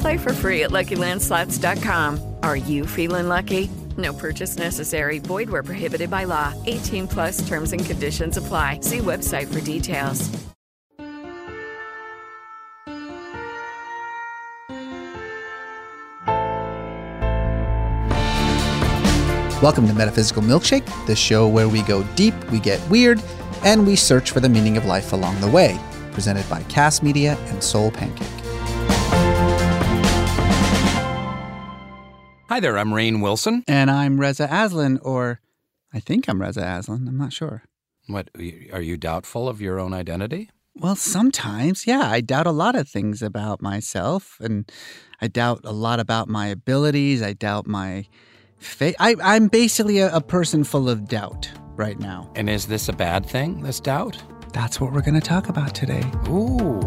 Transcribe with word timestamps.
Play 0.00 0.16
for 0.16 0.32
free 0.32 0.64
at 0.64 0.70
LuckyLandSlots.com. 0.70 2.34
Are 2.42 2.56
you 2.56 2.86
feeling 2.86 3.28
lucky? 3.28 3.70
No 3.96 4.12
purchase 4.12 4.56
necessary. 4.56 5.18
Void 5.18 5.50
where 5.50 5.62
prohibited 5.62 6.10
by 6.10 6.24
law. 6.24 6.54
18 6.66 7.08
plus 7.08 7.48
terms 7.48 7.72
and 7.72 7.84
conditions 7.84 8.36
apply. 8.36 8.80
See 8.80 8.98
website 8.98 9.52
for 9.52 9.60
details. 9.60 10.28
Welcome 19.60 19.88
to 19.88 19.94
Metaphysical 19.94 20.42
Milkshake, 20.42 20.86
the 21.08 21.16
show 21.16 21.48
where 21.48 21.68
we 21.68 21.82
go 21.82 22.04
deep, 22.14 22.32
we 22.52 22.60
get 22.60 22.80
weird, 22.88 23.20
and 23.64 23.84
we 23.84 23.96
search 23.96 24.30
for 24.30 24.38
the 24.38 24.48
meaning 24.48 24.76
of 24.76 24.84
life 24.84 25.12
along 25.12 25.40
the 25.40 25.50
way. 25.50 25.76
Presented 26.12 26.48
by 26.48 26.62
Cass 26.64 27.02
Media 27.02 27.36
and 27.48 27.60
Soul 27.60 27.90
Pancake. 27.90 28.47
Hi 32.48 32.60
there, 32.60 32.78
I'm 32.78 32.92
Rainn 32.92 33.20
Wilson. 33.20 33.62
And 33.68 33.90
I'm 33.90 34.18
Reza 34.18 34.48
Aslan, 34.50 35.00
or 35.02 35.38
I 35.92 36.00
think 36.00 36.30
I'm 36.30 36.40
Reza 36.40 36.62
Aslan. 36.62 37.06
I'm 37.06 37.18
not 37.18 37.34
sure. 37.34 37.64
What 38.06 38.30
are 38.72 38.80
you 38.80 38.96
doubtful 38.96 39.50
of 39.50 39.60
your 39.60 39.78
own 39.78 39.92
identity? 39.92 40.48
Well, 40.74 40.96
sometimes, 40.96 41.86
yeah. 41.86 42.10
I 42.10 42.22
doubt 42.22 42.46
a 42.46 42.50
lot 42.50 42.74
of 42.74 42.88
things 42.88 43.20
about 43.20 43.60
myself, 43.60 44.38
and 44.40 44.72
I 45.20 45.28
doubt 45.28 45.60
a 45.64 45.72
lot 45.72 46.00
about 46.00 46.30
my 46.30 46.46
abilities. 46.46 47.20
I 47.20 47.34
doubt 47.34 47.66
my 47.66 48.06
faith. 48.56 48.96
I, 48.98 49.16
I'm 49.22 49.48
basically 49.48 49.98
a, 49.98 50.10
a 50.16 50.22
person 50.22 50.64
full 50.64 50.88
of 50.88 51.06
doubt 51.06 51.50
right 51.76 51.98
now. 51.98 52.32
And 52.34 52.48
is 52.48 52.66
this 52.66 52.88
a 52.88 52.94
bad 52.94 53.26
thing, 53.26 53.62
this 53.62 53.78
doubt? 53.78 54.16
That's 54.54 54.80
what 54.80 54.94
we're 54.94 55.02
going 55.02 55.20
to 55.20 55.20
talk 55.20 55.50
about 55.50 55.74
today. 55.74 56.10
Ooh. 56.28 56.80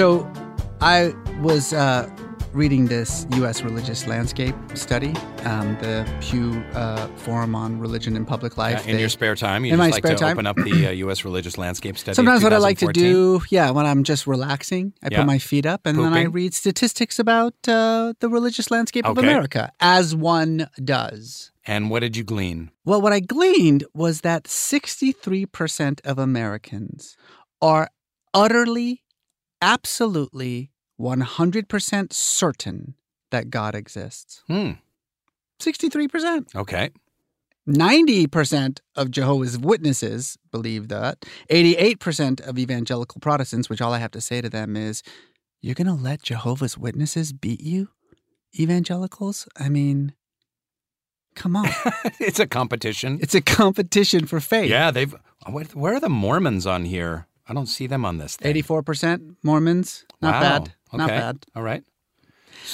So 0.00 0.26
I 0.80 1.14
was 1.42 1.74
uh, 1.74 2.08
reading 2.54 2.86
this 2.86 3.26
U.S. 3.32 3.60
religious 3.60 4.06
landscape 4.06 4.54
study, 4.72 5.12
um, 5.44 5.76
the 5.82 6.08
Pew 6.22 6.64
uh, 6.72 7.06
Forum 7.18 7.54
on 7.54 7.78
Religion 7.78 8.16
and 8.16 8.26
Public 8.26 8.56
Life. 8.56 8.80
Yeah, 8.86 8.92
in 8.92 8.96
They- 8.96 9.00
your 9.00 9.10
spare 9.10 9.34
time, 9.36 9.66
you 9.66 9.74
in 9.74 9.78
just 9.78 9.78
my 9.90 9.90
like 9.94 10.02
spare 10.06 10.16
to 10.16 10.18
time. 10.24 10.32
open 10.38 10.46
up 10.46 10.56
the 10.56 10.86
uh, 10.86 10.90
U.S. 11.04 11.22
religious 11.26 11.58
landscape 11.58 11.98
study. 11.98 12.14
Sometimes 12.14 12.42
what 12.42 12.54
I 12.54 12.56
like 12.56 12.78
to 12.78 12.90
do, 12.94 13.42
yeah, 13.50 13.68
when 13.72 13.84
I'm 13.84 14.02
just 14.02 14.26
relaxing, 14.26 14.94
I 15.02 15.08
Yeah. 15.10 15.18
put 15.18 15.26
my 15.26 15.36
feet 15.36 15.66
up 15.66 15.82
and 15.84 15.98
then 15.98 16.14
I 16.14 16.22
read 16.22 16.54
statistics 16.54 17.18
about 17.18 17.52
uh, 17.68 18.14
the 18.20 18.30
religious 18.30 18.70
landscape 18.70 19.04
of 19.04 19.18
America, 19.18 19.70
as 19.80 20.16
one 20.16 20.66
does. 20.82 21.52
And 21.66 21.90
what 21.90 22.00
did 22.00 22.16
you 22.16 22.24
glean? 22.24 22.70
Well, 22.86 23.02
what 23.02 23.12
I 23.12 23.20
gleaned 23.20 23.84
was 23.92 24.22
that 24.22 24.44
63% 24.44 26.00
of 26.06 26.18
Americans 26.18 27.18
are 27.60 27.90
utterly, 28.32 29.02
absolutely, 29.62 30.70
100% 31.00 32.12
certain 32.12 32.94
that 33.30 33.50
God 33.50 33.74
exists. 33.74 34.42
Hmm. 34.46 34.72
63%. 35.60 36.54
Okay. 36.54 36.90
90% 37.68 38.80
of 38.96 39.10
Jehovah's 39.10 39.58
Witnesses 39.58 40.38
believe 40.50 40.88
that. 40.88 41.24
88% 41.50 42.40
of 42.40 42.58
evangelical 42.58 43.20
Protestants, 43.20 43.68
which 43.68 43.80
all 43.80 43.92
I 43.92 43.98
have 43.98 44.10
to 44.12 44.20
say 44.20 44.40
to 44.40 44.48
them 44.48 44.76
is, 44.76 45.02
you're 45.60 45.74
going 45.74 45.86
to 45.86 45.92
let 45.92 46.22
Jehovah's 46.22 46.78
Witnesses 46.78 47.32
beat 47.32 47.60
you, 47.60 47.90
evangelicals? 48.58 49.46
I 49.58 49.68
mean, 49.68 50.14
come 51.34 51.54
on. 51.54 51.68
it's 52.18 52.40
a 52.40 52.46
competition. 52.46 53.18
it's 53.22 53.34
a 53.34 53.42
competition 53.42 54.26
for 54.26 54.40
faith. 54.40 54.70
yeah, 54.70 54.90
they've. 54.90 55.14
Where 55.74 55.94
are 55.94 56.00
the 56.00 56.08
Mormons 56.08 56.66
on 56.66 56.84
here? 56.84 57.26
I 57.50 57.52
don't 57.52 57.66
see 57.66 57.86
them 57.88 58.04
on 58.04 58.18
this 58.18 58.36
84% 58.38 59.36
Mormons. 59.42 60.04
Not 60.22 60.34
Wow. 60.34 60.40
bad. 60.40 60.74
Not 60.92 61.10
Okay. 61.10 61.18
bad. 61.18 61.46
All 61.56 61.62
right. 61.64 61.82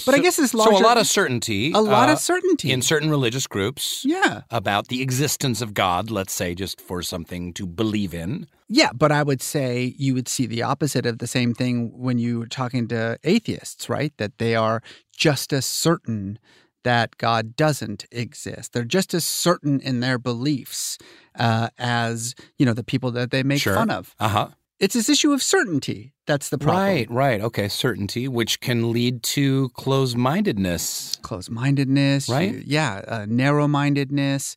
But 0.05 0.15
I 0.15 0.19
guess 0.19 0.39
it's 0.39 0.53
so 0.53 0.59
larger. 0.59 0.75
a 0.85 0.87
lot 0.87 0.99
of 0.99 1.07
certainty. 1.07 1.73
A 1.73 1.81
lot 1.81 2.09
uh, 2.09 2.13
of 2.13 2.19
certainty. 2.19 2.71
in 2.71 2.83
certain 2.83 3.09
religious 3.09 3.47
groups. 3.47 4.05
Yeah. 4.05 4.43
About 4.51 4.89
the 4.89 5.01
existence 5.01 5.63
of 5.63 5.73
God, 5.75 6.11
let's 6.11 6.33
say, 6.35 6.55
just 6.55 6.81
for 6.81 7.03
something 7.03 7.55
to 7.55 7.67
believe 7.67 8.13
in. 8.13 8.49
Yeah, 8.69 8.91
but 8.93 9.13
I 9.13 9.23
would 9.23 9.41
say 9.41 9.95
you 9.97 10.13
would 10.15 10.29
see 10.29 10.45
the 10.45 10.63
opposite 10.63 11.07
of 11.07 11.19
the 11.19 11.27
same 11.27 11.55
thing 11.55 11.93
when 11.97 12.19
you 12.19 12.41
were 12.41 12.47
talking 12.49 12.89
to 12.89 13.17
atheists, 13.25 13.89
right? 13.89 14.13
That 14.19 14.39
they 14.39 14.55
are 14.57 14.83
just 15.17 15.53
as 15.53 15.65
certain 15.65 16.39
that 16.83 17.17
God 17.17 17.57
doesn't 17.57 18.07
exist. 18.13 18.73
They're 18.73 18.85
just 18.85 19.15
as 19.15 19.25
certain 19.25 19.81
in 19.81 20.01
their 20.01 20.19
beliefs 20.19 20.99
uh, 21.39 21.69
as 21.79 22.35
you 22.59 22.67
know 22.67 22.75
the 22.75 22.85
people 22.85 23.11
that 23.13 23.31
they 23.31 23.43
make 23.43 23.61
Sure. 23.63 23.75
fun 23.75 23.91
of. 23.91 24.15
Uh 24.19 24.29
huh. 24.29 24.49
It's 24.79 24.95
this 24.95 25.09
issue 25.09 25.33
of 25.33 25.43
certainty 25.43 26.13
that's 26.27 26.51
the 26.51 26.59
problem. 26.59 26.85
Right, 26.85 27.11
right. 27.11 27.41
Okay, 27.41 27.69
certainty, 27.69 28.29
which 28.29 28.61
can 28.61 28.93
lead 28.93 29.23
to 29.23 29.71
closed 29.71 30.17
mindedness. 30.17 31.17
Closed 31.23 31.51
mindedness, 31.51 32.29
Right? 32.29 32.63
yeah, 32.67 33.03
uh, 33.09 33.27
narrow 33.29 33.69
mindedness. 33.69 34.57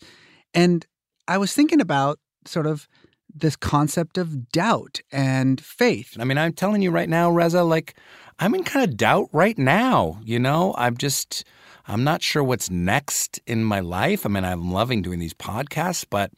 And 0.53 0.85
I 1.28 1.38
was 1.38 1.53
thinking 1.53 1.80
about 1.80 2.19
sort 2.46 2.66
of 2.68 2.88
this 3.34 3.56
concept 3.56 4.18
of 4.18 4.52
doubt 4.52 5.02
and 5.12 5.62
faith. 5.62 6.18
I 6.19 6.24
mean, 6.24 6.38
I'm 6.38 6.53
telling 6.53 6.81
you 6.81 6.90
right 6.91 7.07
now, 7.07 7.30
Reza, 7.30 7.63
like, 7.63 7.96
I'm 8.40 8.56
in 8.56 8.63
kind 8.63 8.90
of 8.90 8.97
doubt 8.97 9.30
right 9.31 9.57
now. 9.57 10.19
You 10.25 10.40
know, 10.40 10.74
I'm 10.78 10.97
just, 10.97 11.46
I'm 11.88 12.03
not 12.03 12.24
sure 12.24 12.44
what's 12.44 12.69
next 12.72 13.40
in 13.46 13.63
my 13.63 13.80
life. 13.81 14.25
I 14.25 14.30
mean, 14.30 14.44
I'm 14.44 14.72
loving 14.72 15.01
doing 15.03 15.19
these 15.19 15.36
podcasts, 15.36 16.06
but 16.09 16.31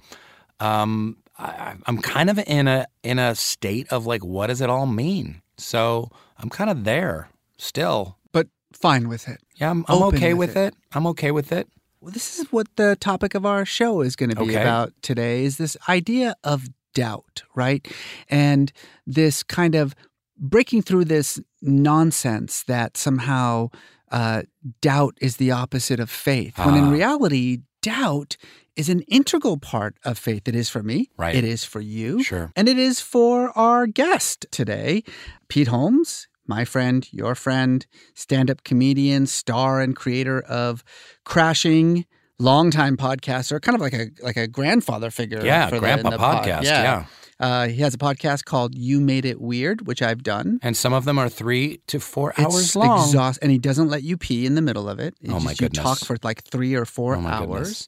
um, 0.60 1.18
I, 1.42 1.76
I'm 1.88 1.98
kind 1.98 2.30
of 2.30 2.38
in 2.40 2.68
a 2.68 2.86
in 3.04 3.20
a 3.20 3.36
state 3.36 3.88
of 3.92 4.06
like, 4.06 4.24
what 4.24 4.48
does 4.48 4.62
it 4.62 4.70
all 4.70 4.86
mean? 4.86 5.42
So 5.58 6.10
I'm 6.38 6.50
kind 6.50 6.70
of 6.70 6.84
there 6.84 7.30
still. 7.58 8.18
But 8.32 8.48
fine 8.74 9.08
with 9.10 9.28
it. 9.28 9.40
Yeah, 9.56 9.70
I'm, 9.72 9.86
I'm 9.88 10.04
okay 10.04 10.34
with 10.34 10.50
with 10.50 10.58
it. 10.58 10.68
it. 10.74 10.76
I'm 10.94 11.08
okay 11.08 11.32
with 11.32 11.52
it. 11.52 11.68
Well, 12.00 12.12
this 12.12 12.40
is 12.40 12.48
what 12.52 12.68
the 12.78 12.96
topic 12.96 13.36
of 13.36 13.46
our 13.46 13.66
show 13.66 14.02
is 14.02 14.16
going 14.16 14.30
to 14.32 14.36
be 14.36 14.52
Okay. 14.56 14.62
about 14.62 14.94
today 15.02 15.44
is 15.44 15.58
this 15.58 15.78
idea 15.88 16.36
of 16.44 16.68
doubt, 16.96 17.44
right? 17.56 17.88
And 18.30 18.72
this 19.06 19.44
kind 19.44 19.76
of 19.76 19.94
breaking 20.38 20.82
through 20.82 21.06
this 21.06 21.40
nonsense 21.62 22.64
that 22.64 22.98
somehow 22.98 23.70
uh, 24.12 24.42
doubt 24.82 25.16
is 25.22 25.38
the 25.38 25.52
opposite 25.52 26.00
of 26.00 26.10
faith, 26.10 26.58
when 26.58 26.76
in 26.76 26.86
Ah. 26.86 26.92
reality, 26.92 27.60
doubt 27.82 28.36
is 28.76 28.90
an 28.90 29.02
integral 29.02 29.58
part 29.58 29.96
of 30.06 30.18
faith. 30.18 30.48
It 30.48 30.56
is 30.56 30.70
for 30.70 30.82
me. 30.84 31.10
Right. 31.18 31.36
It 31.36 31.44
is 31.44 31.64
for 31.66 31.82
you. 31.82 32.24
Sure. 32.24 32.52
And 32.56 32.68
it 32.70 32.78
is 32.78 33.00
for 33.02 33.56
our 33.58 33.86
guest 33.88 34.46
today, 34.52 35.04
Pete 35.50 35.68
Holmes, 35.68 36.28
my 36.48 36.66
friend, 36.66 37.08
your 37.12 37.36
friend, 37.36 37.86
stand 38.14 38.50
up 38.50 38.64
comedian, 38.64 39.26
star, 39.28 39.82
and 39.82 39.96
creator 39.96 40.40
of 40.42 40.84
Crashing, 41.26 42.06
longtime 42.40 42.98
podcaster, 42.98 43.62
kind 43.62 43.76
of 43.76 43.82
like 43.82 43.94
a 43.94 44.08
like 44.24 44.38
a 44.38 44.48
grandfather 44.48 45.12
figure. 45.12 45.44
Yeah, 45.46 45.68
for 45.68 45.76
the- 45.76 45.80
grandpa 45.82 46.08
in 46.08 46.12
the 46.12 46.18
pod. 46.18 46.44
podcast, 46.46 46.64
yeah. 46.64 47.06
Uh, 47.40 47.68
he 47.68 47.82
has 47.82 47.96
a 47.96 47.98
podcast 47.98 48.46
called 48.46 48.76
You 48.76 49.00
Made 49.02 49.26
It 49.26 49.42
Weird, 49.42 49.88
which 49.88 50.04
I've 50.04 50.22
done. 50.22 50.60
And 50.62 50.78
some 50.78 50.94
of 50.94 51.06
them 51.06 51.18
are 51.18 51.28
three 51.28 51.82
to 51.88 52.00
four 52.00 52.32
It's 52.32 52.40
hours 52.40 52.76
long. 52.76 53.06
exhaust, 53.08 53.40
and 53.42 53.52
he 53.52 53.58
doesn't 53.58 53.90
let 53.90 54.04
you 54.04 54.16
pee 54.16 54.46
in 54.46 54.54
the 54.54 54.62
middle 54.62 54.88
of 54.88 55.00
it. 55.00 55.16
He 55.22 55.30
Oh, 55.30 55.40
my 55.40 55.52
just- 55.56 55.62
You 55.62 55.70
talk 55.70 55.98
for 56.00 56.18
like 56.22 56.44
three 56.44 56.76
or 56.76 56.86
four 56.86 57.16
Oh, 57.16 57.22
my 57.22 57.32
hours. 57.32 57.88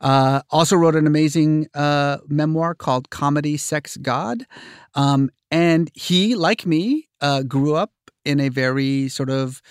Uh, 0.00 0.42
also 0.50 0.76
wrote 0.76 0.94
an 0.96 1.06
amazing 1.06 1.66
uh, 1.74 2.18
memoir 2.28 2.74
called 2.74 3.10
Comedy, 3.10 3.56
Sex, 3.56 3.96
God. 3.96 4.46
Um, 4.94 5.30
and 5.50 5.90
he, 5.94 6.34
like 6.34 6.66
me, 6.66 7.08
uh, 7.20 7.42
grew 7.42 7.74
up 7.74 7.92
in 8.24 8.40
a 8.40 8.48
very 8.48 9.08
sort 9.08 9.30
of 9.30 9.62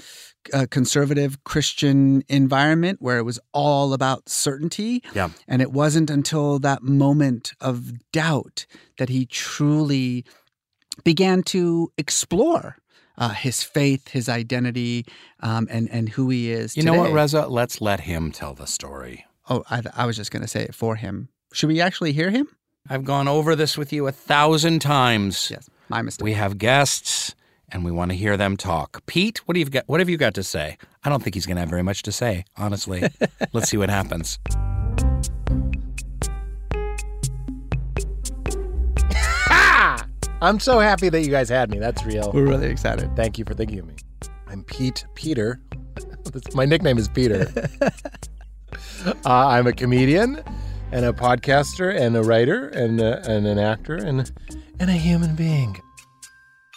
uh, 0.53 0.65
conservative 0.69 1.43
Christian 1.43 2.23
environment 2.27 3.01
where 3.01 3.17
it 3.17 3.23
was 3.23 3.39
all 3.53 3.93
about 3.93 4.29
certainty. 4.29 5.03
Yeah. 5.13 5.29
And 5.47 5.61
it 5.61 5.71
wasn't 5.71 6.09
until 6.09 6.59
that 6.59 6.83
moment 6.83 7.53
of 7.61 7.91
doubt 8.11 8.65
that 8.97 9.09
he 9.09 9.25
truly 9.25 10.25
began 11.03 11.43
to 11.43 11.91
explore 11.97 12.77
uh, 13.17 13.29
his 13.29 13.63
faith, 13.63 14.09
his 14.09 14.29
identity, 14.29 15.05
um, 15.41 15.67
and 15.69 15.89
and 15.91 16.09
who 16.09 16.29
he 16.29 16.51
is. 16.51 16.77
You 16.77 16.83
know 16.83 16.93
what. 16.93 17.11
Reza? 17.11 17.47
Let's 17.47 17.81
let 17.81 18.01
him 18.01 18.31
tell 18.31 18.53
the 18.53 18.67
story. 18.67 19.25
Oh, 19.49 19.63
I, 19.69 19.81
I 19.95 20.05
was 20.05 20.17
just 20.17 20.31
going 20.31 20.41
to 20.41 20.47
say 20.47 20.63
it 20.63 20.75
for 20.75 20.95
him. 20.95 21.29
Should 21.53 21.67
we 21.67 21.79
actually 21.79 22.11
hear 22.11 22.29
him? 22.29 22.49
I've 22.89 23.05
gone 23.05 23.27
over 23.27 23.55
this 23.55 23.77
with 23.77 23.93
you 23.93 24.07
a 24.07 24.11
thousand 24.11 24.79
times. 24.79 25.49
Yes, 25.49 25.69
my 25.87 26.01
mistake. 26.01 26.23
We 26.23 26.33
have 26.33 26.57
guests 26.57 27.33
and 27.69 27.85
we 27.85 27.91
want 27.91 28.11
to 28.11 28.17
hear 28.17 28.35
them 28.35 28.57
talk. 28.57 29.05
Pete, 29.05 29.39
what 29.47 29.53
do 29.53 29.59
you 29.59 29.65
got 29.65 29.83
what 29.87 29.99
have 29.99 30.09
you 30.09 30.17
got 30.17 30.33
to 30.35 30.43
say? 30.43 30.77
I 31.03 31.09
don't 31.09 31.23
think 31.23 31.33
he's 31.35 31.45
going 31.45 31.55
to 31.55 31.61
have 31.61 31.69
very 31.69 31.83
much 31.83 32.03
to 32.03 32.11
say, 32.11 32.43
honestly. 32.57 33.03
Let's 33.53 33.69
see 33.69 33.77
what 33.77 33.89
happens. 33.89 34.39
I'm 40.41 40.59
so 40.59 40.79
happy 40.79 41.07
that 41.09 41.21
you 41.21 41.31
guys 41.31 41.49
had 41.49 41.69
me. 41.71 41.79
That's 41.79 42.05
real. 42.05 42.31
We're 42.33 42.47
really 42.47 42.67
excited. 42.67 43.15
Thank 43.15 43.37
you 43.37 43.45
for 43.45 43.53
thinking 43.53 43.79
of 43.79 43.87
me. 43.87 43.95
I'm 44.47 44.63
Pete 44.63 45.05
Peter. 45.15 45.61
My 46.53 46.65
nickname 46.65 46.97
is 46.97 47.07
Peter. 47.07 47.49
Uh, 49.07 49.13
I'm 49.25 49.67
a 49.67 49.73
comedian 49.73 50.41
and 50.91 51.05
a 51.05 51.13
podcaster 51.13 51.95
and 51.95 52.15
a 52.15 52.23
writer 52.23 52.67
and, 52.69 53.01
uh, 53.01 53.21
and 53.27 53.45
an 53.47 53.59
actor 53.59 53.95
and, 53.95 54.31
and 54.79 54.89
a 54.89 54.93
human 54.93 55.35
being. 55.35 55.79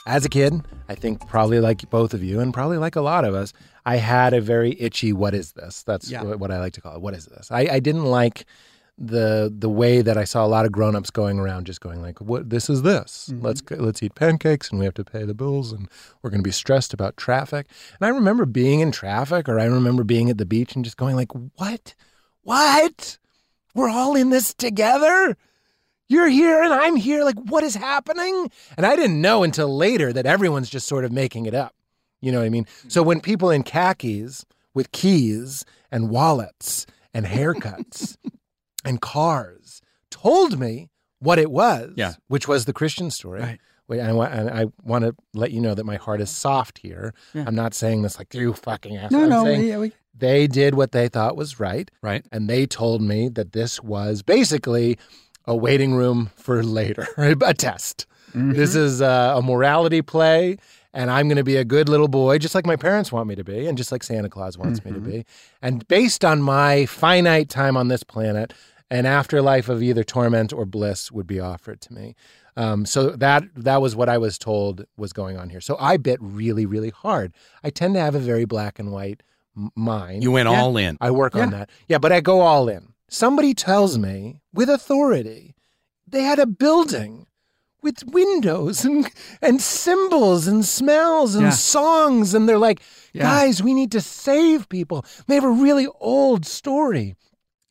As 0.07 0.25
a 0.25 0.29
kid, 0.29 0.55
I 0.89 0.95
think 0.95 1.27
probably 1.29 1.61
like 1.61 1.89
both 1.91 2.15
of 2.15 2.25
you 2.25 2.41
and 2.41 2.53
probably 2.53 2.79
like 2.79 2.97
a 2.97 3.01
lot 3.03 3.25
of 3.25 3.35
us, 3.35 3.53
I 3.87 3.97
had 3.97 4.33
a 4.33 4.41
very 4.41 4.75
itchy 4.81 5.13
what 5.13 5.35
is 5.35 5.53
this? 5.53 5.83
That's 5.83 6.11
Yeah. 6.11 6.23
what 6.23 6.51
I 6.51 6.59
like 6.59 6.73
to 6.75 6.81
call 6.81 6.95
it. 6.97 7.01
What 7.01 7.15
is 7.15 7.27
this? 7.27 7.51
I, 7.51 7.61
I 7.71 7.81
didn't 7.81 8.05
like 8.07 8.47
the 9.03 9.51
the 9.57 9.69
way 9.71 10.03
that 10.03 10.19
I 10.19 10.25
saw 10.25 10.45
a 10.45 10.49
lot 10.49 10.67
of 10.67 10.73
grown-ups 10.73 11.09
going 11.09 11.39
around 11.39 11.65
just 11.65 11.81
going 11.81 12.03
like 12.03 12.21
what 12.21 12.51
this 12.51 12.69
is 12.69 12.83
this. 12.83 13.33
Let's 13.41 13.63
let's 13.71 14.03
eat 14.03 14.15
pancakes 14.15 14.69
and 14.71 14.79
we 14.79 14.85
have 14.85 14.93
to 14.95 15.05
pay 15.05 15.25
the 15.25 15.33
bills 15.33 15.73
and 15.73 15.89
we're 16.21 16.29
going 16.29 16.43
to 16.43 16.47
be 16.47 16.51
stressed 16.53 16.93
about 16.93 17.17
traffic. 17.17 17.67
And 17.99 18.07
I 18.07 18.11
remember 18.11 18.45
being 18.45 18.81
in 18.81 18.93
traffic 18.93 19.49
or 19.49 19.59
I 19.59 19.65
remember 19.65 20.05
being 20.05 20.29
at 20.29 20.37
the 20.37 20.45
beach 20.45 20.75
and 20.75 20.85
just 20.85 20.99
going 20.99 21.17
like 21.17 21.33
what? 21.57 21.95
What? 22.43 23.19
We're 23.75 23.89
all 23.91 24.17
in 24.17 24.31
this 24.31 24.55
together? 24.55 25.37
You're 26.09 26.29
here 26.29 26.63
and 26.63 26.73
I'm 26.73 26.97
here. 26.97 27.23
Like, 27.25 27.39
what 27.39 27.63
is 27.63 27.77
happening? 27.77 28.51
And 28.77 28.85
I 28.85 28.97
didn't 28.97 29.21
know 29.21 29.43
until 29.45 29.75
later 29.77 30.13
that 30.13 30.27
everyone's 30.27 30.69
just 30.69 30.89
sort 30.89 31.05
of 31.05 31.13
making 31.13 31.47
it 31.47 31.55
up. 31.55 31.75
You 32.21 32.33
know 32.33 32.39
what 32.39 32.47
I 32.47 32.51
mean? 32.51 32.67
So 32.89 33.01
mm-hmm. 33.01 33.09
when 33.09 33.21
people 33.21 33.51
in 33.51 33.63
khakis 33.63 34.45
with 34.75 34.91
keys 34.93 35.65
and 35.91 36.11
wallets 36.11 36.87
and 37.15 37.27
haircuts 37.37 38.17
and 38.85 39.01
cars 39.01 39.81
told 40.11 40.59
me 40.59 40.91
what 41.21 41.39
it 41.39 41.51
was, 41.51 41.93
Yeah. 41.97 42.15
which 42.29 42.49
was 42.49 42.65
the 42.65 42.73
Christian 42.73 43.11
story. 43.11 43.41
Right. 43.41 43.61
Wait, 43.91 44.01
I, 44.01 44.13
wa- 44.13 44.25
and 44.31 44.49
I 44.49 44.67
want 44.85 45.05
to 45.05 45.15
let 45.35 45.51
you 45.51 45.61
know 45.61 45.75
that 45.75 45.85
my 45.85 45.97
heart 45.97 46.21
is 46.21 46.31
soft 46.31 46.79
here. 46.79 47.13
Yeah. 47.35 47.45
I'm 47.47 47.55
not 47.57 47.75
saying 47.75 48.03
this 48.03 48.19
like 48.19 48.33
you 48.33 48.53
fucking 48.55 48.97
asshole. 48.97 49.19
No, 49.19 49.25
I'm 49.25 49.31
no, 49.31 49.45
saying 49.45 49.65
yeah, 49.69 49.79
we, 49.79 49.93
they 50.17 50.47
did 50.47 50.75
what 50.77 50.93
they 50.93 51.09
thought 51.09 51.37
was 51.37 51.59
right 51.59 51.91
Right? 52.01 52.25
and 52.31 52.49
they 52.49 52.67
told 52.67 53.03
me 53.03 53.29
that 53.31 53.53
this 53.53 53.83
was 53.83 54.23
basically 54.23 54.97
a 55.45 55.57
waiting 55.57 55.95
room 55.95 56.31
for 56.37 56.63
later, 56.63 57.07
a 57.17 57.53
test. 57.53 58.07
This 58.33 58.77
is 58.77 59.03
uh, 59.03 59.35
a 59.37 59.43
morality 59.43 60.03
play, 60.03 60.59
and 60.95 61.11
I'm 61.11 61.27
going 61.27 61.39
to 61.39 61.43
be 61.43 61.57
a 61.57 61.65
good 61.65 61.89
little 61.89 62.07
boy, 62.07 62.39
just 62.39 62.55
like 62.55 62.65
my 62.65 62.77
parents 62.77 63.11
want 63.11 63.27
me 63.27 63.35
to 63.35 63.43
be, 63.43 63.67
and 63.67 63.77
just 63.77 63.91
like 63.91 64.05
Santa 64.05 64.29
Claus 64.29 64.57
wants 64.57 64.85
me 64.85 64.93
to 64.93 65.01
be. 65.01 65.27
And 65.61 65.89
based 65.89 66.25
on 66.25 66.41
my 66.41 66.87
finite 66.87 67.49
time 67.49 67.77
on 67.77 67.89
this 67.89 68.05
planet, 68.05 68.53
an 68.89 69.05
afterlife 69.05 69.69
of 69.69 69.83
either 69.83 70.05
torment 70.05 70.53
or 70.53 70.65
bliss 70.65 71.11
would 71.11 71.27
be 71.27 71.41
offered 71.41 71.81
to 71.81 71.93
me. 71.93 72.15
Um, 72.57 72.85
so 72.87 73.11
that 73.11 73.45
that 73.57 73.81
was 73.81 73.95
what 73.97 74.09
I 74.09 74.19
was 74.19 74.39
told 74.39 74.85
was 74.97 75.13
going 75.13 75.37
on 75.37 75.51
here. 75.51 75.61
So 75.61 75.77
I 75.79 75.97
bit 75.97 76.19
really, 76.21 76.67
really 76.67 76.91
hard. 76.91 77.33
I 77.63 77.71
tend 77.71 77.95
to 77.95 78.01
have 78.01 78.15
a 78.15 78.19
very 78.21 78.45
black 78.45 78.79
and 78.79 78.91
white 78.93 79.23
m- 79.57 79.71
mind. 79.77 80.23
You 80.23 80.33
went 80.33 80.49
Yeah. 80.49 80.61
all 80.61 80.77
in. 80.77 80.99
I 81.01 81.11
work 81.11 81.37
on 81.37 81.51
that. 81.51 81.71
Yeah, 81.89 81.99
but 81.99 82.13
I 82.13 82.21
go 82.21 82.41
all 82.41 82.69
in. 82.69 82.93
Somebody 83.09 83.55
tells 83.55 83.99
me 83.99 84.41
with 84.53 84.69
authority 84.69 85.55
they 86.07 86.23
had 86.25 86.41
a 86.41 86.47
building 86.47 87.27
with 87.83 88.05
windows 88.05 88.85
and 88.85 89.09
and 89.41 89.61
symbols 89.63 90.47
and 90.49 90.65
smells 90.65 91.35
and 91.37 91.45
Yeah. 91.45 91.51
songs 91.51 92.35
and 92.35 92.49
they're 92.49 92.59
like, 92.59 92.81
Yeah. 93.13 93.23
"Guys, 93.23 93.63
we 93.63 93.75
need 93.75 93.93
to 93.93 94.01
save 94.01 94.69
people." 94.69 95.05
They 95.29 95.37
have 95.37 95.45
a 95.45 95.51
really 95.51 95.87
old 96.01 96.45
story. 96.47 97.15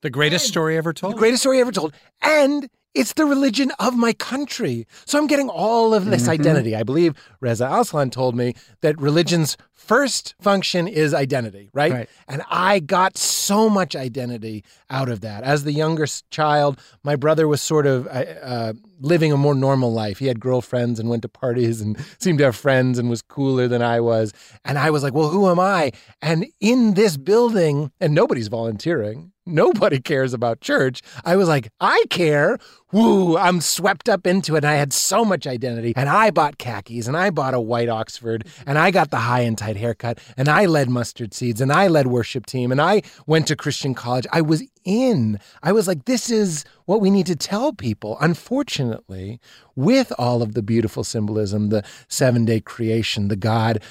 The 0.02 0.10
greatest 0.10 0.48
story 0.48 0.78
ever 0.78 0.94
told 0.94 1.14
The 1.16 1.18
greatest 1.20 1.44
story 1.44 1.60
ever 1.60 1.74
told. 1.74 1.94
And 2.22 2.70
it's 2.94 3.14
the 3.14 3.26
religion 3.26 3.72
of 3.80 3.96
my 3.96 4.14
country. 4.14 4.88
So 5.06 5.18
I'm 5.20 5.28
getting 5.28 5.50
all 5.50 5.94
of 5.94 6.06
this 6.06 6.28
identity. 6.28 6.76
I 6.76 6.84
believe 6.84 7.14
Reza 7.40 7.70
Aslan 7.72 8.10
told 8.10 8.36
me 8.36 8.56
that 8.82 9.00
religion's 9.00 9.58
first 9.74 10.36
function 10.40 10.88
is 10.88 11.14
identity, 11.14 11.70
right? 11.74 11.92
Right. 11.92 12.10
And 12.28 12.44
I 12.50 12.80
got 12.80 13.18
so 13.18 13.70
much 13.70 13.96
identity 13.96 14.64
out 14.90 15.10
of 15.10 15.22
that. 15.22 15.44
As 15.44 15.64
the 15.64 15.72
younger 15.72 16.06
child, 16.30 16.80
my 17.04 17.16
brother 17.16 17.48
was 17.48 17.62
sort 17.62 17.88
of 17.88 18.06
uh, 18.08 18.26
uh, 18.42 18.74
living 19.00 19.32
a 19.32 19.38
more 19.38 19.56
normal 19.56 19.92
life. 19.92 20.20
He 20.20 20.28
had 20.28 20.40
girlfriends 20.40 21.00
and 21.00 21.10
went 21.10 21.22
to 21.24 21.30
parties 21.30 21.82
and 21.82 21.98
seemed 22.20 22.40
to 22.40 22.46
have 22.46 22.56
friends 22.56 23.00
and 23.00 23.10
was 23.10 23.22
cooler 23.22 23.68
than 23.68 23.82
I 23.82 24.00
was. 24.00 24.34
And 24.66 24.78
I 24.78 24.92
was 24.92 25.02
like, 25.02 25.14
well, 25.14 25.30
who 25.30 25.50
am 25.50 25.60
I? 25.60 25.92
And 26.22 26.46
in 26.60 26.94
this 26.94 27.18
building, 27.18 27.92
and 28.00 28.14
nobody's 28.14 28.48
volunteering, 28.48 29.32
nobody 29.46 30.00
cares 30.12 30.34
about 30.34 30.62
church. 30.62 31.02
I 31.26 31.36
was 31.36 31.48
like, 31.48 31.70
I 31.80 32.04
care. 32.10 32.60
Woo, 32.92 33.38
I'm 33.38 33.62
swept 33.62 34.10
up 34.10 34.26
into 34.26 34.56
it. 34.56 34.60
And 34.60 34.68
I 34.68 34.76
had 34.76 34.94
so 34.94 35.24
much 35.24 35.46
identity. 35.46 35.94
And 35.96 36.10
I 36.10 36.32
bought 36.32 36.58
khakis 36.58 37.08
and 37.08 37.16
I 37.16 37.30
bought 37.30 37.54
a 37.54 37.60
white 37.60 37.90
Oxford 37.90 38.48
and 38.66 38.80
I 38.80 38.90
got 38.90 39.12
the 39.12 39.18
high 39.18 39.42
and 39.42 39.58
tight 39.58 39.78
haircut 39.78 40.20
and 40.36 40.50
I 40.50 40.66
led 40.66 40.90
mustard 40.90 41.34
seeds 41.34 41.62
and 41.62 41.72
I 41.72 41.88
led 41.88 42.08
worship 42.08 42.48
team 42.48 42.72
and 42.72 42.82
I 42.82 43.04
went 43.28 43.48
to 43.48 43.56
Christian 43.56 43.94
college. 43.94 44.26
I 44.32 44.42
was 44.42 44.64
in. 44.86 45.40
I 45.62 45.72
was 45.72 45.88
like, 45.88 46.06
this 46.06 46.32
is 46.32 46.66
what 46.86 47.00
we 47.00 47.12
need 47.12 47.28
to 47.28 47.36
tell 47.36 47.74
people. 47.74 48.18
Unfortunately, 48.22 49.40
with 49.76 50.12
all 50.18 50.42
of 50.42 50.56
the 50.56 50.64
beautiful 50.64 51.04
symbolism, 51.04 51.70
the 51.70 51.84
seven 52.08 52.44
day 52.44 52.60
creation, 52.60 53.28
the 53.28 53.36
God 53.36 53.84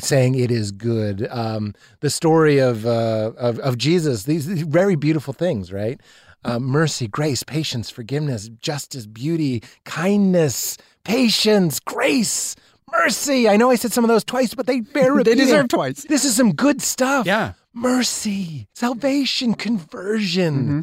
saying 0.00 0.34
it 0.34 0.50
is 0.50 0.72
good, 0.72 1.28
um, 1.30 1.74
the 2.00 2.10
story 2.10 2.58
of, 2.58 2.86
uh, 2.86 3.32
of, 3.36 3.58
of 3.60 3.76
Jesus, 3.78 4.24
these, 4.24 4.46
these 4.46 4.62
very 4.62 4.96
beautiful 4.96 5.34
things, 5.34 5.72
right? 5.72 6.00
Uh, 6.42 6.58
mercy, 6.58 7.06
grace, 7.06 7.42
patience, 7.42 7.90
forgiveness, 7.90 8.48
justice, 8.60 9.06
beauty, 9.06 9.62
kindness, 9.84 10.78
patience, 11.04 11.80
grace, 11.80 12.56
mercy. 12.90 13.48
I 13.48 13.56
know 13.56 13.70
I 13.70 13.74
said 13.74 13.92
some 13.92 14.04
of 14.04 14.08
those 14.08 14.24
twice, 14.24 14.54
but 14.54 14.66
they 14.66 14.80
bear 14.80 15.22
they 15.24 15.34
deserve 15.34 15.68
twice. 15.68 16.04
This 16.04 16.24
is 16.24 16.34
some 16.36 16.52
good 16.52 16.80
stuff. 16.80 17.26
Yeah. 17.26 17.52
Mercy, 17.74 18.68
salvation, 18.74 19.54
conversion. 19.54 20.54
Mm-hmm. 20.54 20.80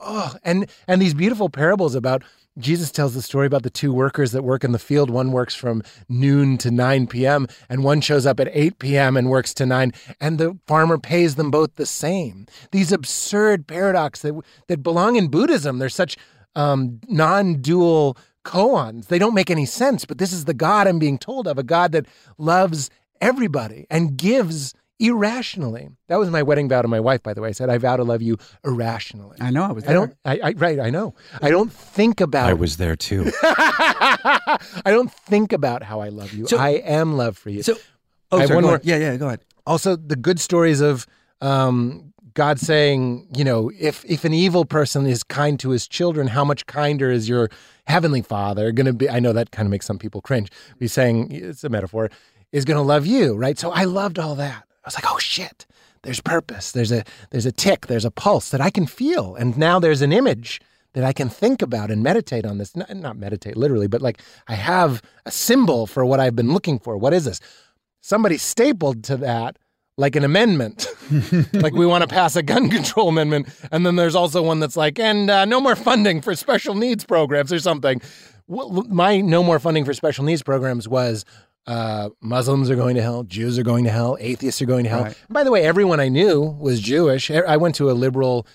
Oh, 0.00 0.34
and 0.44 0.70
and 0.88 1.02
these 1.02 1.12
beautiful 1.12 1.50
parables 1.50 1.94
about 1.94 2.22
Jesus 2.58 2.90
tells 2.90 3.14
the 3.14 3.22
story 3.22 3.46
about 3.46 3.62
the 3.62 3.70
two 3.70 3.92
workers 3.92 4.32
that 4.32 4.42
work 4.42 4.64
in 4.64 4.72
the 4.72 4.78
field. 4.78 5.08
One 5.08 5.32
works 5.32 5.54
from 5.54 5.82
noon 6.08 6.58
to 6.58 6.70
9 6.70 7.06
p.m., 7.06 7.46
and 7.68 7.84
one 7.84 8.00
shows 8.00 8.26
up 8.26 8.40
at 8.40 8.50
8 8.52 8.78
p.m. 8.78 9.16
and 9.16 9.30
works 9.30 9.54
to 9.54 9.66
9, 9.66 9.92
and 10.20 10.38
the 10.38 10.58
farmer 10.66 10.98
pays 10.98 11.36
them 11.36 11.50
both 11.50 11.76
the 11.76 11.86
same. 11.86 12.46
These 12.72 12.92
absurd 12.92 13.66
paradox 13.66 14.22
that, 14.22 14.38
that 14.68 14.82
belong 14.82 15.16
in 15.16 15.28
Buddhism. 15.28 15.78
They're 15.78 15.88
such 15.88 16.16
um, 16.56 17.00
non 17.08 17.56
dual 17.56 18.16
koans. 18.44 19.06
They 19.06 19.18
don't 19.18 19.34
make 19.34 19.50
any 19.50 19.66
sense, 19.66 20.04
but 20.04 20.18
this 20.18 20.32
is 20.32 20.44
the 20.44 20.54
God 20.54 20.86
I'm 20.86 20.98
being 20.98 21.18
told 21.18 21.46
of 21.46 21.58
a 21.58 21.62
God 21.62 21.92
that 21.92 22.06
loves 22.38 22.90
everybody 23.20 23.86
and 23.90 24.16
gives 24.16 24.74
irrationally. 25.00 25.88
That 26.08 26.18
was 26.18 26.30
my 26.30 26.42
wedding 26.42 26.68
vow 26.68 26.82
to 26.82 26.88
my 26.88 27.00
wife, 27.00 27.22
by 27.22 27.34
the 27.34 27.40
way. 27.40 27.48
I 27.48 27.52
said, 27.52 27.70
I 27.70 27.78
vow 27.78 27.96
to 27.96 28.04
love 28.04 28.22
you 28.22 28.36
irrationally. 28.64 29.38
I 29.40 29.50
know. 29.50 29.64
I 29.64 29.72
was. 29.72 29.86
I 29.88 29.92
don't. 29.92 30.14
I, 30.24 30.40
I 30.42 30.50
right. 30.52 30.78
I 30.78 30.90
know. 30.90 31.14
I 31.42 31.50
don't 31.50 31.72
think 31.72 32.20
about. 32.20 32.48
I 32.48 32.52
was 32.54 32.76
there 32.76 32.94
too. 32.96 33.30
I 33.42 34.58
don't 34.86 35.12
think 35.12 35.52
about 35.52 35.82
how 35.82 36.00
I 36.00 36.08
love 36.08 36.32
you. 36.32 36.46
So- 36.46 36.58
I 36.58 36.70
am 36.70 37.16
love 37.16 37.36
for 37.36 37.50
you. 37.50 37.62
So, 37.62 37.74
oh, 38.30 38.38
I 38.38 38.46
sorry, 38.46 38.56
one 38.56 38.64
more- 38.64 38.74
ahead. 38.76 38.86
Yeah, 38.86 38.96
yeah. 38.96 39.16
Go 39.16 39.26
ahead. 39.26 39.40
also, 39.66 39.96
the 39.96 40.16
good 40.16 40.38
stories 40.40 40.80
of 40.80 41.06
um, 41.40 42.12
God 42.34 42.58
saying, 42.60 43.28
you 43.36 43.44
know, 43.44 43.70
if 43.78 44.04
if 44.04 44.24
an 44.24 44.34
evil 44.34 44.64
person 44.64 45.06
is 45.06 45.22
kind 45.22 45.58
to 45.60 45.70
his 45.70 45.88
children, 45.88 46.26
how 46.28 46.44
much 46.44 46.66
kinder 46.66 47.10
is 47.10 47.28
your 47.28 47.48
heavenly 47.86 48.22
Father 48.22 48.72
going 48.72 48.86
to 48.86 48.92
be? 48.92 49.08
I 49.08 49.20
know 49.20 49.32
that 49.32 49.50
kind 49.50 49.66
of 49.66 49.70
makes 49.70 49.86
some 49.86 49.98
people 49.98 50.20
cringe. 50.20 50.50
He's 50.78 50.92
saying 50.92 51.32
it's 51.32 51.64
a 51.64 51.68
metaphor. 51.68 52.10
Is 52.52 52.64
going 52.64 52.78
to 52.78 52.82
love 52.82 53.06
you, 53.06 53.36
right? 53.36 53.56
So 53.56 53.70
I 53.70 53.84
loved 53.84 54.18
all 54.18 54.34
that. 54.34 54.64
I 54.84 54.88
was 54.88 54.94
like, 54.94 55.04
oh 55.06 55.18
shit, 55.18 55.66
there's 56.02 56.20
purpose. 56.20 56.72
There's 56.72 56.92
a 56.92 57.04
there's 57.30 57.46
a 57.46 57.52
tick. 57.52 57.86
There's 57.86 58.04
a 58.04 58.10
pulse 58.10 58.50
that 58.50 58.60
I 58.60 58.70
can 58.70 58.86
feel, 58.86 59.34
and 59.34 59.56
now 59.56 59.78
there's 59.78 60.02
an 60.02 60.12
image 60.12 60.60
that 60.92 61.04
I 61.04 61.12
can 61.12 61.28
think 61.28 61.62
about 61.62 61.90
and 61.90 62.02
meditate 62.02 62.44
on 62.44 62.58
this. 62.58 62.74
Not, 62.74 62.94
not 62.96 63.16
meditate 63.16 63.56
literally, 63.56 63.86
but 63.86 64.02
like 64.02 64.20
I 64.48 64.54
have 64.54 65.02
a 65.26 65.30
symbol 65.30 65.86
for 65.86 66.04
what 66.04 66.20
I've 66.20 66.36
been 66.36 66.52
looking 66.52 66.78
for. 66.78 66.96
What 66.96 67.12
is 67.12 67.24
this? 67.24 67.40
Somebody 68.00 68.38
stapled 68.38 69.04
to 69.04 69.16
that 69.18 69.58
like 70.00 70.16
an 70.16 70.24
amendment, 70.24 70.86
like 71.52 71.74
we 71.74 71.84
want 71.84 72.02
to 72.02 72.08
pass 72.08 72.34
a 72.34 72.42
gun 72.42 72.70
control 72.78 73.10
amendment, 73.10 73.48
and 73.70 73.84
then 73.84 73.96
there's 73.96 74.14
also 74.14 74.42
one 74.42 74.58
that's 74.58 74.76
like, 74.76 74.98
and 74.98 75.30
uh, 75.30 75.44
no 75.44 75.60
more 75.60 75.76
funding 75.76 76.22
for 76.22 76.34
special 76.34 76.74
needs 76.74 77.04
programs 77.04 77.52
or 77.52 77.58
something. 77.58 78.00
Well, 78.46 78.84
my 78.88 79.20
no 79.20 79.42
more 79.42 79.58
funding 79.60 79.84
for 79.84 79.92
special 79.92 80.24
needs 80.24 80.42
programs 80.42 80.88
was 80.88 81.24
uh, 81.66 82.10
Muslims 82.20 82.70
are 82.70 82.76
going 82.76 82.96
to 82.96 83.02
hell, 83.02 83.22
Jews 83.22 83.58
are 83.58 83.62
going 83.62 83.84
to 83.84 83.90
hell, 83.90 84.16
atheists 84.20 84.60
are 84.62 84.66
going 84.66 84.84
to 84.84 84.90
hell. 84.90 85.04
Right. 85.04 85.16
By 85.28 85.44
the 85.44 85.50
way, 85.50 85.62
everyone 85.64 86.00
I 86.00 86.08
knew 86.08 86.40
was 86.40 86.80
Jewish. 86.80 87.30
I 87.30 87.56
went 87.56 87.74
to 87.76 87.90
a 87.90 87.92
liberal 87.92 88.46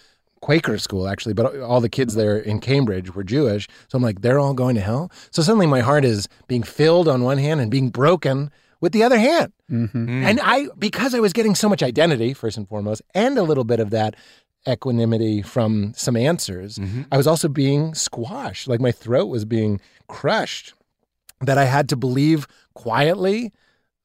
Quaker 0.42 0.78
school 0.78 1.08
actually, 1.08 1.34
but 1.34 1.60
all 1.62 1.82
the 1.82 1.90
kids 1.90 2.14
there 2.14 2.38
in 2.38 2.60
Cambridge 2.60 3.16
were 3.16 3.24
Jewish. 3.24 3.68
So 3.88 3.98
I'm 3.98 4.04
like, 4.04 4.22
they're 4.22 4.40
all 4.40 4.54
going 4.54 4.76
to 4.76 4.82
hell. 4.82 5.12
So 5.32 5.42
suddenly 5.42 5.66
my 5.66 5.80
heart 5.80 6.06
is 6.06 6.28
being 6.48 6.62
filled 6.62 7.08
on 7.08 7.24
one 7.24 7.40
hand 7.40 7.62
and 7.62 7.72
being 7.72 7.90
broken 7.90 8.52
with 8.80 8.92
the 8.92 9.02
other 9.02 9.18
hand. 9.18 9.54
Mm-hmm. 9.72 10.06
Mm. 10.08 10.24
And 10.24 10.40
I, 10.44 10.68
because 10.78 11.16
I 11.16 11.20
was 11.20 11.34
getting 11.34 11.56
so 11.56 11.68
much 11.68 11.82
identity, 11.82 12.34
first 12.34 12.58
and 12.58 12.68
foremost, 12.70 13.02
and 13.16 13.38
a 13.38 13.44
little 13.44 13.64
bit 13.64 13.80
of 13.80 13.90
that 13.90 14.16
equanimity 14.68 15.42
from 15.42 15.94
some 15.96 16.16
answers, 16.16 16.78
mm-hmm. 16.78 17.04
I 17.12 17.18
was 17.18 17.26
also 17.26 17.48
being 17.48 17.96
squashed. 17.96 18.68
Like 18.68 18.80
my 18.80 18.92
throat 18.92 19.26
was 19.26 19.46
being 19.46 19.80
crushed 20.08 20.74
that 21.42 21.58
I 21.58 21.66
had 21.66 21.90
to 21.90 21.96
believe 21.96 22.48
quietly 22.76 23.52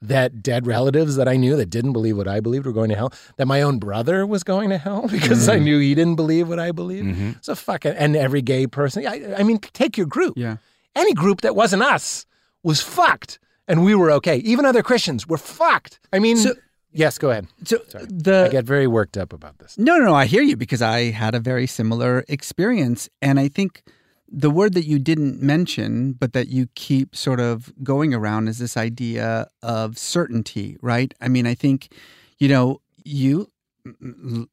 that 0.02 0.42
dead 0.42 0.66
relatives 0.66 1.16
that 1.16 1.28
I 1.28 1.36
knew 1.36 1.56
that 1.56 1.68
didn't 1.68 1.92
believe 1.92 2.16
what 2.16 2.26
I 2.26 2.40
believed 2.40 2.64
were 2.64 2.72
going 2.72 2.88
to 2.88 2.96
hell, 2.96 3.12
that 3.36 3.46
my 3.46 3.60
own 3.60 3.78
brother 3.78 4.26
was 4.26 4.42
going 4.42 4.70
to 4.70 4.78
hell 4.78 5.06
because 5.10 5.48
I 5.48 5.58
mm. 5.58 5.64
knew 5.64 5.78
he 5.78 5.94
didn't 5.94 6.16
believe 6.16 6.48
what 6.48 6.58
I 6.58 6.72
believed. 6.72 7.08
Mm-hmm. 7.08 7.30
So 7.42 7.54
fucking, 7.54 7.92
and 7.92 8.16
every 8.16 8.40
gay 8.40 8.66
person, 8.66 9.06
I, 9.06 9.34
I 9.36 9.42
mean, 9.42 9.58
take 9.58 9.98
your 9.98 10.06
group. 10.06 10.38
Yeah. 10.38 10.56
Any 10.96 11.12
group 11.12 11.42
that 11.42 11.54
wasn't 11.54 11.82
us 11.82 12.24
was 12.62 12.80
fucked 12.80 13.38
and 13.68 13.84
we 13.84 13.94
were 13.94 14.10
okay. 14.12 14.38
Even 14.38 14.64
other 14.64 14.82
Christians 14.82 15.26
were 15.26 15.38
fucked. 15.38 16.00
I 16.12 16.18
mean, 16.18 16.36
So- 16.36 16.54
yes, 16.92 17.18
go 17.18 17.30
ahead. 17.30 17.46
So 17.64 17.78
I 17.94 18.06
the 18.08 18.48
get 18.50 18.64
very 18.64 18.86
worked 18.86 19.16
up 19.16 19.32
about 19.32 19.58
this. 19.58 19.78
No, 19.78 19.96
no, 19.98 20.06
no. 20.06 20.14
I 20.14 20.26
hear 20.26 20.42
you 20.42 20.56
because 20.56 20.82
I 20.82 21.10
had 21.10 21.34
a 21.34 21.40
very 21.40 21.66
similar 21.66 22.24
experience. 22.28 23.08
And 23.22 23.38
I 23.38 23.48
think 23.48 23.82
the 24.30 24.50
word 24.50 24.75
that 24.75 24.87
you 24.87 24.99
didn't 24.99 25.42
mention, 25.42 26.12
but 26.12 26.32
that 26.32 26.49
you 26.49 26.68
keep 26.75 27.16
sort 27.16 27.40
of 27.40 27.72
going 27.82 28.14
around 28.14 28.49
is 28.49 28.58
this 28.58 28.76
idea 28.76 29.49
of 29.62 29.99
certainty, 29.99 30.76
right? 30.80 31.12
I 31.20 31.28
mean, 31.28 31.46
I 31.46 31.54
think, 31.54 31.92
you 32.38 32.49
know, 32.49 32.80
you, 33.04 33.50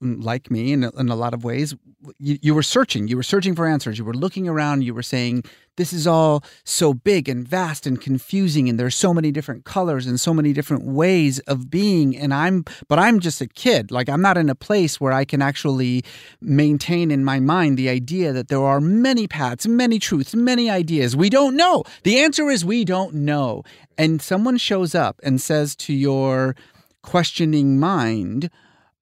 like 0.02 0.50
me 0.50 0.74
in 0.74 0.84
a, 0.84 0.92
in 0.98 1.10
a 1.10 1.16
lot 1.16 1.34
of 1.34 1.44
ways, 1.44 1.76
you, 2.20 2.38
you 2.42 2.56
were 2.56 2.64
searching. 2.64 3.08
You 3.08 3.18
were 3.18 3.24
searching 3.24 3.56
for 3.56 3.68
answers. 3.68 3.98
You 3.98 4.06
were 4.06 4.14
looking 4.14 4.48
around. 4.48 4.84
You 4.84 4.94
were 4.94 5.04
saying, 5.04 5.44
this 5.78 5.94
is 5.94 6.06
all 6.06 6.44
so 6.66 6.94
big 6.94 7.30
and 7.30 7.48
vast 7.48 7.88
and 7.88 8.02
confusing 8.02 8.68
and 8.68 8.80
there's 8.80 8.96
so 8.96 9.14
many 9.14 9.32
different 9.32 9.64
colors 9.64 10.06
and 10.06 10.20
so 10.20 10.34
many 10.34 10.52
different 10.52 10.84
ways 10.84 11.40
of 11.42 11.70
being 11.70 12.18
and 12.18 12.34
i'm 12.34 12.66
but 12.88 13.00
i'm 13.00 13.20
just 13.20 13.40
a 13.40 13.48
kid 13.48 13.90
like 13.92 14.10
i'm 14.10 14.22
not 14.22 14.38
in 14.38 14.50
a 14.50 14.56
place 14.56 15.00
where 15.00 15.14
i 15.14 15.24
can 15.24 15.42
actually 15.42 16.04
maintain 16.42 17.10
in 17.10 17.24
my 17.24 17.40
mind 17.40 17.78
the 17.78 17.90
idea 17.90 18.34
that 18.34 18.50
there 18.50 18.64
are 18.64 18.82
many 18.82 19.28
paths 19.28 19.66
many 19.68 20.00
truths 20.00 20.36
many 20.36 20.70
ideas 20.70 21.16
we 21.16 21.30
don't 21.30 21.56
know 21.56 21.84
the 22.04 22.20
answer 22.20 22.50
is 22.50 22.66
we 22.66 22.84
don't 22.84 23.14
know 23.14 23.64
and 23.98 24.22
someone 24.22 24.58
shows 24.58 24.94
up 24.94 25.20
and 25.24 25.40
says 25.40 25.76
to 25.76 25.94
your 25.94 26.56
questioning 27.02 27.80
mind 27.80 28.50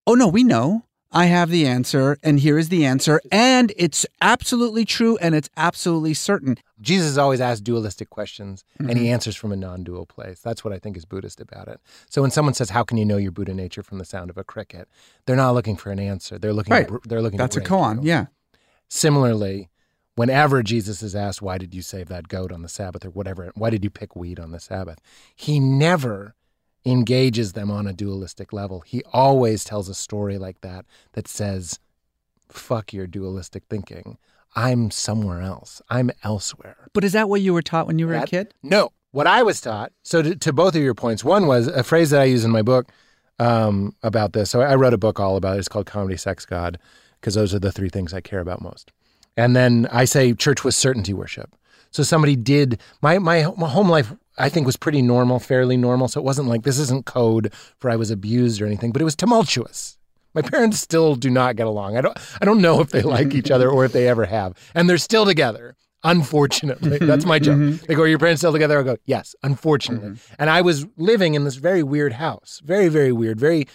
oh 0.07 0.13
no 0.13 0.27
we 0.27 0.43
know 0.43 0.85
I 1.15 1.27
have 1.27 1.50
the 1.50 1.65
answer, 1.65 2.17
and 2.24 2.41
here 2.41 2.57
is 2.57 2.67
the 2.67 2.85
answer, 2.85 3.21
and 3.31 3.71
it's 3.77 4.05
absolutely 4.21 4.83
true 4.83 5.17
and 5.21 5.33
it's 5.33 5.50
absolutely 5.55 6.13
certain. 6.13 6.57
Jesus 6.81 7.17
always 7.17 7.39
asks 7.39 7.62
dualistic 7.62 8.09
questions 8.09 8.65
and 8.79 8.89
he 8.89 9.05
mm-hmm. 9.05 9.13
answers 9.13 9.38
from 9.38 9.53
a 9.53 9.55
non 9.55 9.85
dual 9.85 10.05
place. 10.05 10.41
That's 10.41 10.65
what 10.65 10.74
I 10.74 10.77
think 10.77 10.97
is 10.97 11.05
Buddhist 11.05 11.39
about 11.39 11.69
it. 11.69 11.79
So 12.09 12.21
when 12.21 12.31
someone 12.31 12.53
says, 12.53 12.71
How 12.71 12.83
can 12.83 12.97
you 12.97 13.05
know 13.05 13.15
your 13.15 13.31
Buddha 13.31 13.53
nature 13.53 13.81
from 13.81 13.97
the 13.97 14.03
sound 14.03 14.29
of 14.29 14.38
a 14.38 14.43
cricket? 14.43 14.89
They're 15.25 15.38
not 15.38 15.53
looking 15.53 15.77
for 15.77 15.89
an 15.89 16.00
answer. 16.00 16.38
They're 16.38 16.51
looking 16.51 16.74
Right. 16.74 16.88
to, 16.89 17.00
they're 17.05 17.21
looking 17.21 17.38
That's 17.38 17.55
a 17.55 17.62
koan, 17.62 18.01
yeah. 18.03 18.25
Similarly, 18.89 19.69
whenever 20.15 20.63
Jesus 20.63 21.01
is 21.01 21.15
asked, 21.15 21.41
Why 21.41 21.57
did 21.57 21.74
you 21.74 21.81
save 21.81 22.09
that 22.09 22.27
goat 22.27 22.51
on 22.51 22.62
the 22.62 22.67
Sabbath 22.67 23.05
or 23.05 23.09
whatever, 23.12 23.53
why 23.55 23.69
did 23.69 23.85
you 23.85 23.89
pick 23.89 24.17
wheat 24.17 24.38
on 24.38 24.51
the 24.51 24.59
Sabbath? 24.59 25.00
He 25.33 25.62
never 25.62 26.35
engages 26.86 27.54
them 27.54 27.72
on 27.72 27.88
a 27.88 27.94
dualistic 27.94 28.54
level. 28.54 28.82
He 28.82 29.04
always 29.12 29.63
tells 29.63 29.89
a 29.89 29.96
story 29.96 30.38
like 30.38 30.62
that 30.62 30.86
that 31.13 31.27
says, 31.27 31.80
Fuck 32.50 32.94
your 32.94 33.08
dualistic 33.08 33.63
thinking. 33.70 34.18
I'm 34.56 34.92
somewhere 34.92 35.42
else. 35.42 35.82
I'm 35.89 36.12
elsewhere. 36.24 36.77
But 36.94 37.04
is 37.04 37.12
that 37.13 37.27
what 37.27 37.42
you 37.42 37.54
were 37.54 37.62
taught 37.62 37.88
when 37.88 38.00
you 38.00 38.08
were 38.08 38.13
a 38.13 38.25
kid? 38.25 38.54
No. 38.63 38.92
What 39.12 39.27
I 39.27 39.44
was 39.44 39.62
taught, 39.62 39.92
so 40.04 40.22
to, 40.22 40.36
to 40.36 40.54
both 40.54 40.75
of 40.75 40.82
your 40.82 40.94
points, 40.94 41.24
one 41.24 41.48
was 41.48 41.68
a 41.68 41.84
phrase 41.84 42.10
that 42.10 42.22
I 42.22 42.25
use 42.25 42.46
in 42.46 42.51
my 42.51 42.62
book 42.62 42.92
um, 43.39 43.96
about 44.04 44.34
this. 44.34 44.50
So 44.50 44.62
I 44.62 44.75
wrote 44.75 44.94
a 44.94 44.98
book 44.98 45.20
all 45.20 45.38
about 45.38 45.56
it. 45.56 45.60
It's 45.60 45.68
called 45.70 45.86
Comedy, 45.86 46.18
Sex, 46.18 46.46
God, 46.46 46.77
because 47.20 47.34
those 47.36 47.54
are 47.54 47.60
the 47.60 47.72
three 47.72 47.89
things 47.89 48.13
I 48.13 48.22
care 48.22 48.39
about 48.39 48.62
most. 48.62 48.92
And 49.38 49.56
then 49.56 49.88
I 49.92 50.06
say 50.06 50.34
church 50.34 50.63
was 50.63 50.75
certainty 50.75 51.13
worship. 51.13 51.56
So 51.92 52.04
somebody 52.04 52.36
did, 52.36 52.82
my, 53.01 53.18
my, 53.20 53.51
my 53.58 53.70
home 53.70 53.89
life, 53.89 54.13
I 54.38 54.50
think, 54.50 54.65
was 54.65 54.77
pretty 54.77 55.01
normal, 55.01 55.39
fairly 55.39 55.77
normal. 55.77 56.08
So 56.08 56.20
it 56.20 56.25
wasn't 56.25 56.48
like 56.48 56.63
this 56.63 56.80
isn't 56.80 57.06
code 57.06 57.54
for 57.80 57.89
I 57.89 57.96
was 57.96 58.12
abused 58.12 58.62
or 58.62 58.65
anything, 58.65 58.92
but 58.92 59.01
it 59.01 59.06
was 59.06 59.15
tumultuous. 59.15 59.98
My 60.34 60.42
parents 60.42 60.80
still 60.80 61.15
do 61.15 61.30
not 61.30 61.56
get 61.56 61.65
along. 61.65 61.96
I 61.96 62.01
don't 62.01 62.18
I 62.42 62.46
don't 62.46 62.62
know 62.62 62.82
if 62.82 62.89
they 62.89 63.01
like 63.01 63.34
each 63.34 63.50
other 63.50 63.70
or 63.70 63.86
if 63.86 63.94
they 63.94 64.08
ever 64.08 64.25
have. 64.25 64.54
And 64.75 64.89
they're 64.89 64.98
still 64.98 65.25
together. 65.25 65.75
Unfortunately. 66.04 66.92
Mm-hmm. 66.92 67.08
That's 67.08 67.25
my 67.25 67.39
joke. 67.39 67.58
Mm-hmm. 67.58 67.86
They 67.88 67.96
go, 67.96 68.04
Are 68.04 68.08
your 68.08 68.20
parents 68.20 68.42
still 68.42 68.51
together? 68.51 68.80
I 68.80 68.84
go, 68.84 68.98
Yes, 69.06 69.36
unfortunately. 69.42 70.10
Mm-hmm. 70.10 70.36
And 70.38 70.50
I 70.51 70.62
was 70.62 70.86
living 70.98 71.34
in 71.34 71.46
this 71.46 71.56
very 71.56 71.82
weird 71.82 72.13
house. 72.13 72.62
Very, 72.63 72.89
very 72.89 73.12
weird, 73.12 73.39
very 73.39 73.68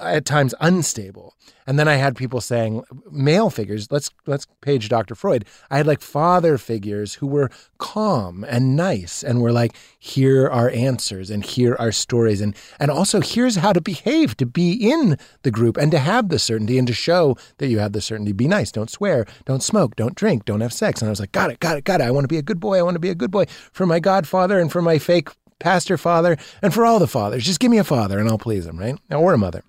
at 0.00 0.24
times 0.24 0.54
unstable. 0.60 1.34
And 1.66 1.78
then 1.78 1.86
I 1.86 1.96
had 1.96 2.16
people 2.16 2.40
saying 2.40 2.82
male 3.10 3.50
figures, 3.50 3.90
let's 3.90 4.10
let's 4.26 4.46
page 4.62 4.88
Dr. 4.88 5.14
Freud. 5.14 5.44
I 5.70 5.76
had 5.76 5.86
like 5.86 6.00
father 6.00 6.56
figures 6.56 7.14
who 7.14 7.26
were 7.26 7.50
calm 7.76 8.44
and 8.48 8.74
nice 8.74 9.22
and 9.22 9.42
were 9.42 9.52
like, 9.52 9.76
here 9.98 10.48
are 10.48 10.70
answers 10.70 11.30
and 11.30 11.44
here 11.44 11.76
are 11.78 11.92
stories 11.92 12.40
and 12.40 12.56
and 12.80 12.90
also 12.90 13.20
here's 13.20 13.56
how 13.56 13.72
to 13.72 13.80
behave 13.80 14.36
to 14.38 14.46
be 14.46 14.72
in 14.72 15.18
the 15.42 15.50
group 15.50 15.76
and 15.76 15.90
to 15.92 15.98
have 15.98 16.30
the 16.30 16.38
certainty 16.38 16.78
and 16.78 16.86
to 16.86 16.94
show 16.94 17.36
that 17.58 17.68
you 17.68 17.78
have 17.80 17.92
the 17.92 18.00
certainty. 18.00 18.32
Be 18.32 18.48
nice, 18.48 18.72
don't 18.72 18.90
swear, 18.90 19.26
don't 19.44 19.62
smoke, 19.62 19.94
don't 19.96 20.14
drink, 20.14 20.46
don't 20.46 20.60
have 20.60 20.72
sex. 20.72 21.02
And 21.02 21.08
I 21.08 21.10
was 21.10 21.20
like, 21.20 21.32
got 21.32 21.50
it, 21.50 21.60
got 21.60 21.76
it, 21.76 21.84
got 21.84 22.00
it. 22.00 22.04
I 22.04 22.10
want 22.10 22.24
to 22.24 22.28
be 22.28 22.38
a 22.38 22.42
good 22.42 22.60
boy. 22.60 22.78
I 22.78 22.82
want 22.82 22.94
to 22.94 23.00
be 23.00 23.10
a 23.10 23.14
good 23.14 23.30
boy 23.30 23.44
for 23.72 23.84
my 23.84 24.00
godfather 24.00 24.58
and 24.58 24.72
for 24.72 24.80
my 24.80 24.98
fake 24.98 25.28
pastor 25.58 25.98
father 25.98 26.36
and 26.62 26.72
for 26.72 26.86
all 26.86 26.98
the 26.98 27.06
fathers. 27.06 27.44
Just 27.44 27.60
give 27.60 27.70
me 27.70 27.78
a 27.78 27.84
father 27.84 28.18
and 28.18 28.28
I'll 28.28 28.38
please 28.38 28.66
him, 28.66 28.78
right? 28.78 28.98
Or 29.10 29.34
a 29.34 29.38
mother. 29.38 29.62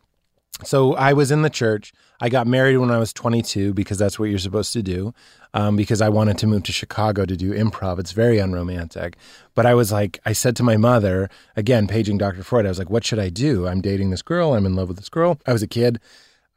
So 0.63 0.93
I 0.95 1.13
was 1.13 1.31
in 1.31 1.41
the 1.41 1.49
church. 1.49 1.93
I 2.21 2.29
got 2.29 2.47
married 2.47 2.77
when 2.77 2.91
I 2.91 2.97
was 2.97 3.13
22 3.13 3.73
because 3.73 3.97
that's 3.97 4.19
what 4.19 4.29
you're 4.29 4.39
supposed 4.39 4.73
to 4.73 4.83
do. 4.83 5.13
Um, 5.53 5.75
because 5.75 6.01
I 6.01 6.09
wanted 6.09 6.37
to 6.39 6.47
move 6.47 6.63
to 6.63 6.71
Chicago 6.71 7.25
to 7.25 7.35
do 7.35 7.53
improv. 7.53 7.97
It's 7.97 8.11
very 8.11 8.39
unromantic. 8.39 9.15
But 9.55 9.65
I 9.65 9.73
was 9.73 9.91
like, 9.91 10.19
I 10.25 10.33
said 10.33 10.55
to 10.57 10.63
my 10.63 10.77
mother, 10.77 11.29
again, 11.55 11.87
paging 11.87 12.17
Dr. 12.17 12.43
Freud, 12.43 12.65
I 12.65 12.69
was 12.69 12.77
like, 12.77 12.89
what 12.89 13.05
should 13.05 13.19
I 13.19 13.29
do? 13.29 13.67
I'm 13.67 13.81
dating 13.81 14.09
this 14.09 14.21
girl. 14.21 14.53
I'm 14.53 14.65
in 14.65 14.75
love 14.75 14.89
with 14.89 14.97
this 14.97 15.09
girl. 15.09 15.39
I 15.47 15.53
was 15.53 15.63
a 15.63 15.67
kid. 15.67 15.99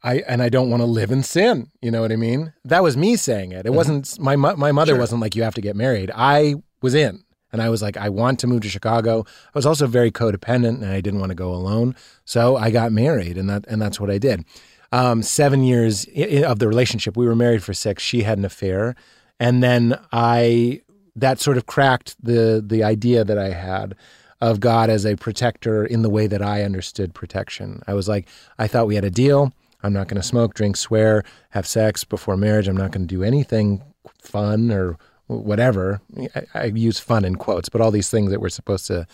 I, 0.03 0.17
and 0.27 0.43
I 0.43 0.49
don't 0.49 0.69
want 0.69 0.81
to 0.81 0.85
live 0.85 1.11
in 1.11 1.23
sin. 1.23 1.71
You 1.81 1.89
know 1.89 2.01
what 2.01 2.11
I 2.11 2.17
mean? 2.17 2.53
That 2.65 2.83
was 2.83 2.97
me 2.97 3.15
saying 3.15 3.53
it. 3.53 3.65
It 3.65 3.73
wasn't 3.73 4.19
my 4.19 4.35
my 4.35 4.73
mother 4.73 4.97
wasn't 4.97 5.21
like 5.21 5.33
you 5.33 5.43
have 5.43 5.55
to 5.55 5.61
get 5.61 5.77
married. 5.77 6.11
I 6.13 6.55
was 6.81 6.93
in. 6.93 7.22
And 7.53 7.61
I 7.61 7.69
was 7.69 7.81
like, 7.81 7.95
I 7.95 8.09
want 8.09 8.39
to 8.39 8.47
move 8.47 8.61
to 8.63 8.69
Chicago. 8.69 9.25
I 9.27 9.51
was 9.57 9.65
also 9.65 9.87
very 9.87 10.11
codependent 10.11 10.81
and 10.81 10.87
I 10.87 10.99
didn't 10.99 11.19
want 11.19 11.29
to 11.29 11.35
go 11.35 11.53
alone. 11.53 11.95
So 12.25 12.57
I 12.57 12.71
got 12.71 12.91
married 12.91 13.37
and 13.37 13.49
that 13.49 13.65
and 13.67 13.81
that's 13.81 13.99
what 13.99 14.09
I 14.09 14.17
did. 14.17 14.43
Um, 14.91 15.23
seven 15.23 15.63
years 15.63 16.05
of 16.45 16.59
the 16.59 16.67
relationship, 16.67 17.15
we 17.15 17.25
were 17.25 17.35
married 17.35 17.63
for 17.63 17.73
six. 17.73 18.03
She 18.03 18.23
had 18.23 18.37
an 18.37 18.45
affair. 18.45 18.95
And 19.39 19.63
then 19.63 19.99
I 20.11 20.81
that 21.15 21.39
sort 21.39 21.57
of 21.57 21.67
cracked 21.67 22.15
the 22.21 22.63
the 22.65 22.83
idea 22.83 23.23
that 23.23 23.37
I 23.37 23.49
had 23.49 23.95
of 24.41 24.59
God 24.59 24.89
as 24.89 25.05
a 25.05 25.15
protector 25.15 25.85
in 25.85 26.01
the 26.01 26.09
way 26.09 26.27
that 26.27 26.41
I 26.41 26.63
understood 26.63 27.13
protection. 27.13 27.81
I 27.87 27.93
was 27.93 28.09
like, 28.09 28.27
I 28.59 28.67
thought 28.67 28.87
we 28.87 28.95
had 28.95 29.05
a 29.05 29.09
deal. 29.09 29.53
I'm 29.83 29.93
not 29.93 30.07
going 30.07 30.21
to 30.21 30.27
smoke, 30.27 30.53
drink, 30.53 30.75
swear, 30.75 31.23
have 31.51 31.67
sex 31.67 32.03
before 32.03 32.35
marriage. 32.35 32.67
I'm 32.67 32.77
not 32.77 32.91
going 32.91 33.07
to 33.07 33.15
do 33.15 33.23
anything 33.23 33.81
fun 34.21 34.71
or 34.71 34.97
whatever. 35.27 36.01
I, 36.35 36.43
I 36.53 36.65
use 36.65 36.99
fun 36.99 37.25
in 37.25 37.35
quotes, 37.35 37.69
but 37.69 37.81
all 37.81 37.91
these 37.91 38.09
things 38.09 38.31
that 38.31 38.41
we're 38.41 38.49
supposed 38.49 38.87
to 38.87 39.07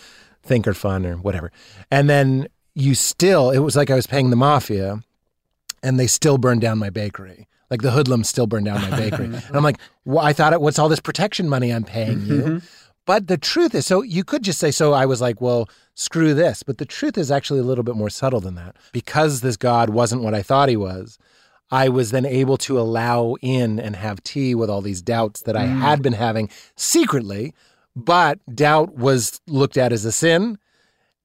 think 0.44 0.68
are 0.68 0.74
fun 0.74 1.06
or 1.06 1.18
whatever. 1.18 1.52
And 1.92 2.10
then 2.10 2.48
you 2.76 2.96
still, 2.96 3.52
it 3.52 3.60
was 3.60 3.76
like 3.76 3.90
I 3.90 3.96
was 3.96 4.08
paying 4.08 4.30
the 4.30 4.36
mafia 4.36 5.04
and 5.84 6.00
they 6.00 6.08
still 6.08 6.38
burned 6.38 6.62
down 6.62 6.78
my 6.78 6.90
bakery. 6.90 7.48
Like 7.70 7.82
the 7.82 7.92
hoodlums 7.92 8.28
still 8.28 8.48
burned 8.48 8.66
down 8.66 8.82
my 8.90 8.98
bakery. 8.98 9.26
and 9.48 9.56
I'm 9.56 9.64
like, 9.64 9.80
well, 10.06 10.26
I 10.26 10.34
thought 10.34 10.54
it, 10.54 10.62
what's 10.62 10.80
all 10.80 10.90
this 10.90 11.00
protection 11.00 11.48
money 11.48 11.72
I'm 11.72 11.84
paying 11.84 12.26
you? 12.26 12.42
Mm-hmm. 12.42 12.58
But 13.06 13.28
the 13.28 13.38
truth 13.38 13.74
is, 13.74 13.88
so 13.88 14.04
you 14.04 14.24
could 14.24 14.44
just 14.44 14.60
say, 14.60 14.70
so 14.70 14.94
I 14.94 15.06
was 15.06 15.20
like, 15.20 15.42
well, 15.42 15.68
screw 15.96 16.34
this. 16.34 16.62
But 16.62 16.78
the 16.78 16.86
truth 16.86 17.18
is 17.18 17.32
actually 17.32 17.60
a 17.60 17.64
little 17.64 17.84
bit 17.84 17.96
more 17.96 18.10
subtle 18.10 18.40
than 18.40 18.56
that. 18.56 18.76
Because 18.92 19.42
this 19.42 19.58
God 19.58 19.90
wasn't 19.90 20.22
what 20.22 20.36
I 20.36 20.44
thought 20.44 20.70
he 20.70 20.78
was, 20.78 21.18
I 21.72 21.90
was 21.90 22.12
then 22.12 22.26
able 22.26 22.58
to 22.58 22.80
allow 22.80 23.36
in 23.42 23.80
and 23.80 23.96
have 23.96 24.24
tea 24.24 24.56
with 24.56 24.70
all 24.70 24.82
these 24.82 25.02
doubts 25.02 25.42
that 25.44 25.56
I 25.56 25.66
mm. 25.66 25.80
had 25.80 26.02
been 26.02 26.14
having 26.14 26.50
secretly. 26.76 27.54
But 27.96 28.40
doubt 28.56 28.96
was 28.96 29.42
looked 29.48 29.78
at 29.78 29.92
as 29.92 30.06
a 30.06 30.12
sin. 30.12 30.58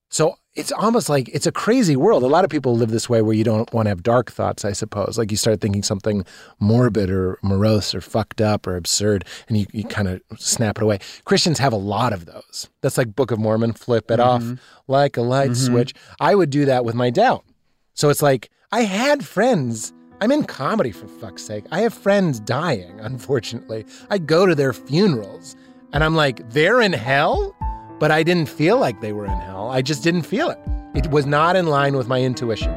So 0.09 0.37
it's 0.55 0.71
almost 0.71 1.09
like 1.09 1.29
it's 1.31 1.47
a 1.47 1.53
crazy 1.53 1.97
world. 1.97 2.23
A 2.23 2.29
lot 2.29 2.45
of 2.45 2.51
people 2.51 2.77
live 2.77 2.91
this 2.91 3.09
way 3.09 3.23
where 3.23 3.35
you 3.35 3.43
don't 3.43 3.73
want 3.73 3.87
to 3.87 3.89
have 3.89 4.03
dark 4.03 4.31
thoughts, 4.31 4.65
I 4.65 4.73
suppose. 4.73 5.19
Like 5.19 5.31
you 5.31 5.37
start 5.37 5.61
thinking 5.61 5.83
something 5.83 6.25
morbid 6.61 7.11
or 7.11 7.39
morose 7.43 7.95
or 7.95 8.01
fucked 8.01 8.41
up 8.41 8.67
or 8.67 8.77
absurd 8.77 9.25
and 9.49 9.57
you, 9.57 9.67
you 9.73 9.85
kind 9.85 10.09
of 10.09 10.21
snap 10.39 10.79
it 10.79 10.83
away. 10.83 11.01
Christians 11.25 11.59
have 11.59 11.73
a 11.73 11.77
lot 11.77 12.13
of 12.13 12.27
those. 12.27 12.69
That's 12.83 12.99
like 12.99 13.17
Book 13.17 13.31
of 13.31 13.39
Mormon, 13.39 13.73
flip 13.73 14.11
it 14.11 14.21
off 14.21 14.43
mm-hmm. 14.43 14.55
like 14.87 15.17
a 15.17 15.23
light 15.23 15.51
mm-hmm. 15.51 15.73
switch. 15.73 15.95
I 16.21 16.35
would 16.35 16.51
do 16.51 16.65
that 16.67 16.85
with 16.85 16.95
my 16.95 17.11
doubt. 17.11 17.45
So 17.95 18.11
it's 18.11 18.23
like 18.23 18.51
I 18.71 18.83
had 18.83 19.25
friends. 19.25 19.94
I'm 20.21 20.31
in 20.31 20.45
comedy 20.45 20.93
for 20.93 21.09
fuck's 21.09 21.43
sake. 21.43 21.65
I 21.73 21.81
have 21.81 21.93
friends 21.93 22.39
dying, 22.39 23.01
unfortunately. 23.01 23.85
I 24.11 24.19
go 24.19 24.47
to 24.47 24.55
their 24.55 24.73
funerals 24.73 25.57
and 25.93 26.05
I'm 26.05 26.15
like, 26.15 26.49
they're 26.51 26.81
in 26.81 26.93
hell? 26.93 27.55
But 27.99 28.11
I 28.11 28.23
didn't 28.23 28.49
feel 28.49 28.79
like 28.79 29.01
they 29.01 29.13
were 29.13 29.25
in 29.25 29.39
hell. 29.41 29.71
I 29.71 29.83
just 29.83 30.03
didn't 30.03 30.23
feel 30.23 30.51
it. 30.51 30.59
It 30.95 31.11
was 31.11 31.27
not 31.27 31.57
in 31.57 31.67
line 31.67 31.97
with 31.97 32.07
my 32.07 32.21
intuition. 32.23 32.73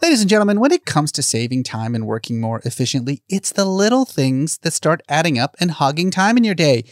Ladies 0.00 0.20
and 0.20 0.30
gentlemen, 0.30 0.60
when 0.60 0.72
it 0.72 0.84
comes 0.84 1.10
to 1.12 1.22
saving 1.22 1.64
time 1.64 1.94
and 1.94 2.06
working 2.06 2.40
more 2.40 2.60
efficiently, 2.64 3.22
it's 3.28 3.52
the 3.52 3.64
little 3.64 4.04
things 4.04 4.58
that 4.58 4.72
start 4.72 5.00
adding 5.08 5.38
up 5.38 5.56
and 5.58 5.70
hogging 5.70 6.10
time 6.10 6.36
in 6.36 6.44
your 6.44 6.54
day. 6.54 6.84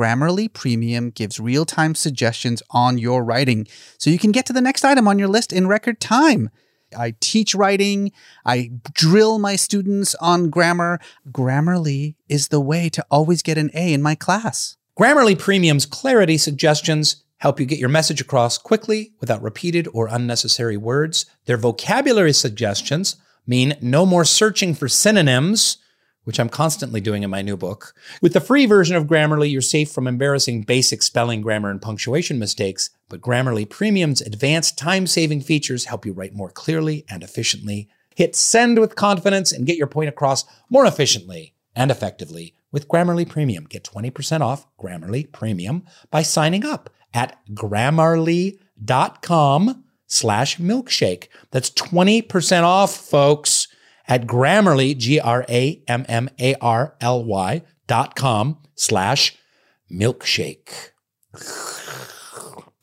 Grammarly 0.00 0.50
Premium 0.50 1.10
gives 1.10 1.38
real 1.38 1.66
time 1.66 1.94
suggestions 1.94 2.62
on 2.70 2.96
your 2.96 3.22
writing 3.22 3.66
so 3.98 4.08
you 4.08 4.18
can 4.18 4.32
get 4.32 4.46
to 4.46 4.52
the 4.54 4.62
next 4.62 4.82
item 4.82 5.06
on 5.06 5.18
your 5.18 5.28
list 5.28 5.52
in 5.52 5.66
record 5.66 6.00
time. 6.00 6.48
I 6.96 7.16
teach 7.20 7.54
writing, 7.54 8.10
I 8.46 8.70
drill 8.94 9.38
my 9.38 9.56
students 9.56 10.14
on 10.14 10.48
grammar. 10.48 11.00
Grammarly 11.30 12.14
is 12.30 12.48
the 12.48 12.62
way 12.62 12.88
to 12.88 13.04
always 13.10 13.42
get 13.42 13.58
an 13.58 13.70
A 13.74 13.92
in 13.92 14.00
my 14.00 14.14
class. 14.14 14.78
Grammarly 14.98 15.38
Premium's 15.38 15.84
clarity 15.84 16.38
suggestions 16.38 17.22
help 17.36 17.60
you 17.60 17.66
get 17.66 17.78
your 17.78 17.90
message 17.90 18.22
across 18.22 18.56
quickly 18.56 19.12
without 19.20 19.42
repeated 19.42 19.86
or 19.92 20.06
unnecessary 20.06 20.78
words. 20.78 21.26
Their 21.44 21.58
vocabulary 21.58 22.32
suggestions 22.32 23.16
mean 23.46 23.76
no 23.82 24.06
more 24.06 24.24
searching 24.24 24.72
for 24.72 24.88
synonyms, 24.88 25.76
which 26.24 26.38
I'm 26.38 26.48
constantly 26.48 27.00
doing 27.00 27.22
in 27.22 27.30
my 27.30 27.42
new 27.42 27.56
book. 27.56 27.94
With 28.20 28.32
the 28.32 28.40
free 28.40 28.66
version 28.66 28.96
of 28.96 29.06
Grammarly, 29.06 29.50
you're 29.50 29.60
safe 29.60 29.90
from 29.90 30.06
embarrassing 30.06 30.62
basic 30.62 31.02
spelling, 31.02 31.40
grammar, 31.40 31.70
and 31.70 31.82
punctuation 31.82 32.38
mistakes, 32.38 32.90
but 33.08 33.20
Grammarly 33.20 33.68
Premium's 33.68 34.20
advanced 34.20 34.78
time 34.78 35.06
saving 35.06 35.40
features 35.40 35.86
help 35.86 36.06
you 36.06 36.12
write 36.12 36.34
more 36.34 36.50
clearly 36.50 37.04
and 37.08 37.22
efficiently. 37.22 37.88
Hit 38.14 38.36
send 38.36 38.78
with 38.78 38.96
confidence 38.96 39.52
and 39.52 39.66
get 39.66 39.76
your 39.76 39.86
point 39.86 40.08
across 40.08 40.44
more 40.68 40.84
efficiently 40.84 41.54
and 41.74 41.90
effectively 41.90 42.54
with 42.72 42.88
Grammarly 42.88 43.28
Premium. 43.28 43.64
Get 43.64 43.84
20% 43.84 44.40
off 44.40 44.66
Grammarly 44.78 45.30
Premium 45.32 45.84
by 46.10 46.22
signing 46.22 46.64
up 46.64 46.90
at 47.12 47.38
grammarly.com 47.52 49.84
slash 50.06 50.58
milkshake. 50.58 51.26
That's 51.50 51.70
20% 51.70 52.62
off, 52.62 52.94
folks, 52.94 53.66
at 54.10 54.26
Grammarly, 54.26 54.98
G-R-A-M-M-A-R-L-Y 54.98 55.62
dot 57.86 58.14
com 58.16 58.58
slash 58.74 59.36
milkshake. 59.90 60.90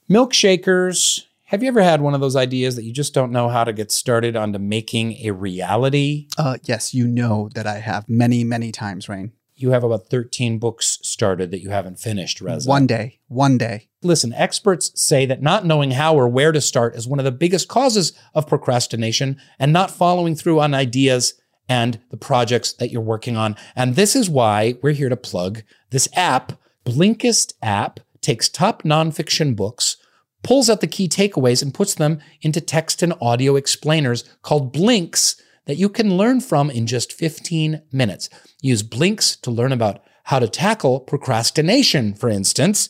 Milkshakers, 0.09 1.25
have 1.45 1.61
you 1.61 1.67
ever 1.67 1.81
had 1.81 2.01
one 2.01 2.13
of 2.13 2.21
those 2.21 2.35
ideas 2.35 2.75
that 2.75 2.83
you 2.83 2.93
just 2.93 3.13
don't 3.13 3.31
know 3.31 3.49
how 3.49 3.63
to 3.63 3.73
get 3.73 3.91
started 3.91 4.35
onto 4.35 4.57
making 4.57 5.13
a 5.25 5.31
reality? 5.31 6.27
Uh, 6.37 6.57
yes, 6.63 6.93
you 6.93 7.07
know 7.07 7.49
that 7.55 7.67
I 7.67 7.79
have 7.79 8.07
many, 8.09 8.43
many 8.43 8.71
times, 8.71 9.07
Rainn. 9.07 9.31
You 9.59 9.71
have 9.71 9.83
about 9.83 10.07
13 10.07 10.59
books 10.59 10.99
started 11.01 11.49
that 11.49 11.61
you 11.61 11.71
haven't 11.71 11.99
finished, 11.99 12.41
Reza. 12.41 12.69
One 12.69 12.85
day, 12.85 13.19
one 13.27 13.57
day. 13.57 13.89
Listen, 14.03 14.31
experts 14.33 14.91
say 14.93 15.25
that 15.25 15.41
not 15.41 15.65
knowing 15.65 15.91
how 15.91 16.13
or 16.13 16.27
where 16.27 16.51
to 16.51 16.61
start 16.61 16.95
is 16.95 17.07
one 17.07 17.17
of 17.17 17.25
the 17.25 17.31
biggest 17.31 17.67
causes 17.67 18.13
of 18.35 18.47
procrastination 18.47 19.37
and 19.57 19.73
not 19.73 19.89
following 19.89 20.35
through 20.35 20.59
on 20.59 20.75
ideas 20.75 21.33
and 21.67 21.99
the 22.11 22.17
projects 22.17 22.71
that 22.73 22.91
you're 22.91 23.01
working 23.01 23.35
on. 23.35 23.55
And 23.75 23.95
this 23.95 24.15
is 24.15 24.29
why 24.29 24.75
we're 24.83 24.91
here 24.91 25.09
to 25.09 25.17
plug 25.17 25.63
this 25.89 26.07
app. 26.15 26.53
Blinkist 26.85 27.53
app 27.63 27.99
takes 28.21 28.49
top 28.49 28.83
nonfiction 28.83 29.55
books, 29.55 29.97
pulls 30.43 30.69
out 30.69 30.81
the 30.81 30.87
key 30.87 31.09
takeaways, 31.09 31.63
and 31.63 31.73
puts 31.73 31.95
them 31.95 32.19
into 32.43 32.61
text 32.61 33.01
and 33.01 33.13
audio 33.19 33.55
explainers 33.55 34.23
called 34.43 34.71
Blinks 34.71 35.41
that 35.67 35.77
you 35.77 35.89
can 35.89 36.17
learn 36.17 36.41
from 36.41 36.69
in 36.69 36.87
just 36.87 37.13
15 37.13 37.81
minutes. 37.91 38.29
Use 38.61 38.83
Blinks 38.83 39.35
to 39.37 39.51
learn 39.51 39.71
about 39.71 40.01
how 40.23 40.39
to 40.39 40.47
tackle 40.47 40.99
procrastination, 40.99 42.13
for 42.13 42.29
instance. 42.29 42.89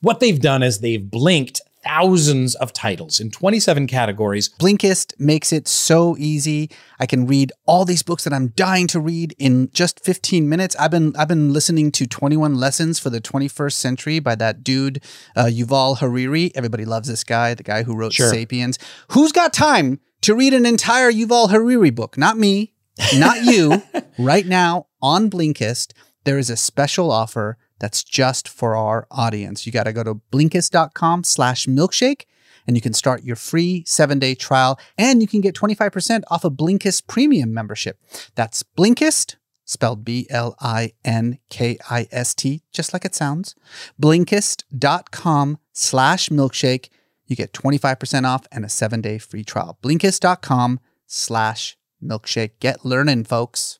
What 0.00 0.20
they've 0.20 0.40
done 0.40 0.62
is 0.62 0.80
they've 0.80 1.10
blinked 1.10 1.60
thousands 1.84 2.54
of 2.56 2.72
titles 2.72 3.18
in 3.20 3.30
27 3.30 3.86
categories. 3.86 4.48
Blinkist 4.60 5.18
makes 5.18 5.52
it 5.52 5.66
so 5.66 6.16
easy. 6.16 6.70
I 7.00 7.06
can 7.06 7.26
read 7.26 7.52
all 7.66 7.84
these 7.84 8.02
books 8.02 8.24
that 8.24 8.32
I'm 8.32 8.48
dying 8.48 8.86
to 8.88 9.00
read 9.00 9.34
in 9.38 9.70
just 9.72 10.04
15 10.04 10.48
minutes. 10.48 10.76
I've 10.76 10.90
been 10.90 11.14
I've 11.16 11.28
been 11.28 11.52
listening 11.52 11.90
to 11.92 12.06
21 12.06 12.54
Lessons 12.54 12.98
for 12.98 13.10
the 13.10 13.20
21st 13.20 13.72
Century 13.72 14.20
by 14.20 14.34
that 14.36 14.62
dude 14.62 15.02
uh, 15.36 15.44
Yuval 15.46 15.98
Harari. 15.98 16.52
Everybody 16.54 16.84
loves 16.84 17.08
this 17.08 17.24
guy, 17.24 17.54
the 17.54 17.62
guy 17.64 17.82
who 17.82 17.96
wrote 17.96 18.12
Sure. 18.12 18.30
*Sapiens*. 18.30 18.78
Who's 19.08 19.32
got 19.32 19.52
time 19.52 20.00
to 20.22 20.34
read 20.34 20.54
an 20.54 20.66
entire 20.66 21.12
Yuval 21.12 21.50
Harari 21.50 21.90
book? 21.90 22.16
Not 22.16 22.38
me, 22.38 22.72
not 23.16 23.44
you. 23.44 23.82
right 24.18 24.46
now 24.46 24.86
on 25.00 25.30
Blinkist, 25.30 25.92
there 26.24 26.38
is 26.38 26.50
a 26.50 26.56
special 26.56 27.10
offer 27.10 27.58
that's 27.78 28.04
just 28.04 28.48
for 28.48 28.76
our 28.76 29.06
audience. 29.10 29.66
You 29.66 29.72
got 29.72 29.84
to 29.84 29.92
go 29.92 30.04
to 30.04 30.14
blinkist.com 30.30 31.24
slash 31.24 31.66
milkshake 31.66 32.22
and 32.66 32.76
you 32.76 32.80
can 32.80 32.92
start 32.92 33.24
your 33.24 33.34
free 33.34 33.82
seven 33.86 34.20
day 34.20 34.36
trial 34.36 34.78
and 34.96 35.20
you 35.20 35.26
can 35.26 35.40
get 35.40 35.56
25% 35.56 36.22
off 36.30 36.44
a 36.44 36.50
Blinkist 36.50 37.08
premium 37.08 37.52
membership. 37.52 37.98
That's 38.36 38.62
Blinkist, 38.62 39.34
spelled 39.64 40.04
B 40.04 40.28
L 40.30 40.54
I 40.60 40.92
N 41.04 41.38
K 41.50 41.76
I 41.90 42.06
S 42.12 42.34
T, 42.36 42.62
just 42.72 42.92
like 42.92 43.04
it 43.04 43.16
sounds. 43.16 43.56
Blinkist.com 44.00 45.58
slash 45.72 46.28
milkshake. 46.28 46.88
You 47.32 47.36
get 47.36 47.54
25% 47.54 48.26
off 48.26 48.46
and 48.52 48.62
a 48.62 48.68
seven 48.68 49.00
day 49.00 49.16
free 49.16 49.42
trial. 49.42 49.78
Blinkist.com 49.82 50.80
slash 51.06 51.78
milkshake. 52.04 52.50
Get 52.60 52.84
learning, 52.84 53.24
folks. 53.24 53.78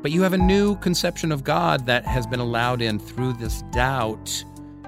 But 0.00 0.10
you 0.10 0.22
have 0.22 0.32
a 0.32 0.38
new 0.38 0.76
conception 0.76 1.32
of 1.32 1.44
God 1.44 1.84
that 1.84 2.06
has 2.06 2.26
been 2.26 2.40
allowed 2.40 2.80
in 2.80 2.98
through 2.98 3.34
this 3.34 3.60
doubt. 3.72 4.42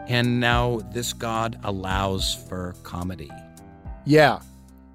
And 0.09 0.40
now 0.40 0.81
this 0.94 1.12
God 1.12 1.61
allows 1.62 2.35
for 2.48 2.74
comedy. 2.85 3.31
Yeah, 4.07 4.40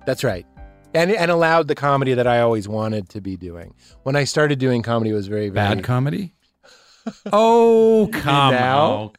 that's 0.07 0.23
right. 0.23 0.47
And 0.95 1.11
and 1.11 1.29
allowed 1.29 1.67
the 1.67 1.75
comedy 1.75 2.15
that 2.15 2.25
I 2.25 2.41
always 2.41 2.67
wanted 2.67 3.09
to 3.09 3.21
be 3.21 3.37
doing. 3.37 3.75
When 4.01 4.15
I 4.15 4.23
started 4.23 4.57
doing 4.57 4.81
comedy, 4.81 5.11
it 5.11 5.13
was 5.13 5.27
very, 5.27 5.49
very 5.49 5.75
Bad 5.75 5.83
comedy? 5.83 6.33
oh, 7.31 8.09
come 8.11 8.55
Now? 8.55 9.13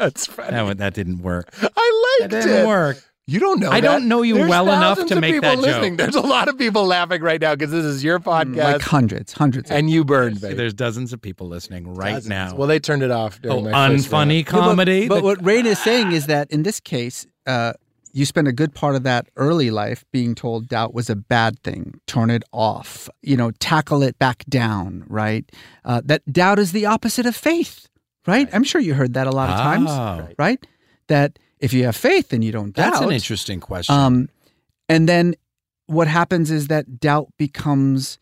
That's 0.00 0.26
funny. 0.26 0.50
That, 0.50 0.78
that 0.78 0.94
didn't 0.94 1.18
work. 1.22 1.48
I 1.62 1.68
That 1.68 2.16
liked 2.20 2.30
didn't 2.32 2.64
it. 2.64 2.66
work. 2.66 3.02
You 3.26 3.38
don't 3.38 3.60
know. 3.60 3.70
I 3.70 3.80
that. 3.80 3.86
don't 3.86 4.08
know 4.08 4.22
you 4.22 4.34
There's 4.34 4.50
well 4.50 4.66
enough 4.66 5.06
to 5.06 5.20
make 5.20 5.34
people 5.34 5.50
that 5.50 5.58
listening. 5.60 5.92
joke. 5.92 5.98
There's 6.10 6.16
a 6.16 6.26
lot 6.26 6.48
of 6.48 6.58
people 6.58 6.84
laughing 6.86 7.22
right 7.22 7.40
now 7.40 7.54
because 7.54 7.70
this 7.70 7.84
is 7.84 8.02
your 8.02 8.18
podcast, 8.18 8.56
Like 8.72 8.82
hundreds, 8.82 9.32
hundreds. 9.32 9.70
of 9.70 9.76
and 9.76 9.88
you 9.88 10.04
burned, 10.04 10.40
baby. 10.40 10.54
There's 10.54 10.74
dozens 10.74 11.12
of 11.12 11.22
people 11.22 11.46
listening 11.46 11.94
right 11.94 12.14
Dozens. 12.14 12.28
now. 12.28 12.56
Well, 12.56 12.66
they 12.66 12.80
turned 12.80 13.04
it 13.04 13.12
off. 13.12 13.38
Oh, 13.44 13.62
unfunny 13.62 14.44
comedy. 14.44 15.06
But, 15.06 15.16
The- 15.16 15.22
what 15.22 15.38
Rainn 15.44 15.64
is 15.64 15.78
saying 15.84 16.10
is 16.10 16.26
that 16.26 16.50
in 16.50 16.64
this 16.64 16.80
case, 16.80 17.24
uh, 17.46 17.74
you 18.12 18.26
spent 18.26 18.48
a 18.48 18.52
good 18.52 18.74
part 18.74 18.96
of 18.96 19.04
that 19.04 19.28
early 19.36 19.70
life 19.70 20.04
being 20.12 20.34
told 20.34 20.66
doubt 20.66 20.92
was 20.92 21.08
a 21.08 21.14
bad 21.14 21.62
thing. 21.62 21.94
Turn 22.08 22.30
it 22.30 22.42
off. 22.52 23.08
You 23.22 23.36
know, 23.36 23.52
tackle 23.60 24.02
it 24.02 24.18
back 24.18 24.44
down. 24.48 25.04
Right. 25.06 25.48
Uh, 25.84 26.00
that 26.06 26.22
doubt 26.32 26.58
is 26.58 26.72
the 26.72 26.86
opposite 26.86 27.26
of 27.26 27.36
faith. 27.36 27.86
Right? 28.26 28.48
I'm 28.52 28.64
sure 28.64 28.80
you 28.80 28.94
heard 28.94 29.14
that 29.14 29.26
a 29.26 29.30
lot 29.30 29.50
of 29.50 29.56
times. 29.56 29.90
Oh. 29.90 30.28
Right. 30.38 30.64
That 31.08 31.38
if 31.58 31.72
you 31.72 31.84
have 31.84 31.96
faith, 31.96 32.32
and 32.32 32.42
you 32.44 32.52
don't 32.52 32.74
doubt. 32.74 32.92
That's 32.92 33.04
an 33.04 33.12
interesting 33.12 33.60
question. 33.60 33.94
Um, 33.94 34.28
and 34.88 35.08
then 35.08 35.34
what 35.86 36.08
happens 36.08 36.50
is 36.50 36.68
that 36.68 37.00
doubt 37.00 37.28
becomes 37.36 38.18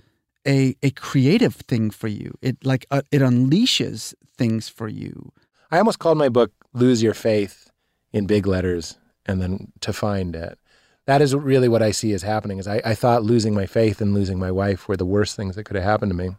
a 0.46 0.74
a 0.82 0.90
creative 0.90 1.54
thing 1.54 1.90
for 1.90 2.08
you. 2.08 2.36
It 2.42 2.64
like 2.64 2.86
uh, 2.90 3.02
it 3.10 3.20
unleashes 3.20 4.14
things 4.36 4.68
for 4.68 4.88
you. 4.88 5.32
I 5.70 5.78
almost 5.78 5.98
called 5.98 6.18
my 6.18 6.28
book 6.28 6.52
"Lose 6.72 7.02
Your 7.02 7.14
Faith" 7.14 7.70
in 8.12 8.26
big 8.26 8.46
letters, 8.46 8.98
and 9.26 9.40
then 9.40 9.72
to 9.80 9.92
find 9.92 10.34
it. 10.34 10.58
That 11.06 11.22
is 11.22 11.34
really 11.34 11.68
what 11.68 11.82
I 11.82 11.90
see 11.90 12.12
as 12.12 12.22
happening. 12.22 12.58
Is 12.58 12.66
I, 12.66 12.80
I 12.84 12.94
thought 12.94 13.22
losing 13.22 13.54
my 13.54 13.66
faith 13.66 14.00
and 14.00 14.14
losing 14.14 14.38
my 14.38 14.50
wife 14.50 14.88
were 14.88 14.96
the 14.96 15.06
worst 15.06 15.36
things 15.36 15.56
that 15.56 15.64
could 15.64 15.76
have 15.76 15.84
happened 15.84 16.10
to 16.10 16.16
me, 16.16 16.30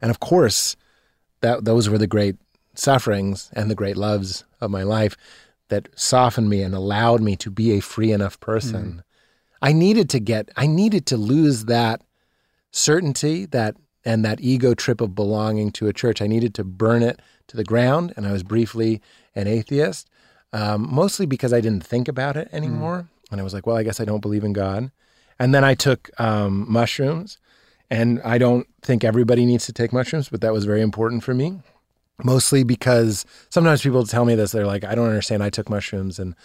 and 0.00 0.10
of 0.10 0.20
course, 0.20 0.76
that 1.40 1.64
those 1.64 1.88
were 1.88 1.98
the 1.98 2.06
great 2.06 2.36
sufferings 2.78 3.50
and 3.52 3.70
the 3.70 3.74
great 3.74 3.96
loves 3.96 4.44
of 4.60 4.70
my 4.70 4.82
life 4.82 5.16
that 5.68 5.88
softened 5.98 6.48
me 6.48 6.62
and 6.62 6.74
allowed 6.74 7.20
me 7.20 7.36
to 7.36 7.50
be 7.50 7.72
a 7.72 7.80
free 7.80 8.12
enough 8.12 8.38
person. 8.40 9.02
I 9.62 9.72
needed 9.72 10.10
to 10.10 10.20
get, 10.20 10.50
I 10.56 10.66
needed 10.66 11.06
to 11.06 11.16
lose 11.16 11.64
that 11.66 12.02
certainty, 12.70 13.46
that 13.46 13.76
and 14.04 14.24
that 14.24 14.40
ego 14.40 14.74
trip 14.74 15.00
of 15.00 15.14
belonging 15.14 15.70
to 15.72 15.86
a 15.86 15.92
church. 15.92 16.20
I 16.20 16.26
needed 16.26 16.54
to 16.56 16.64
burn 16.64 17.02
it 17.02 17.20
to 17.48 17.56
the 17.56 17.64
ground, 17.64 18.12
and 18.16 18.26
I 18.26 18.32
was 18.32 18.42
briefly 18.42 19.00
an 19.34 19.46
atheist, 19.46 20.10
um, 20.52 20.86
mostly 20.92 21.24
because 21.26 21.52
I 21.52 21.60
didn't 21.60 21.84
think 21.84 22.08
about 22.08 22.36
it 22.36 22.48
anymore. 22.52 23.08
And 23.30 23.40
I 23.40 23.44
was 23.44 23.54
like, 23.54 23.66
well, 23.66 23.76
I 23.76 23.82
guess 23.82 24.00
I 24.00 24.04
don't 24.04 24.20
believe 24.20 24.44
in 24.44 24.52
God. 24.52 24.90
And 25.38 25.54
then 25.54 25.64
I 25.64 25.74
took 25.74 26.10
um, 26.20 26.70
mushrooms, 26.70 27.38
and 27.90 28.20
I 28.22 28.38
don't 28.38 28.66
think 28.82 29.02
everybody 29.04 29.46
needs 29.46 29.66
to 29.66 29.72
take 29.72 29.92
mushrooms, 29.92 30.28
but 30.28 30.42
that 30.42 30.52
was 30.52 30.66
very 30.66 30.82
important 30.82 31.24
for 31.24 31.34
me. 31.34 31.60
Mostly 32.22 32.62
because 32.62 33.26
sometimes 33.50 33.82
people 33.82 34.06
tell 34.06 34.24
me 34.24 34.34
this, 34.34 34.52
they're 34.52 34.66
like, 34.66 34.84
I 34.84 34.94
don't 34.94 35.08
understand. 35.08 35.42
I 35.42 35.50
took 35.50 35.68
mushrooms 35.68 36.18
and 36.18 36.36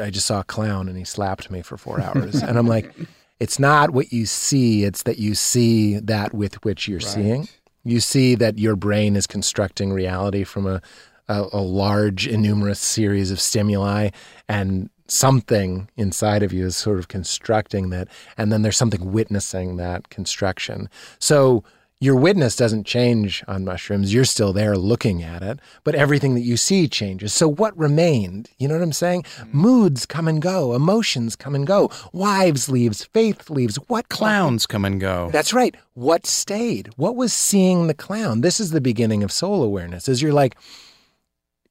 I 0.00 0.10
just 0.10 0.26
saw 0.26 0.40
a 0.40 0.44
clown 0.44 0.88
and 0.88 0.98
he 0.98 1.04
slapped 1.04 1.50
me 1.50 1.62
for 1.62 1.76
four 1.76 2.00
hours. 2.00 2.34
and 2.42 2.58
I'm 2.58 2.66
like, 2.66 2.92
it's 3.38 3.58
not 3.58 3.90
what 3.90 4.12
you 4.12 4.26
see, 4.26 4.84
it's 4.84 5.02
that 5.04 5.18
you 5.18 5.34
see 5.34 5.98
that 5.98 6.34
with 6.34 6.64
which 6.64 6.88
you're 6.88 7.00
seeing. 7.00 7.48
You 7.84 8.00
see 8.00 8.34
that 8.34 8.58
your 8.58 8.74
brain 8.74 9.14
is 9.14 9.26
constructing 9.26 9.92
reality 9.92 10.42
from 10.42 10.66
a, 10.66 10.82
a, 11.28 11.46
a 11.52 11.60
large, 11.60 12.26
innumerous 12.26 12.80
series 12.80 13.30
of 13.30 13.40
stimuli, 13.40 14.10
and 14.48 14.90
something 15.06 15.88
inside 15.96 16.42
of 16.42 16.52
you 16.52 16.66
is 16.66 16.76
sort 16.76 16.98
of 16.98 17.08
constructing 17.08 17.90
that. 17.90 18.08
And 18.36 18.50
then 18.50 18.62
there's 18.62 18.76
something 18.76 19.12
witnessing 19.12 19.76
that 19.76 20.08
construction. 20.08 20.88
So 21.20 21.62
your 21.98 22.16
witness 22.16 22.56
doesn't 22.56 22.84
change 22.84 23.42
on 23.48 23.64
mushrooms. 23.64 24.12
You're 24.12 24.26
still 24.26 24.52
there 24.52 24.76
looking 24.76 25.22
at 25.22 25.42
it, 25.42 25.60
but 25.82 25.94
everything 25.94 26.34
that 26.34 26.42
you 26.42 26.58
see 26.58 26.88
changes. 26.88 27.32
So 27.32 27.48
what 27.48 27.76
remained? 27.76 28.50
You 28.58 28.68
know 28.68 28.74
what 28.74 28.82
I'm 28.82 28.92
saying? 28.92 29.22
Mm-hmm. 29.22 29.58
Moods 29.58 30.04
come 30.04 30.28
and 30.28 30.42
go, 30.42 30.74
emotions 30.74 31.36
come 31.36 31.54
and 31.54 31.66
go, 31.66 31.90
wives 32.12 32.68
leaves, 32.68 33.04
faith 33.04 33.48
leaves. 33.48 33.76
What 33.88 34.10
Clowns 34.10 34.66
come 34.66 34.84
and 34.84 35.00
go. 35.00 35.30
That's 35.32 35.54
right. 35.54 35.74
What 35.94 36.26
stayed? 36.26 36.90
What 36.96 37.16
was 37.16 37.32
seeing 37.32 37.86
the 37.86 37.94
clown? 37.94 38.42
This 38.42 38.60
is 38.60 38.72
the 38.72 38.80
beginning 38.82 39.22
of 39.22 39.32
soul 39.32 39.62
awareness. 39.62 40.06
Is 40.06 40.20
you're 40.20 40.34
like 40.34 40.56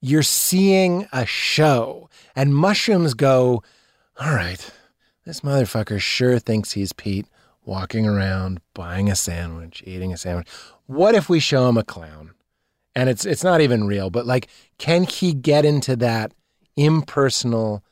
you're 0.02 0.24
seeing 0.24 1.08
a 1.14 1.26
show 1.28 2.10
and 2.36 2.56
mushrooms 2.56 3.14
go, 3.14 3.62
"All 4.20 4.34
right. 4.34 4.72
This 5.24 5.42
motherfucker 5.42 6.00
sure 6.00 6.40
thinks 6.40 6.72
he's 6.72 6.94
Pete 6.94 7.28
walking 7.66 8.06
around 8.06 8.62
buying 8.74 9.10
a 9.10 9.16
sandwich, 9.16 9.84
eating 9.86 10.14
a 10.14 10.18
sandwich. 10.18 10.48
What 10.86 11.16
if 11.16 11.30
we 11.30 11.40
show 11.40 11.68
him 11.70 11.78
a 11.78 11.84
clown?" 11.84 12.32
And 12.96 13.10
it's 13.10 13.26
it's 13.26 13.44
not 13.44 13.62
even 13.62 13.88
real, 13.88 14.10
but 14.10 14.26
like 14.26 14.48
can 14.78 15.04
he 15.04 15.34
get 15.34 15.66
into 15.66 15.96
that 15.98 16.34
impersonal 16.78 17.84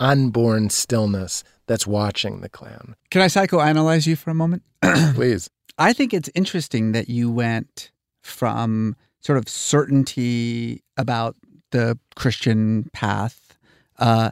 unborn 0.00 0.70
stillness 0.70 1.44
that's 1.66 1.86
watching 1.86 2.40
the 2.40 2.48
clown? 2.48 2.96
Can 3.10 3.22
I 3.22 3.26
psychoanalyze 3.26 4.06
you 4.06 4.16
for 4.16 4.30
a 4.30 4.34
moment? 4.34 4.62
Please. 5.14 5.50
I 5.78 5.92
think 5.92 6.12
it's 6.12 6.30
interesting 6.34 6.92
that 6.92 7.08
you 7.08 7.30
went 7.30 7.92
from 8.22 8.96
sort 9.20 9.38
of 9.38 9.48
certainty 9.48 10.82
about 10.96 11.36
the 11.70 11.98
Christian 12.16 12.88
path 12.92 13.56
uh, 13.98 14.30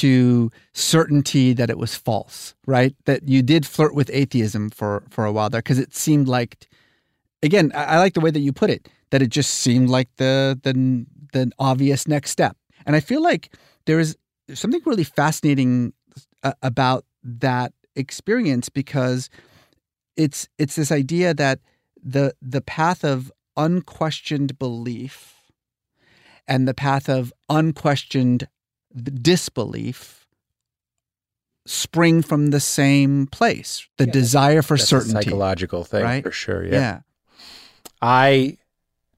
to 0.00 0.50
certainty 0.72 1.52
that 1.52 1.70
it 1.70 1.78
was 1.78 1.94
false, 1.94 2.54
right? 2.66 2.94
That 3.04 3.28
you 3.28 3.42
did 3.42 3.66
flirt 3.66 3.94
with 3.94 4.10
atheism 4.12 4.70
for 4.70 5.02
for 5.10 5.24
a 5.24 5.32
while 5.32 5.50
there 5.50 5.60
because 5.60 5.78
it 5.78 5.94
seemed 5.94 6.28
like, 6.28 6.68
again, 7.42 7.72
I, 7.74 7.84
I 7.84 7.98
like 7.98 8.14
the 8.14 8.20
way 8.20 8.30
that 8.30 8.40
you 8.40 8.52
put 8.52 8.70
it. 8.70 8.88
That 9.10 9.22
it 9.22 9.28
just 9.28 9.54
seemed 9.54 9.90
like 9.90 10.08
the 10.16 10.58
the 10.62 11.06
the 11.32 11.50
obvious 11.58 12.08
next 12.08 12.30
step, 12.30 12.56
and 12.86 12.96
I 12.96 13.00
feel 13.00 13.22
like 13.22 13.54
there 13.86 14.00
is 14.00 14.16
something 14.54 14.80
really 14.84 15.04
fascinating 15.04 15.92
uh, 16.42 16.52
about 16.62 17.04
that 17.22 17.72
experience 17.94 18.68
because 18.68 19.28
it's 20.16 20.48
it's 20.58 20.76
this 20.76 20.92
idea 20.92 21.34
that 21.34 21.60
the 22.02 22.34
the 22.40 22.60
path 22.60 23.04
of 23.04 23.30
unquestioned 23.56 24.58
belief 24.58 25.42
and 26.48 26.66
the 26.66 26.74
path 26.74 27.08
of 27.08 27.32
unquestioned 27.48 28.48
disbelief 28.94 30.26
spring 31.64 32.22
from 32.22 32.48
the 32.48 32.60
same 32.60 33.26
place 33.28 33.86
the 33.96 34.06
desire 34.06 34.62
for 34.62 34.76
certainty 34.76 35.12
psychological 35.12 35.84
thing 35.84 36.02
right? 36.02 36.24
for 36.24 36.32
sure. 36.32 36.64
yeah. 36.64 36.72
yeah. 36.72 37.00
I 38.02 38.58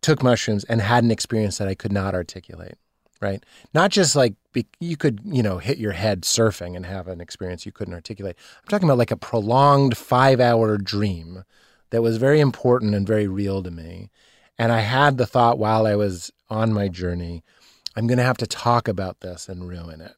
took 0.03 0.23
mushrooms 0.23 0.65
and 0.65 0.83
had 0.83 1.03
an 1.03 1.11
experience 1.11 1.57
that 1.57 1.67
I 1.67 1.75
could 1.75 1.91
not 1.91 2.15
articulate, 2.15 2.77
right? 3.23 3.43
Not 3.73 3.91
just 3.91 4.15
like 4.15 4.35
be, 4.53 4.67
you 4.79 4.99
could, 4.99 5.21
you 5.25 5.43
know, 5.43 5.57
hit 5.57 5.79
your 5.79 5.93
head 5.93 6.23
surfing 6.23 6.77
and 6.77 6.85
have 6.85 7.09
an 7.09 7.23
experience 7.23 7.65
you 7.65 7.73
couldn't 7.73 7.95
articulate. 7.95 8.37
I'm 8.63 8.69
talking 8.69 8.87
about 8.87 8.99
like 8.99 9.11
a 9.11 9.17
prolonged 9.17 9.97
five 9.97 10.41
hour 10.41 10.77
dream 10.77 11.45
that 11.89 12.03
was 12.03 12.19
very 12.19 12.41
important 12.41 12.95
and 12.95 13.07
very 13.07 13.27
real 13.27 13.63
to 13.63 13.71
me. 13.71 14.11
And 14.59 14.71
I 14.71 14.81
had 14.81 15.17
the 15.17 15.27
thought 15.27 15.59
while 15.59 15.87
I 15.87 15.97
was 15.97 16.31
on 16.51 16.75
my 16.75 16.89
journey, 16.89 17.43
I'm 17.97 18.07
going 18.07 18.19
to 18.19 18.25
have 18.25 18.39
to 18.39 18.47
talk 18.47 18.89
about 18.89 19.21
this 19.21 19.49
and 19.49 19.69
ruin 19.69 20.01
it. 20.01 20.15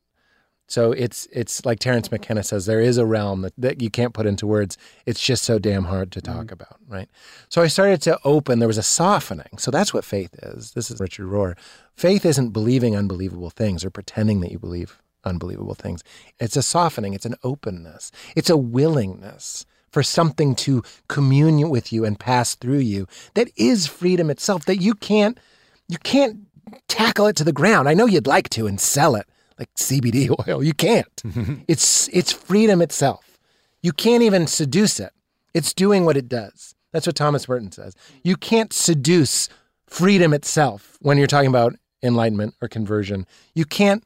So 0.69 0.91
it's 0.93 1.29
it's 1.33 1.65
like 1.65 1.79
Terence 1.79 2.11
McKenna 2.11 2.43
says, 2.43 2.67
there 2.67 2.81
is 2.81 2.99
a 2.99 3.07
realm 3.07 3.43
that, 3.43 3.53
that 3.57 3.81
you 3.81 3.89
can't 3.89 4.12
put 4.12 4.27
into 4.27 4.47
words. 4.47 4.77
It's 5.05 5.21
just 5.21 5.45
so 5.45 5.61
damn 5.61 5.85
hard 5.85 6.11
to 6.12 6.21
talk 6.21 6.47
mm-hmm. 6.47 6.55
about, 6.55 6.79
right? 6.89 7.09
So 7.49 7.62
I 7.62 7.69
started 7.69 8.03
to 8.03 8.19
open. 8.25 8.59
There 8.59 8.67
was 8.67 8.79
a 8.79 8.83
softening. 8.83 9.59
So 9.59 9.71
that's 9.71 9.95
what 9.95 10.05
faith 10.05 10.35
is. 10.43 10.73
This 10.73 10.91
is 10.91 10.99
Richard 10.99 11.27
Rohr. 11.27 11.57
Faith 11.95 12.27
isn't 12.27 12.51
believing 12.51 12.97
unbelievable 12.97 13.51
things 13.51 13.85
or 13.85 13.91
pretending 13.91 14.41
that 14.41 14.51
you 14.51 14.59
believe 14.59 15.01
unbelievable 15.25 15.75
things. 15.75 16.03
It's 16.41 16.57
a 16.57 16.62
softening. 16.62 17.15
It's 17.15 17.27
an 17.27 17.37
openness. 17.45 18.11
It's 18.35 18.51
a 18.51 18.57
willingness 18.57 19.67
for 19.91 20.03
something 20.03 20.55
to 20.57 20.83
commune 21.09 21.71
with 21.71 21.93
you 21.93 22.05
and 22.05 22.19
pass 22.19 22.55
through 22.57 22.79
you 22.79 23.07
that 23.35 23.51
is 23.57 23.87
freedom 23.87 24.31
itself. 24.31 24.65
That 24.65 24.79
you 24.79 24.95
can't 24.95 25.39
you 25.89 25.99
can't 25.99 26.45
tackle 26.88 27.26
it 27.26 27.37
to 27.37 27.44
the 27.44 27.52
ground. 27.52 27.88
I 27.88 27.94
know 27.94 28.07
you'd 28.07 28.26
like 28.26 28.48
to 28.50 28.66
and 28.66 28.81
sell 28.81 29.14
it 29.14 29.26
like 29.59 29.72
CBD 29.74 30.31
oil. 30.48 30.62
You 30.62 30.74
can't. 30.74 31.14
Mm-hmm. 31.16 31.55
it's 31.68 32.09
it's 32.12 32.33
freedom 32.33 32.81
itself. 32.83 33.38
You 33.83 33.92
can't 33.92 34.22
even 34.22 34.46
seduce 34.46 34.98
it. 35.00 35.12
It's 35.55 35.72
doing 35.72 36.05
what 36.05 36.16
it 36.16 36.29
does. 36.29 36.74
That's 36.92 37.07
what 37.07 37.16
Thomas 37.16 37.48
Merton 37.48 37.72
says. 37.72 37.94
You 38.22 38.37
can't 38.37 38.72
seduce 38.72 39.48
freedom 39.87 40.33
itself 40.33 40.96
when 41.00 41.18
you're 41.18 41.26
talking 41.26 41.48
about 41.48 41.74
enlightenment 42.02 42.55
or 42.61 42.68
conversion. 42.68 43.26
You 43.55 43.64
can't 43.64 44.05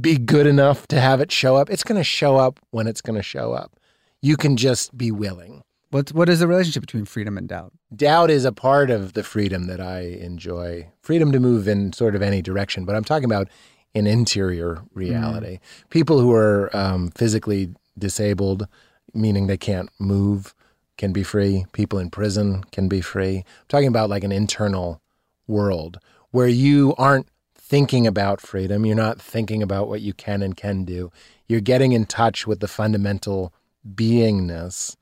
be 0.00 0.18
good 0.18 0.46
enough 0.46 0.86
to 0.88 1.00
have 1.00 1.20
it 1.20 1.32
show 1.32 1.56
up. 1.56 1.70
It's 1.70 1.84
going 1.84 1.98
to 1.98 2.04
show 2.04 2.36
up 2.36 2.60
when 2.70 2.86
it's 2.86 3.00
going 3.00 3.16
to 3.16 3.22
show 3.22 3.52
up. 3.52 3.76
You 4.20 4.36
can 4.36 4.56
just 4.56 4.96
be 4.96 5.10
willing. 5.10 5.62
What 5.96 6.12
what 6.12 6.28
is 6.28 6.40
the 6.40 6.46
relationship 6.46 6.82
between 6.82 7.06
freedom 7.06 7.38
and 7.38 7.48
doubt? 7.48 7.72
Doubt 7.94 8.30
is 8.30 8.44
a 8.44 8.52
part 8.52 8.90
of 8.90 9.14
the 9.14 9.22
freedom 9.22 9.66
that 9.68 9.80
I 9.80 10.00
enjoy. 10.00 10.90
Freedom 11.00 11.32
to 11.32 11.40
move 11.40 11.66
in 11.66 11.94
sort 11.94 12.14
of 12.14 12.20
any 12.20 12.42
direction, 12.42 12.84
but 12.84 12.94
I'm 12.94 13.02
talking 13.02 13.24
about 13.24 13.48
an 13.94 14.06
interior 14.06 14.82
reality. 14.92 15.58
People 15.88 16.20
who 16.20 16.34
are 16.34 16.68
um, 16.76 17.12
physically 17.12 17.74
disabled, 17.98 18.68
meaning 19.14 19.46
they 19.46 19.56
can't 19.56 19.88
move, 19.98 20.54
can 20.98 21.14
be 21.14 21.22
free. 21.22 21.64
People 21.72 21.98
in 21.98 22.10
prison 22.10 22.64
can 22.72 22.88
be 22.88 23.00
free. 23.00 23.38
I'm 23.38 23.44
talking 23.68 23.88
about 23.88 24.10
like 24.10 24.22
an 24.22 24.32
internal 24.32 25.00
world 25.46 25.98
where 26.30 26.46
you 26.46 26.94
aren't 26.98 27.28
thinking 27.54 28.06
about 28.06 28.42
freedom. 28.42 28.84
You're 28.84 28.96
not 28.96 29.18
thinking 29.18 29.62
about 29.62 29.88
what 29.88 30.02
you 30.02 30.12
can 30.12 30.42
and 30.42 30.54
can 30.54 30.84
do. 30.84 31.10
You're 31.48 31.62
getting 31.62 31.92
in 31.92 32.04
touch 32.04 32.46
with 32.46 32.60
the 32.60 32.68
fundamental 32.68 33.54
beingness 33.82 34.94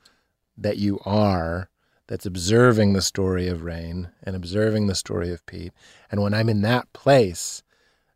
that 0.56 0.78
you 0.78 1.00
are 1.04 1.68
that's 2.06 2.26
observing 2.26 2.92
the 2.92 3.02
story 3.02 3.48
of 3.48 3.60
Rainn 3.60 4.10
and 4.22 4.36
observing 4.36 4.86
the 4.86 4.94
story 4.94 5.32
of 5.32 5.44
Pete. 5.46 5.72
And 6.10 6.22
when 6.22 6.34
I'm 6.34 6.48
in 6.48 6.62
that 6.62 6.92
place, 6.92 7.62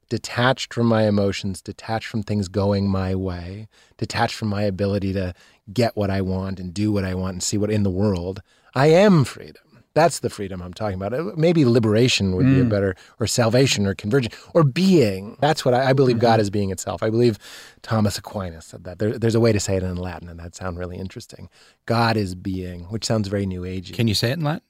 detached 0.08 0.74
from 0.74 0.86
my 0.86 1.06
emotions, 1.06 1.62
detached 1.62 2.06
from 2.06 2.22
things 2.22 2.48
going 2.48 2.88
my 2.88 3.14
way, 3.14 3.68
detached 3.96 4.34
from 4.34 4.48
my 4.48 4.62
ability 4.62 5.12
to 5.14 5.34
get 5.72 5.96
what 5.96 6.10
I 6.10 6.20
want 6.20 6.60
and 6.60 6.72
do 6.72 6.92
what 6.92 7.04
I 7.04 7.14
want 7.14 7.34
and 7.34 7.42
see 7.42 7.58
what 7.58 7.70
in 7.70 7.82
the 7.82 7.90
world, 7.90 8.42
I 8.74 8.88
am 8.88 9.24
freedom. 9.24 9.67
That's 9.98 10.20
the 10.20 10.30
freedom 10.30 10.62
I'm 10.62 10.72
talking 10.72 10.94
about. 11.00 11.12
Uh, 11.12 11.32
Maybe 11.36 11.64
liberation 11.64 12.36
would 12.36 12.46
be 12.46 12.60
a 12.60 12.64
better, 12.64 12.94
or 13.18 13.26
salvation, 13.26 13.86
or 13.86 13.94
conversion, 13.94 14.30
or 14.54 14.62
being. 14.62 15.36
That's 15.40 15.64
what 15.64 15.74
I, 15.74 15.90
I 15.90 15.92
believe 15.92 16.18
God 16.20 16.38
is 16.40 16.50
being 16.50 16.70
itself. 16.70 17.02
I 17.02 17.10
believe 17.10 17.38
Thomas 17.82 18.16
Aquinas 18.18 18.66
said 18.66 18.84
that. 18.84 18.98
There, 19.00 19.18
there's 19.18 19.34
a 19.34 19.40
way 19.40 19.52
to 19.52 19.60
say 19.60 19.76
it 19.76 19.82
in 19.82 19.96
Latin, 19.96 20.28
and 20.28 20.38
that 20.38 20.54
sounds 20.54 20.78
really 20.78 20.96
interesting. 20.98 21.48
God 21.86 22.16
is 22.16 22.34
being, 22.34 22.84
which 22.92 23.04
sounds 23.04 23.26
very 23.28 23.44
New 23.46 23.62
Agey. 23.62 23.92
Can 23.92 24.06
you 24.06 24.14
say 24.14 24.30
it 24.30 24.38
in 24.38 24.44
Latin? 24.44 24.62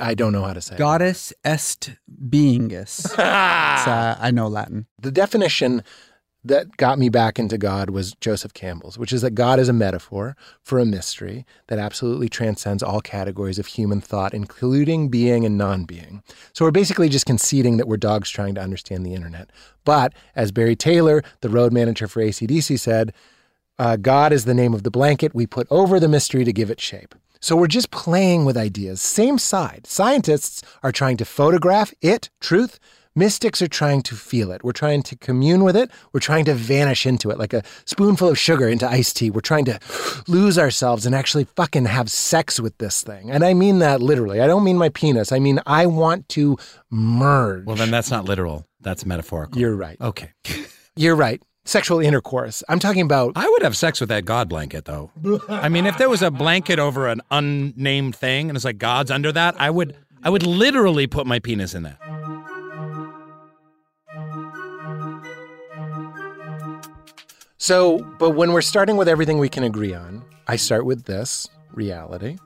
I 0.00 0.14
don't 0.14 0.32
know 0.32 0.44
how 0.44 0.52
to 0.52 0.60
say 0.60 0.76
it. 0.76 0.78
Goddess 0.78 1.32
est 1.44 1.90
beingus. 2.08 3.04
It's, 3.18 3.88
uh, 3.88 4.16
I 4.20 4.30
know 4.30 4.46
Latin. 4.46 4.86
the 5.00 5.10
definition 5.10 5.82
that 6.44 6.76
got 6.76 6.98
me 6.98 7.08
back 7.08 7.38
into 7.38 7.56
God 7.56 7.90
was 7.90 8.14
Joseph 8.20 8.52
Campbell's, 8.52 8.98
which 8.98 9.12
is 9.12 9.22
that 9.22 9.34
God 9.34 9.60
is 9.60 9.68
a 9.68 9.72
metaphor 9.72 10.36
for 10.62 10.78
a 10.78 10.84
mystery 10.84 11.46
that 11.68 11.78
absolutely 11.78 12.28
transcends 12.28 12.82
all 12.82 13.00
categories 13.00 13.58
of 13.58 13.66
human 13.66 14.00
thought, 14.00 14.34
including 14.34 15.08
being 15.08 15.44
and 15.44 15.56
non 15.56 15.84
being. 15.84 16.22
So 16.52 16.64
we're 16.64 16.72
basically 16.72 17.08
just 17.08 17.26
conceding 17.26 17.76
that 17.76 17.86
we're 17.86 17.96
dogs 17.96 18.28
trying 18.28 18.54
to 18.56 18.60
understand 18.60 19.06
the 19.06 19.14
internet. 19.14 19.50
But 19.84 20.14
as 20.34 20.52
Barry 20.52 20.76
Taylor, 20.76 21.22
the 21.40 21.48
road 21.48 21.72
manager 21.72 22.08
for 22.08 22.20
ACDC, 22.20 22.78
said, 22.78 23.12
uh, 23.78 23.96
God 23.96 24.32
is 24.32 24.44
the 24.44 24.54
name 24.54 24.74
of 24.74 24.82
the 24.82 24.90
blanket 24.90 25.34
we 25.34 25.46
put 25.46 25.66
over 25.70 25.98
the 25.98 26.08
mystery 26.08 26.44
to 26.44 26.52
give 26.52 26.70
it 26.70 26.80
shape. 26.80 27.14
So 27.40 27.56
we're 27.56 27.66
just 27.66 27.90
playing 27.90 28.44
with 28.44 28.56
ideas. 28.56 29.00
Same 29.00 29.38
side. 29.38 29.86
Scientists 29.86 30.62
are 30.82 30.92
trying 30.92 31.16
to 31.16 31.24
photograph 31.24 31.92
it, 32.00 32.30
truth. 32.40 32.78
Mystics 33.14 33.60
are 33.60 33.68
trying 33.68 34.00
to 34.02 34.14
feel 34.14 34.50
it. 34.52 34.64
We're 34.64 34.72
trying 34.72 35.02
to 35.02 35.16
commune 35.16 35.64
with 35.64 35.76
it. 35.76 35.90
We're 36.12 36.20
trying 36.20 36.46
to 36.46 36.54
vanish 36.54 37.04
into 37.04 37.30
it 37.30 37.38
like 37.38 37.52
a 37.52 37.62
spoonful 37.84 38.28
of 38.28 38.38
sugar 38.38 38.66
into 38.68 38.88
iced 38.88 39.18
tea. 39.18 39.30
We're 39.30 39.40
trying 39.42 39.66
to 39.66 39.78
lose 40.28 40.58
ourselves 40.58 41.04
and 41.04 41.14
actually 41.14 41.44
fucking 41.44 41.84
have 41.84 42.10
sex 42.10 42.58
with 42.58 42.78
this 42.78 43.02
thing. 43.02 43.30
And 43.30 43.44
I 43.44 43.52
mean 43.52 43.80
that 43.80 44.00
literally. 44.00 44.40
I 44.40 44.46
don't 44.46 44.64
mean 44.64 44.78
my 44.78 44.88
penis. 44.88 45.30
I 45.30 45.40
mean, 45.40 45.60
I 45.66 45.84
want 45.84 46.26
to 46.30 46.56
merge. 46.90 47.66
Well, 47.66 47.76
then 47.76 47.90
that's 47.90 48.10
not 48.10 48.24
literal. 48.24 48.66
That's 48.80 49.04
metaphorical. 49.04 49.60
You're 49.60 49.76
right. 49.76 50.00
okay. 50.00 50.30
You're 50.96 51.16
right. 51.16 51.42
Sexual 51.64 52.00
intercourse. 52.00 52.64
I'm 52.68 52.78
talking 52.78 53.02
about 53.02 53.32
I 53.36 53.46
would 53.48 53.62
have 53.62 53.76
sex 53.76 54.00
with 54.00 54.08
that 54.08 54.24
God 54.24 54.48
blanket, 54.48 54.84
though. 54.86 55.10
I 55.48 55.68
mean, 55.68 55.86
if 55.86 55.96
there 55.98 56.08
was 56.08 56.22
a 56.22 56.30
blanket 56.30 56.78
over 56.78 57.08
an 57.08 57.20
unnamed 57.30 58.16
thing 58.16 58.48
and 58.48 58.56
it's 58.56 58.64
like 58.64 58.78
God's 58.78 59.10
under 59.10 59.30
that, 59.32 59.54
I 59.60 59.70
would, 59.70 59.96
I 60.24 60.30
would 60.30 60.44
literally 60.44 61.06
put 61.06 61.26
my 61.26 61.38
penis 61.38 61.74
in 61.74 61.84
that. 61.84 61.98
So, 67.62 68.00
but 68.18 68.30
when 68.30 68.52
we're 68.52 68.60
starting 68.60 68.96
with 68.96 69.06
everything 69.06 69.38
we 69.38 69.48
can 69.48 69.62
agree 69.62 69.94
on, 69.94 70.24
I 70.48 70.56
start 70.56 70.84
with 70.84 71.04
this 71.04 71.48
reality. 71.72 72.38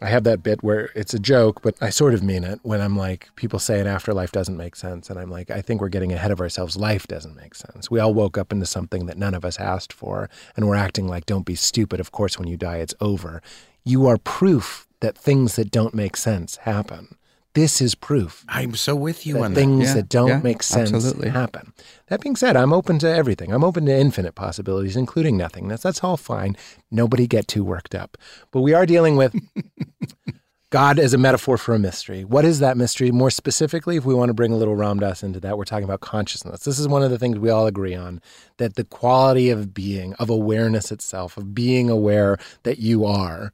I 0.00 0.06
have 0.06 0.24
that 0.24 0.42
bit 0.42 0.64
where 0.64 0.88
it's 0.94 1.12
a 1.12 1.18
joke, 1.18 1.60
but 1.60 1.74
I 1.82 1.90
sort 1.90 2.14
of 2.14 2.22
mean 2.22 2.42
it 2.42 2.58
when 2.62 2.80
I'm 2.80 2.96
like, 2.96 3.28
people 3.36 3.58
say 3.58 3.80
an 3.80 3.86
afterlife 3.86 4.32
doesn't 4.32 4.56
make 4.56 4.74
sense. 4.74 5.10
And 5.10 5.18
I'm 5.18 5.30
like, 5.30 5.50
I 5.50 5.60
think 5.60 5.82
we're 5.82 5.90
getting 5.90 6.10
ahead 6.10 6.30
of 6.30 6.40
ourselves. 6.40 6.74
Life 6.74 7.06
doesn't 7.06 7.36
make 7.36 7.54
sense. 7.54 7.90
We 7.90 8.00
all 8.00 8.14
woke 8.14 8.38
up 8.38 8.50
into 8.50 8.64
something 8.64 9.04
that 9.04 9.18
none 9.18 9.34
of 9.34 9.44
us 9.44 9.60
asked 9.60 9.92
for, 9.92 10.30
and 10.56 10.66
we're 10.66 10.74
acting 10.74 11.06
like, 11.06 11.26
don't 11.26 11.44
be 11.44 11.54
stupid. 11.54 12.00
Of 12.00 12.10
course, 12.10 12.38
when 12.38 12.48
you 12.48 12.56
die, 12.56 12.78
it's 12.78 12.94
over. 12.98 13.42
You 13.84 14.06
are 14.06 14.16
proof 14.16 14.88
that 15.00 15.18
things 15.18 15.56
that 15.56 15.70
don't 15.70 15.92
make 15.92 16.16
sense 16.16 16.56
happen. 16.56 17.18
This 17.54 17.82
is 17.82 17.94
proof 17.94 18.44
I'm 18.48 18.74
so 18.74 18.96
with 18.96 19.26
you 19.26 19.34
that 19.34 19.42
on 19.42 19.54
things 19.54 19.88
Yeah, 19.88 19.94
that 19.94 20.08
don't 20.08 20.28
yeah, 20.28 20.38
make 20.40 20.62
sense 20.62 20.92
absolutely. 20.92 21.28
happen. 21.30 21.72
That 22.08 22.20
being 22.22 22.36
said, 22.36 22.56
I'm 22.56 22.72
open 22.72 22.98
to 23.00 23.08
everything. 23.10 23.52
I'm 23.52 23.64
open 23.64 23.84
to 23.86 23.92
infinite 23.94 24.34
possibilities, 24.34 24.96
including 24.96 25.36
nothingness. 25.36 25.82
That's 25.82 26.02
all 26.02 26.16
fine. 26.16 26.56
Nobody 26.90 27.26
get 27.26 27.48
too 27.48 27.62
worked 27.64 27.94
up. 27.94 28.16
But 28.52 28.62
we 28.62 28.72
are 28.72 28.86
dealing 28.86 29.16
with 29.16 29.34
God 30.70 30.98
as 30.98 31.12
a 31.12 31.18
metaphor 31.18 31.58
for 31.58 31.74
a 31.74 31.78
mystery. 31.78 32.24
What 32.24 32.46
is 32.46 32.58
that 32.60 32.78
mystery? 32.78 33.10
More 33.10 33.30
specifically, 33.30 33.96
if 33.98 34.06
we 34.06 34.14
want 34.14 34.30
to 34.30 34.34
bring 34.34 34.52
a 34.52 34.56
little 34.56 34.74
Ram 34.74 34.98
Dass 35.00 35.22
into 35.22 35.38
that, 35.40 35.58
we're 35.58 35.66
talking 35.66 35.84
about 35.84 36.00
consciousness. 36.00 36.64
This 36.64 36.78
is 36.78 36.88
one 36.88 37.02
of 37.02 37.10
the 37.10 37.18
things 37.18 37.38
we 37.38 37.50
all 37.50 37.66
agree 37.66 37.94
on 37.94 38.22
that 38.56 38.76
the 38.76 38.84
quality 38.84 39.50
of 39.50 39.74
being, 39.74 40.14
of 40.14 40.30
awareness 40.30 40.90
itself, 40.90 41.36
of 41.36 41.54
being 41.54 41.90
aware 41.90 42.38
that 42.62 42.78
you 42.78 43.04
are, 43.04 43.52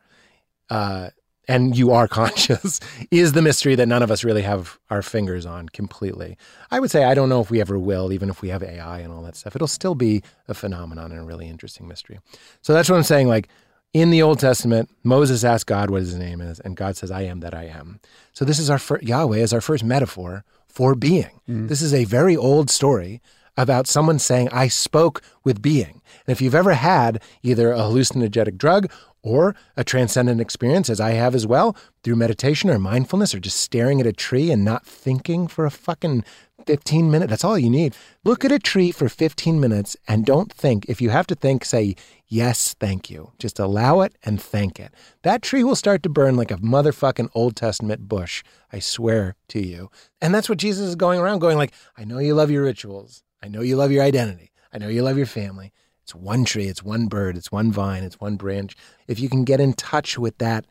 uh, 0.71 1.11
and 1.49 1.77
you 1.77 1.91
are 1.91 2.07
conscious, 2.21 2.79
is 3.11 3.33
the 3.33 3.43
mystery 3.43 3.75
that 3.75 3.89
none 3.89 4.03
of 4.03 4.11
us 4.11 4.23
really 4.23 4.43
have 4.43 4.79
our 4.91 5.03
fingers 5.03 5.47
on 5.47 5.69
completely. 5.71 6.37
I 6.71 6.79
would 6.79 6.91
say 6.91 7.05
I 7.05 7.15
don't 7.15 7.29
know 7.29 7.41
if 7.41 7.51
we 7.51 7.61
ever 7.61 7.79
will, 7.79 8.13
even 8.13 8.29
if 8.29 8.43
we 8.43 8.51
have 8.51 8.63
AI 8.63 9.01
and 9.01 9.13
all 9.13 9.23
that 9.23 9.35
stuff. 9.35 9.57
It'll 9.57 9.67
still 9.67 9.95
be 9.95 10.23
a 10.47 10.55
phenomenon 10.55 11.11
and 11.11 11.21
a 11.21 11.25
really 11.25 11.49
interesting 11.49 11.89
mystery. 11.89 12.21
So 12.63 12.73
that's 12.73 12.89
what 12.89 12.97
I'm 12.97 13.03
saying. 13.03 13.29
Like, 13.29 13.49
in 13.95 14.11
the 14.11 14.21
Old 14.21 14.39
Testament, 14.39 14.91
Moses 15.03 15.45
asked 15.45 15.67
God 15.67 15.89
what 15.89 16.03
his 16.03 16.15
name 16.15 16.43
is, 16.43 16.61
and 16.61 16.77
God 16.77 16.97
says, 16.97 17.11
I 17.11 17.23
am 17.23 17.41
that 17.41 17.55
I 17.55 17.65
am. 17.65 18.01
So 18.33 18.45
this 18.45 18.59
is 18.59 18.69
our 18.69 18.79
first, 18.79 19.03
Yahweh 19.05 19.39
is 19.39 19.55
our 19.55 19.63
first 19.63 19.83
metaphor 19.83 20.45
for 20.67 20.95
being. 20.95 21.41
Mm-hmm. 21.49 21.69
This 21.69 21.81
is 21.81 21.95
a 21.95 22.05
very 22.05 22.37
old 22.37 22.69
story 22.69 23.23
about 23.57 23.87
someone 23.87 24.19
saying, 24.19 24.49
I 24.53 24.69
spoke 24.69 25.23
with 25.43 25.63
being. 25.63 26.01
And 26.27 26.33
if 26.33 26.41
you've 26.41 26.55
ever 26.55 26.75
had 26.75 27.23
either 27.43 27.73
a 27.73 27.79
hallucinogenic 27.79 28.57
drug 28.57 28.91
or 29.23 29.55
a 29.77 29.85
transcendent 29.85 30.41
experience, 30.41 30.89
as 30.89 31.01
I 31.01 31.11
have 31.11 31.35
as 31.35 31.47
well, 31.47 31.77
through 32.03 32.17
meditation 32.17 32.71
or 32.71 32.79
mindfulness 32.79 33.35
or 33.35 33.41
just 33.41 33.61
staring 33.61 34.01
at 34.01 34.07
a 34.07 34.13
tree 34.13 34.51
and 34.51 34.65
not 34.65 34.87
thinking 34.87 35.49
for 35.49 35.67
a 35.67 35.71
fucking 35.71 36.25
15 36.67 37.11
minutes, 37.11 37.31
that's 37.31 37.45
all 37.45 37.59
you 37.59 37.71
need. 37.71 37.97
Look 38.25 38.45
at 38.45 38.53
a 38.53 38.59
tree 38.59 38.91
for 38.91 39.09
15 39.09 39.59
minutes 39.59 39.97
and 40.07 40.27
don't 40.27 40.53
think. 40.53 40.85
If 40.87 41.01
you 41.01 41.09
have 41.09 41.27
to 41.29 41.35
think, 41.35 41.65
say, 41.65 41.97
yes, 42.27 42.75
thank 42.79 43.09
you. 43.09 43.33
Just 43.39 43.59
allow 43.59 44.03
it 44.03 44.15
and 44.23 44.41
thank 44.41 44.79
it. 44.79 44.93
That 45.23 45.41
tree 45.41 45.65
will 45.65 45.77
start 45.77 46.03
to 46.03 46.11
burn 46.11 46.37
like 46.37 46.51
a 46.51 46.57
motherfucking 46.59 47.31
Old 47.35 47.57
Testament 47.57 48.07
bush. 48.07 48.45
I 48.71 48.81
swear 48.81 49.35
to 49.49 49.67
you. 49.67 49.91
And 50.21 50.35
that's 50.35 50.49
what 50.49 50.59
Jesus 50.59 50.89
is 50.89 50.95
going 50.95 51.21
around 51.21 51.39
going 51.39 51.57
like, 51.57 51.73
I 51.97 52.05
know 52.05 52.19
you 52.19 52.35
love 52.35 52.51
your 52.51 52.65
rituals. 52.65 53.23
I 53.43 53.49
know 53.49 53.63
you 53.63 53.77
love 53.77 53.91
your 53.91 54.05
identity. 54.05 54.53
I 54.71 54.77
know 54.77 54.89
you 54.89 55.03
love 55.03 55.17
your 55.17 55.27
family. 55.27 55.73
It's 56.09 56.15
one 56.15 56.47
tree, 56.47 56.69
it's 56.69 56.83
one 56.83 57.07
bird, 57.07 57.37
it's 57.37 57.53
one 57.53 57.71
vine, 57.71 58.03
it's 58.03 58.19
one 58.19 58.37
branch. 58.37 58.75
If 59.09 59.21
you 59.21 59.29
can 59.29 59.45
get 59.45 59.61
in 59.61 59.75
touch 59.75 60.17
with 60.17 60.39
that 60.39 60.65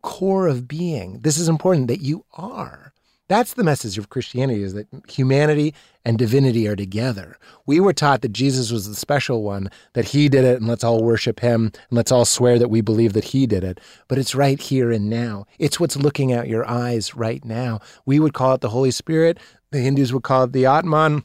core 0.00 0.46
of 0.46 0.66
being, 0.66 1.20
this 1.20 1.36
is 1.36 1.46
important 1.46 1.88
that 1.88 2.00
you 2.00 2.24
are. 2.38 2.94
That's 3.28 3.52
the 3.52 3.64
message 3.64 3.98
of 3.98 4.08
Christianity 4.08 4.62
is 4.62 4.72
that 4.72 4.86
humanity 5.10 5.74
and 6.06 6.16
divinity 6.16 6.66
are 6.68 6.74
together. 6.74 7.36
We 7.66 7.80
were 7.80 7.92
taught 7.92 8.22
that 8.22 8.32
Jesus 8.32 8.70
was 8.70 8.88
the 8.88 8.94
special 8.94 9.42
one, 9.42 9.68
that 9.92 10.06
he 10.06 10.30
did 10.30 10.46
it 10.46 10.56
and 10.56 10.66
let's 10.66 10.84
all 10.84 11.04
worship 11.04 11.40
him 11.40 11.64
and 11.64 11.74
let's 11.90 12.10
all 12.10 12.24
swear 12.24 12.58
that 12.58 12.70
we 12.70 12.80
believe 12.80 13.12
that 13.12 13.24
he 13.24 13.46
did 13.46 13.64
it. 13.64 13.78
But 14.08 14.16
it's 14.16 14.34
right 14.34 14.58
here 14.58 14.90
and 14.90 15.10
now. 15.10 15.44
It's 15.58 15.78
what's 15.78 15.96
looking 15.96 16.32
out 16.32 16.48
your 16.48 16.66
eyes 16.66 17.14
right 17.14 17.44
now. 17.44 17.80
We 18.06 18.18
would 18.18 18.32
call 18.32 18.54
it 18.54 18.62
the 18.62 18.70
Holy 18.70 18.90
Spirit. 18.90 19.36
The 19.70 19.80
Hindus 19.80 20.14
would 20.14 20.22
call 20.22 20.44
it 20.44 20.54
the 20.54 20.64
Atman. 20.64 21.24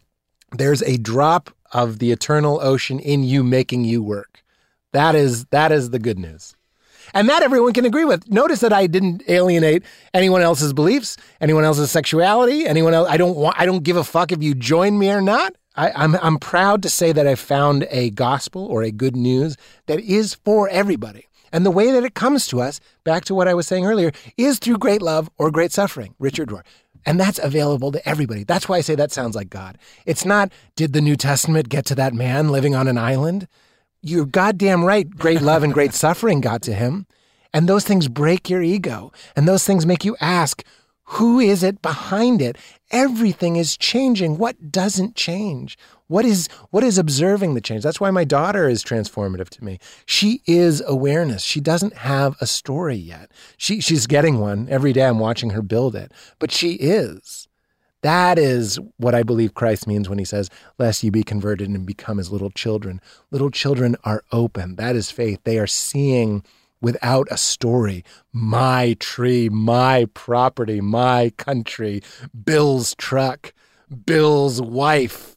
There's 0.51 0.81
a 0.83 0.97
drop 0.97 1.49
of 1.71 1.99
the 1.99 2.11
eternal 2.11 2.59
ocean 2.61 2.99
in 2.99 3.23
you 3.23 3.43
making 3.43 3.85
you 3.85 4.01
work. 4.01 4.43
That 4.93 5.15
is 5.15 5.45
that 5.45 5.71
is 5.71 5.89
the 5.89 5.99
good 5.99 6.19
news. 6.19 6.55
And 7.13 7.29
that 7.29 7.41
everyone 7.41 7.73
can 7.73 7.85
agree 7.85 8.05
with. 8.05 8.29
Notice 8.29 8.59
that 8.59 8.73
I 8.73 8.87
didn't 8.87 9.23
alienate 9.29 9.83
anyone 10.13 10.41
else's 10.41 10.73
beliefs, 10.73 11.15
anyone 11.39 11.63
else's 11.63 11.89
sexuality, 11.89 12.65
anyone 12.65 12.93
else. 12.93 13.07
I 13.09 13.17
don't 13.17 13.37
want. 13.37 13.59
I 13.59 13.65
don't 13.65 13.83
give 13.83 13.97
a 13.97 14.03
fuck 14.03 14.31
if 14.31 14.43
you 14.43 14.53
join 14.53 14.99
me 14.99 15.11
or 15.11 15.21
not. 15.21 15.55
I, 15.75 15.91
I'm 15.95 16.15
I'm 16.15 16.37
proud 16.37 16.81
to 16.83 16.89
say 16.89 17.11
that 17.11 17.27
I 17.27 17.35
found 17.35 17.87
a 17.89 18.09
gospel 18.09 18.65
or 18.65 18.83
a 18.83 18.91
good 18.91 19.15
news 19.15 19.55
that 19.85 19.99
is 19.99 20.33
for 20.33 20.67
everybody. 20.69 21.27
And 21.53 21.65
the 21.65 21.71
way 21.71 21.91
that 21.91 22.03
it 22.03 22.13
comes 22.13 22.47
to 22.47 22.59
us, 22.61 22.81
back 23.05 23.23
to 23.25 23.35
what 23.35 23.47
I 23.47 23.53
was 23.53 23.67
saying 23.67 23.85
earlier, 23.85 24.11
is 24.35 24.59
through 24.59 24.79
great 24.79 25.01
love 25.01 25.29
or 25.37 25.49
great 25.49 25.71
suffering. 25.71 26.13
Richard 26.19 26.49
Rohr. 26.49 26.63
And 27.07 27.17
that's 27.17 27.39
available 27.39 27.93
to 27.93 28.07
everybody. 28.07 28.43
That's 28.43 28.67
why 28.67 28.77
I 28.77 28.81
say 28.81 28.93
that 28.95 29.13
sounds 29.13 29.33
like 29.33 29.49
God. 29.49 29.77
It's 30.05 30.25
not, 30.25 30.51
did 30.75 30.91
the 30.91 30.99
New 30.99 31.15
Testament 31.15 31.69
get 31.69 31.85
to 31.85 31.95
that 31.95 32.13
man 32.13 32.49
living 32.49 32.75
on 32.75 32.89
an 32.89 32.97
island? 32.97 33.47
You're 34.01 34.25
goddamn 34.25 34.83
right. 34.83 35.09
Great 35.09 35.41
love 35.41 35.63
and 35.63 35.73
great 35.73 35.93
suffering 35.93 36.41
got 36.41 36.61
to 36.63 36.73
him. 36.73 37.07
And 37.53 37.69
those 37.69 37.85
things 37.85 38.09
break 38.09 38.49
your 38.49 38.61
ego. 38.61 39.13
And 39.37 39.47
those 39.47 39.63
things 39.63 39.85
make 39.85 40.03
you 40.03 40.17
ask, 40.19 40.63
who 41.11 41.39
is 41.39 41.63
it 41.63 41.81
behind 41.81 42.41
it? 42.41 42.57
Everything 42.91 43.55
is 43.55 43.77
changing. 43.77 44.37
What 44.37 44.69
doesn't 44.69 45.15
change? 45.15 45.77
What 46.07 46.25
is 46.25 46.47
what 46.69 46.83
is 46.83 46.97
observing 46.97 47.53
the 47.53 47.61
change? 47.61 47.83
That's 47.83 47.99
why 47.99 48.11
my 48.11 48.23
daughter 48.23 48.69
is 48.69 48.83
transformative 48.83 49.49
to 49.49 49.63
me. 49.63 49.79
She 50.05 50.41
is 50.45 50.81
awareness. 50.85 51.43
She 51.43 51.59
doesn't 51.59 51.97
have 51.97 52.37
a 52.39 52.47
story 52.47 52.95
yet. 52.95 53.31
She 53.57 53.81
she's 53.81 54.07
getting 54.07 54.39
one 54.39 54.67
every 54.69 54.93
day. 54.93 55.05
I'm 55.05 55.19
watching 55.19 55.51
her 55.51 55.61
build 55.61 55.95
it, 55.95 56.11
but 56.39 56.51
she 56.51 56.73
is. 56.73 57.47
That 58.03 58.37
is 58.37 58.79
what 58.97 59.15
I 59.15 59.23
believe 59.23 59.55
Christ 59.55 59.87
means 59.87 60.07
when 60.07 60.19
he 60.19 60.25
says, 60.25 60.49
Lest 60.77 61.03
you 61.03 61.11
be 61.11 61.23
converted 61.23 61.67
and 61.67 61.85
become 61.85 62.19
as 62.19 62.31
little 62.31 62.51
children. 62.51 63.01
Little 63.31 63.49
children 63.49 63.95
are 64.03 64.23
open. 64.31 64.75
That 64.75 64.95
is 64.95 65.11
faith. 65.11 65.39
They 65.43 65.57
are 65.57 65.67
seeing 65.67 66.43
without 66.79 67.27
a 67.31 67.37
story 67.37 68.03
my 68.31 68.95
tree, 68.99 69.49
my 69.49 70.05
property, 70.13 70.79
my 70.79 71.31
country, 71.37 72.01
Bill's 72.45 72.93
truck, 72.95 73.53
Bill's 74.05 74.61
wife. 74.61 75.36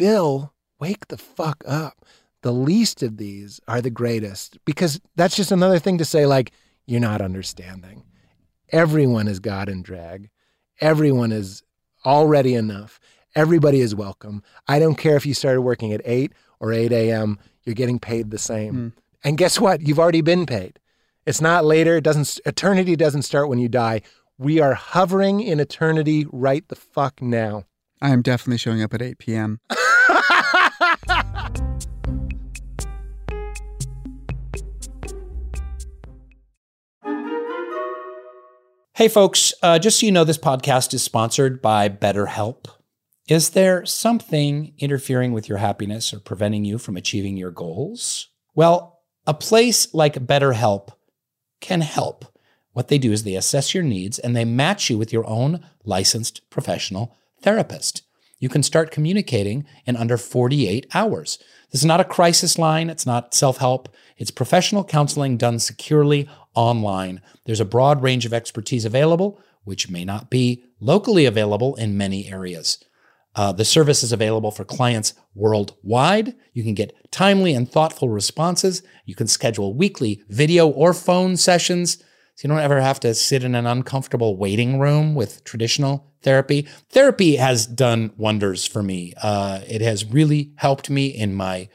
Bill, 0.00 0.54
wake 0.80 1.08
the 1.08 1.18
fuck 1.18 1.62
up. 1.66 2.06
The 2.40 2.52
least 2.52 3.02
of 3.02 3.18
these 3.18 3.60
are 3.68 3.82
the 3.82 3.90
greatest 3.90 4.56
because 4.64 4.98
that's 5.14 5.36
just 5.36 5.52
another 5.52 5.78
thing 5.78 5.98
to 5.98 6.06
say, 6.06 6.24
like, 6.24 6.52
you're 6.86 7.00
not 7.00 7.20
understanding. 7.20 8.04
Everyone 8.70 9.28
is 9.28 9.40
God 9.40 9.68
in 9.68 9.82
drag. 9.82 10.30
Everyone 10.80 11.32
is 11.32 11.62
already 12.06 12.54
enough. 12.54 12.98
Everybody 13.34 13.82
is 13.82 13.94
welcome. 13.94 14.42
I 14.66 14.78
don't 14.78 14.94
care 14.94 15.16
if 15.16 15.26
you 15.26 15.34
started 15.34 15.60
working 15.60 15.92
at 15.92 16.00
8 16.06 16.32
or 16.60 16.72
8 16.72 16.92
a.m., 16.92 17.38
you're 17.64 17.74
getting 17.74 17.98
paid 17.98 18.30
the 18.30 18.38
same. 18.38 18.74
Hmm. 18.74 18.88
And 19.22 19.36
guess 19.36 19.60
what? 19.60 19.82
You've 19.82 20.00
already 20.00 20.22
been 20.22 20.46
paid. 20.46 20.78
It's 21.26 21.42
not 21.42 21.66
later. 21.66 21.98
It 21.98 22.04
doesn't 22.04 22.40
eternity 22.46 22.96
doesn't 22.96 23.22
start 23.22 23.50
when 23.50 23.58
you 23.58 23.68
die. 23.68 24.00
We 24.38 24.60
are 24.60 24.72
hovering 24.72 25.40
in 25.40 25.60
eternity 25.60 26.26
right 26.32 26.66
the 26.68 26.76
fuck 26.76 27.20
now. 27.20 27.66
I 28.00 28.10
am 28.10 28.22
definitely 28.22 28.56
showing 28.56 28.82
up 28.82 28.94
at 28.94 29.02
8 29.02 29.18
p.m. 29.18 29.60
Hey, 39.00 39.08
folks, 39.08 39.54
uh, 39.62 39.78
just 39.78 39.98
so 39.98 40.04
you 40.04 40.12
know, 40.12 40.24
this 40.24 40.36
podcast 40.36 40.92
is 40.92 41.02
sponsored 41.02 41.62
by 41.62 41.88
BetterHelp. 41.88 42.66
Is 43.28 43.48
there 43.48 43.86
something 43.86 44.74
interfering 44.76 45.32
with 45.32 45.48
your 45.48 45.56
happiness 45.56 46.12
or 46.12 46.20
preventing 46.20 46.66
you 46.66 46.76
from 46.76 46.98
achieving 46.98 47.38
your 47.38 47.50
goals? 47.50 48.28
Well, 48.54 49.00
a 49.26 49.32
place 49.32 49.94
like 49.94 50.26
BetterHelp 50.26 50.90
can 51.62 51.80
help. 51.80 52.26
What 52.72 52.88
they 52.88 52.98
do 52.98 53.10
is 53.10 53.24
they 53.24 53.36
assess 53.36 53.72
your 53.72 53.84
needs 53.84 54.18
and 54.18 54.36
they 54.36 54.44
match 54.44 54.90
you 54.90 54.98
with 54.98 55.14
your 55.14 55.26
own 55.26 55.64
licensed 55.82 56.42
professional 56.50 57.16
therapist. 57.40 58.02
You 58.38 58.50
can 58.50 58.62
start 58.62 58.90
communicating 58.90 59.64
in 59.86 59.96
under 59.96 60.18
48 60.18 60.86
hours. 60.92 61.38
This 61.72 61.80
is 61.80 61.86
not 61.86 62.00
a 62.00 62.04
crisis 62.04 62.58
line, 62.58 62.90
it's 62.90 63.06
not 63.06 63.32
self 63.32 63.56
help, 63.56 63.88
it's 64.18 64.30
professional 64.30 64.84
counseling 64.84 65.38
done 65.38 65.58
securely 65.58 66.28
online. 66.54 67.20
There's 67.44 67.60
a 67.60 67.64
broad 67.64 68.02
range 68.02 68.26
of 68.26 68.32
expertise 68.32 68.84
available, 68.84 69.40
which 69.64 69.90
may 69.90 70.04
not 70.04 70.30
be 70.30 70.64
locally 70.80 71.26
available 71.26 71.74
in 71.76 71.96
many 71.96 72.28
areas. 72.28 72.82
Uh, 73.36 73.52
the 73.52 73.64
service 73.64 74.02
is 74.02 74.12
available 74.12 74.50
for 74.50 74.64
clients 74.64 75.14
worldwide. 75.34 76.34
You 76.52 76.62
can 76.64 76.74
get 76.74 77.12
timely 77.12 77.54
and 77.54 77.70
thoughtful 77.70 78.08
responses. 78.08 78.82
You 79.04 79.14
can 79.14 79.28
schedule 79.28 79.74
weekly 79.74 80.22
video 80.28 80.68
or 80.68 80.92
phone 80.92 81.36
sessions. 81.36 81.98
So 82.34 82.48
you 82.48 82.48
don't 82.48 82.62
ever 82.62 82.80
have 82.80 82.98
to 83.00 83.14
sit 83.14 83.44
in 83.44 83.54
an 83.54 83.66
uncomfortable 83.66 84.36
waiting 84.36 84.80
room 84.80 85.14
with 85.14 85.44
traditional 85.44 86.12
therapy. 86.22 86.66
Therapy 86.88 87.36
has 87.36 87.66
done 87.66 88.12
wonders 88.16 88.66
for 88.66 88.82
me. 88.82 89.14
Uh, 89.22 89.60
it 89.68 89.80
has 89.80 90.04
really 90.04 90.52
helped 90.56 90.90
me 90.90 91.06
in 91.06 91.34
my 91.34 91.68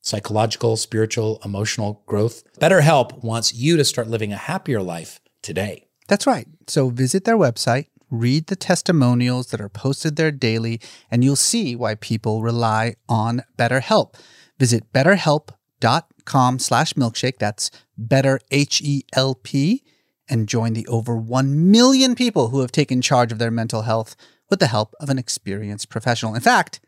psychological, 0.00 0.76
spiritual, 0.76 1.40
emotional 1.44 2.02
growth. 2.06 2.42
BetterHelp 2.58 3.22
wants 3.22 3.54
you 3.54 3.76
to 3.76 3.84
start 3.84 4.08
living 4.08 4.32
a 4.32 4.36
happier 4.36 4.82
life 4.82 5.20
today. 5.42 5.88
That's 6.08 6.26
right. 6.26 6.46
So 6.66 6.90
visit 6.90 7.24
their 7.24 7.36
website, 7.36 7.86
read 8.10 8.48
the 8.48 8.56
testimonials 8.56 9.48
that 9.48 9.60
are 9.60 9.68
posted 9.68 10.16
there 10.16 10.32
daily, 10.32 10.80
and 11.10 11.22
you'll 11.22 11.36
see 11.36 11.76
why 11.76 11.94
people 11.94 12.42
rely 12.42 12.94
on 13.08 13.42
BetterHelp. 13.56 14.14
Visit 14.58 14.92
betterhelp.com 14.92 16.58
slash 16.58 16.94
milkshake. 16.94 17.38
That's 17.38 17.70
better 17.96 18.40
H-E-L-P 18.50 19.84
and 20.28 20.48
join 20.48 20.72
the 20.72 20.86
over 20.86 21.16
1 21.16 21.70
million 21.70 22.14
people 22.14 22.48
who 22.48 22.60
have 22.60 22.72
taken 22.72 23.02
charge 23.02 23.32
of 23.32 23.38
their 23.38 23.50
mental 23.50 23.82
health 23.82 24.16
with 24.48 24.60
the 24.60 24.68
help 24.68 24.94
of 25.00 25.10
an 25.10 25.18
experienced 25.18 25.88
professional. 25.88 26.34
In 26.34 26.40
fact, 26.40 26.80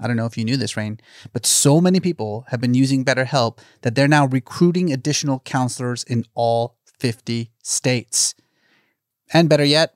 I 0.00 0.06
don't 0.06 0.16
know 0.16 0.26
if 0.26 0.38
you 0.38 0.44
knew 0.44 0.56
this, 0.56 0.74
Rainn, 0.74 0.98
but 1.32 1.46
so 1.46 1.80
many 1.80 2.00
people 2.00 2.46
have 2.48 2.60
been 2.60 2.74
using 2.74 3.04
BetterHelp 3.04 3.58
that 3.82 3.94
they're 3.94 4.08
now 4.08 4.26
recruiting 4.26 4.92
additional 4.92 5.40
counselors 5.40 6.04
in 6.04 6.24
all 6.34 6.76
50 6.98 7.50
states. 7.62 8.34
And 9.32 9.48
better 9.48 9.64
yet, 9.64 9.94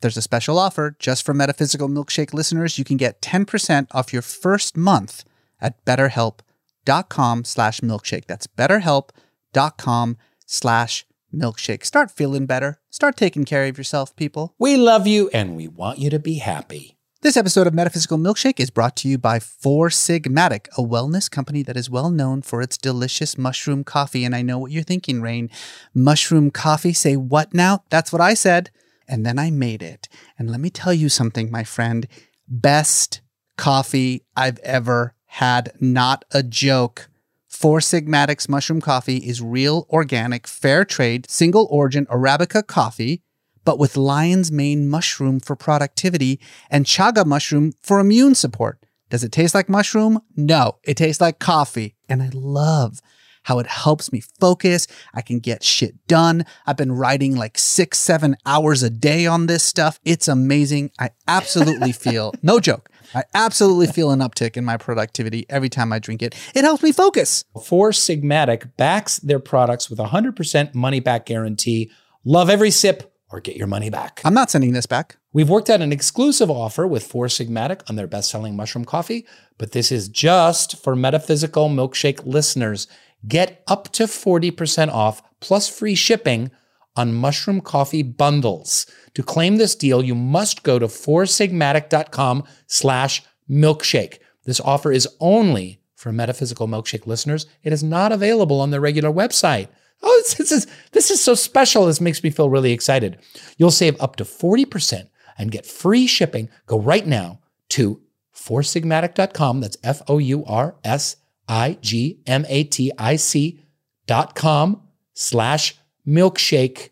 there's 0.00 0.16
a 0.16 0.22
special 0.22 0.58
offer 0.58 0.96
just 0.98 1.24
for 1.24 1.34
Metaphysical 1.34 1.88
Milkshake 1.88 2.32
listeners. 2.32 2.78
You 2.78 2.84
can 2.84 2.96
get 2.96 3.20
10% 3.20 3.88
off 3.92 4.12
your 4.12 4.22
first 4.22 4.76
month 4.76 5.24
at 5.60 5.84
betterhelp.com 5.84 7.44
slash 7.44 7.80
milkshake. 7.80 8.26
That's 8.26 8.46
betterhelp.com 8.46 10.16
slash 10.46 11.06
milkshake. 11.34 11.84
Start 11.84 12.10
feeling 12.10 12.46
better. 12.46 12.80
Start 12.90 13.16
taking 13.16 13.44
care 13.44 13.64
of 13.64 13.76
yourself, 13.76 14.14
people. 14.14 14.54
We 14.58 14.76
love 14.76 15.06
you 15.06 15.30
and 15.30 15.56
we 15.56 15.68
want 15.68 15.98
you 15.98 16.10
to 16.10 16.18
be 16.18 16.34
happy. 16.36 16.97
This 17.20 17.36
episode 17.36 17.66
of 17.66 17.74
Metaphysical 17.74 18.16
Milkshake 18.16 18.60
is 18.60 18.70
brought 18.70 18.94
to 18.98 19.08
you 19.08 19.18
by 19.18 19.40
Four 19.40 19.88
Sigmatic, 19.88 20.68
a 20.78 20.82
wellness 20.82 21.28
company 21.28 21.64
that 21.64 21.76
is 21.76 21.90
well 21.90 22.10
known 22.10 22.42
for 22.42 22.62
its 22.62 22.78
delicious 22.78 23.36
mushroom 23.36 23.82
coffee. 23.82 24.24
And 24.24 24.36
I 24.36 24.42
know 24.42 24.56
what 24.60 24.70
you're 24.70 24.84
thinking, 24.84 25.20
Rainn. 25.20 25.50
Mushroom 25.92 26.52
coffee? 26.52 26.92
Say 26.92 27.16
what 27.16 27.52
now? 27.52 27.82
That's 27.90 28.12
what 28.12 28.22
I 28.22 28.34
said. 28.34 28.70
And 29.08 29.26
then 29.26 29.36
I 29.36 29.50
made 29.50 29.82
it. 29.82 30.08
And 30.38 30.48
let 30.48 30.60
me 30.60 30.70
tell 30.70 30.94
you 30.94 31.08
something, 31.08 31.50
my 31.50 31.64
friend. 31.64 32.06
Best 32.46 33.20
coffee 33.56 34.22
I've 34.36 34.60
ever 34.60 35.16
had. 35.26 35.72
Not 35.80 36.24
a 36.30 36.44
joke. 36.44 37.08
Four 37.48 37.80
Sigmatic's 37.80 38.48
mushroom 38.48 38.80
coffee 38.80 39.16
is 39.16 39.42
real, 39.42 39.88
organic, 39.90 40.46
fair 40.46 40.84
trade, 40.84 41.28
single 41.28 41.66
origin 41.68 42.06
Arabica 42.06 42.64
coffee 42.64 43.22
but 43.64 43.78
with 43.78 43.96
lion's 43.96 44.50
mane 44.52 44.88
mushroom 44.88 45.40
for 45.40 45.56
productivity 45.56 46.40
and 46.70 46.84
chaga 46.84 47.24
mushroom 47.24 47.72
for 47.82 48.00
immune 48.00 48.34
support. 48.34 48.78
Does 49.10 49.24
it 49.24 49.32
taste 49.32 49.54
like 49.54 49.68
mushroom? 49.68 50.20
No, 50.36 50.78
it 50.82 50.96
tastes 50.96 51.20
like 51.20 51.38
coffee. 51.38 51.96
And 52.08 52.22
I 52.22 52.30
love 52.32 53.00
how 53.44 53.58
it 53.58 53.66
helps 53.66 54.12
me 54.12 54.20
focus. 54.20 54.86
I 55.14 55.22
can 55.22 55.38
get 55.38 55.62
shit 55.64 56.06
done. 56.06 56.44
I've 56.66 56.76
been 56.76 56.92
writing 56.92 57.34
like 57.34 57.56
six, 57.56 57.98
seven 57.98 58.36
hours 58.44 58.82
a 58.82 58.90
day 58.90 59.26
on 59.26 59.46
this 59.46 59.64
stuff. 59.64 59.98
It's 60.04 60.28
amazing. 60.28 60.90
I 60.98 61.10
absolutely 61.26 61.92
feel, 62.04 62.34
no 62.42 62.60
joke, 62.60 62.90
I 63.14 63.24
absolutely 63.34 63.86
feel 63.86 64.10
an 64.10 64.20
uptick 64.20 64.58
in 64.58 64.66
my 64.66 64.76
productivity 64.76 65.46
every 65.48 65.70
time 65.70 65.92
I 65.92 65.98
drink 65.98 66.22
it. 66.22 66.34
It 66.54 66.64
helps 66.64 66.82
me 66.82 66.92
focus. 66.92 67.44
Four 67.64 67.90
Sigmatic 67.92 68.76
backs 68.76 69.18
their 69.18 69.40
products 69.40 69.88
with 69.88 69.98
a 69.98 70.06
100% 70.08 70.74
money 70.74 71.00
back 71.00 71.24
guarantee. 71.24 71.90
Love 72.24 72.50
every 72.50 72.70
sip 72.70 73.07
or 73.30 73.40
get 73.40 73.56
your 73.56 73.66
money 73.66 73.90
back. 73.90 74.20
I'm 74.24 74.34
not 74.34 74.50
sending 74.50 74.72
this 74.72 74.86
back. 74.86 75.16
We've 75.32 75.48
worked 75.48 75.68
out 75.70 75.82
an 75.82 75.92
exclusive 75.92 76.50
offer 76.50 76.86
with 76.86 77.06
Four 77.06 77.26
Sigmatic 77.26 77.82
on 77.88 77.96
their 77.96 78.06
best 78.06 78.30
selling 78.30 78.56
mushroom 78.56 78.84
coffee, 78.84 79.26
but 79.58 79.72
this 79.72 79.92
is 79.92 80.08
just 80.08 80.82
for 80.82 80.96
metaphysical 80.96 81.68
milkshake 81.68 82.24
listeners. 82.24 82.86
Get 83.26 83.62
up 83.66 83.90
to 83.92 84.04
40% 84.04 84.88
off 84.90 85.22
plus 85.40 85.68
free 85.68 85.94
shipping 85.94 86.50
on 86.96 87.14
mushroom 87.14 87.60
coffee 87.60 88.02
bundles. 88.02 88.86
To 89.14 89.22
claim 89.22 89.56
this 89.56 89.74
deal, 89.74 90.02
you 90.02 90.14
must 90.14 90.62
go 90.62 90.78
to 90.78 90.86
foursigmatic.com 90.86 92.44
slash 92.66 93.22
milkshake. 93.48 94.18
This 94.44 94.60
offer 94.60 94.90
is 94.90 95.08
only 95.20 95.80
for 95.94 96.12
metaphysical 96.12 96.68
milkshake 96.68 97.06
listeners. 97.06 97.46
It 97.62 97.72
is 97.72 97.82
not 97.82 98.12
available 98.12 98.60
on 98.60 98.70
their 98.70 98.80
regular 98.80 99.10
website. 99.10 99.68
Oh, 100.02 100.22
this, 100.38 100.52
is, 100.52 100.66
this 100.92 101.10
is 101.10 101.22
so 101.22 101.34
special. 101.34 101.86
This 101.86 102.00
makes 102.00 102.22
me 102.22 102.30
feel 102.30 102.50
really 102.50 102.72
excited. 102.72 103.18
You'll 103.56 103.70
save 103.70 104.00
up 104.00 104.16
to 104.16 104.24
40% 104.24 105.08
and 105.36 105.50
get 105.50 105.66
free 105.66 106.06
shipping. 106.06 106.48
Go 106.66 106.80
right 106.80 107.06
now 107.06 107.40
to 107.70 108.00
foursigmatic.com. 108.34 109.60
That's 109.60 109.76
F 109.82 110.02
O 110.08 110.18
U 110.18 110.44
R 110.44 110.76
S 110.84 111.16
I 111.48 111.78
G 111.80 112.20
M 112.26 112.44
A 112.48 112.64
T 112.64 112.92
I 112.98 113.16
C 113.16 113.60
dot 114.06 114.34
com 114.34 114.82
slash 115.14 115.76
milkshake 116.06 116.90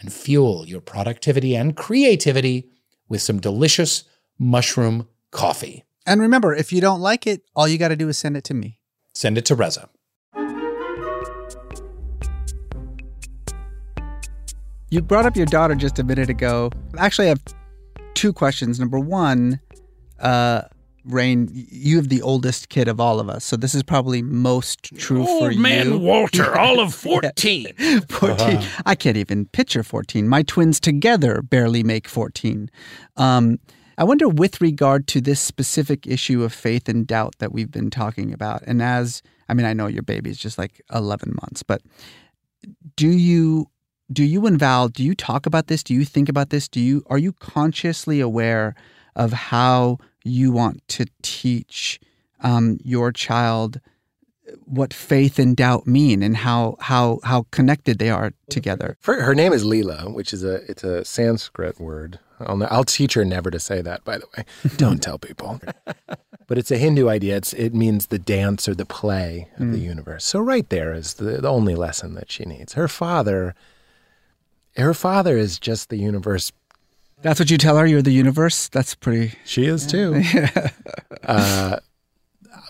and 0.00 0.12
fuel 0.12 0.66
your 0.66 0.80
productivity 0.80 1.54
and 1.56 1.76
creativity 1.76 2.68
with 3.08 3.22
some 3.22 3.40
delicious 3.40 4.04
mushroom 4.38 5.08
coffee. 5.30 5.84
And 6.06 6.20
remember, 6.20 6.54
if 6.54 6.72
you 6.72 6.80
don't 6.80 7.00
like 7.00 7.26
it, 7.26 7.42
all 7.54 7.68
you 7.68 7.78
got 7.78 7.88
to 7.88 7.96
do 7.96 8.08
is 8.08 8.18
send 8.18 8.36
it 8.36 8.44
to 8.44 8.54
me. 8.54 8.78
Send 9.14 9.38
it 9.38 9.44
to 9.46 9.54
Reza. 9.54 9.88
You 14.92 15.00
brought 15.00 15.24
up 15.24 15.36
your 15.36 15.46
daughter 15.46 15.74
just 15.74 15.98
a 15.98 16.04
minute 16.04 16.28
ago. 16.28 16.70
Actually, 16.98 17.28
I 17.28 17.28
have 17.30 17.42
two 18.12 18.30
questions. 18.30 18.78
Number 18.78 19.00
one, 19.00 19.58
uh, 20.20 20.64
Rainn, 21.08 21.48
you 21.50 21.96
have 21.96 22.10
the 22.10 22.20
oldest 22.20 22.68
kid 22.68 22.88
of 22.88 23.00
all 23.00 23.18
of 23.18 23.30
us, 23.30 23.42
so 23.42 23.56
this 23.56 23.74
is 23.74 23.82
probably 23.82 24.20
most 24.20 24.94
true 24.98 25.26
Old 25.26 25.28
for 25.28 25.50
you. 25.50 25.56
Old 25.56 25.62
man 25.62 26.00
Walter, 26.02 26.58
all 26.58 26.78
of 26.78 26.92
14. 27.02 27.72
14. 28.10 28.60
I 28.84 28.94
can't 28.94 29.16
even 29.16 29.46
picture 29.46 29.82
14. 29.82 30.28
My 30.28 30.42
twins 30.42 30.78
together 30.78 31.40
barely 31.40 31.82
make 31.82 32.06
14. 32.06 32.70
Um, 33.16 33.60
I 33.96 34.04
wonder, 34.04 34.28
with 34.28 34.60
regard 34.60 35.06
to 35.08 35.22
this 35.22 35.40
specific 35.40 36.06
issue 36.06 36.44
of 36.44 36.52
faith 36.52 36.86
and 36.86 37.06
doubt 37.06 37.36
that 37.38 37.50
we've 37.50 37.70
been 37.70 37.88
talking 37.88 38.30
about, 38.30 38.62
and 38.66 38.82
as 38.82 39.22
I 39.48 39.54
mean, 39.54 39.64
I 39.64 39.72
know 39.72 39.86
your 39.86 40.02
baby 40.02 40.28
is 40.28 40.36
just 40.36 40.58
like 40.58 40.82
11 40.92 41.34
months, 41.40 41.62
but 41.62 41.80
do 42.94 43.08
you 43.08 43.68
do 44.12 44.24
you 44.24 44.46
and 44.46 44.58
Val 44.58 44.88
do 44.88 45.02
you 45.02 45.14
talk 45.14 45.46
about 45.46 45.66
this? 45.66 45.82
Do 45.82 45.94
you 45.94 46.04
think 46.04 46.28
about 46.28 46.50
this? 46.50 46.68
Do 46.68 46.80
you 46.80 47.04
are 47.06 47.18
you 47.18 47.32
consciously 47.32 48.20
aware 48.20 48.74
of 49.16 49.32
how 49.32 49.98
you 50.24 50.52
want 50.52 50.86
to 50.88 51.06
teach 51.22 52.00
um, 52.40 52.78
your 52.82 53.12
child 53.12 53.80
what 54.64 54.92
faith 54.92 55.38
and 55.38 55.56
doubt 55.56 55.86
mean 55.86 56.22
and 56.22 56.36
how 56.36 56.76
how 56.80 57.20
how 57.24 57.46
connected 57.50 57.98
they 57.98 58.10
are 58.10 58.32
together? 58.48 58.96
For, 59.00 59.22
her 59.22 59.34
name 59.34 59.52
is 59.52 59.64
Leela, 59.64 60.12
which 60.12 60.32
is 60.32 60.44
a 60.44 60.56
it's 60.68 60.84
a 60.84 61.04
Sanskrit 61.04 61.80
word. 61.80 62.18
I'll, 62.40 62.62
I'll 62.70 62.84
teach 62.84 63.14
her 63.14 63.24
never 63.24 63.50
to 63.50 63.60
say 63.60 63.82
that. 63.82 64.04
By 64.04 64.18
the 64.18 64.26
way, 64.36 64.44
don't 64.76 65.02
tell 65.02 65.18
people. 65.18 65.60
But 66.48 66.58
it's 66.58 66.70
a 66.70 66.76
Hindu 66.76 67.08
idea. 67.08 67.36
It's, 67.36 67.52
it 67.54 67.72
means 67.72 68.08
the 68.08 68.18
dance 68.18 68.68
or 68.68 68.74
the 68.74 68.84
play 68.84 69.48
of 69.58 69.72
the 69.72 69.78
universe. 69.78 70.24
So 70.24 70.40
right 70.40 70.68
there 70.68 70.92
is 70.92 71.14
the, 71.14 71.40
the 71.40 71.48
only 71.48 71.74
lesson 71.74 72.14
that 72.14 72.30
she 72.30 72.44
needs. 72.44 72.74
Her 72.74 72.88
father, 72.88 73.54
her 74.76 74.94
father 74.94 75.36
is 75.36 75.58
just 75.58 75.88
the 75.88 75.96
universe. 75.96 76.52
That's 77.20 77.38
what 77.38 77.50
you 77.50 77.58
tell 77.58 77.76
her. 77.76 77.86
You're 77.86 78.02
the 78.02 78.10
universe. 78.12 78.68
That's 78.68 78.94
pretty. 78.94 79.38
She 79.44 79.66
is 79.66 79.86
too. 79.86 80.22
uh, 81.24 81.76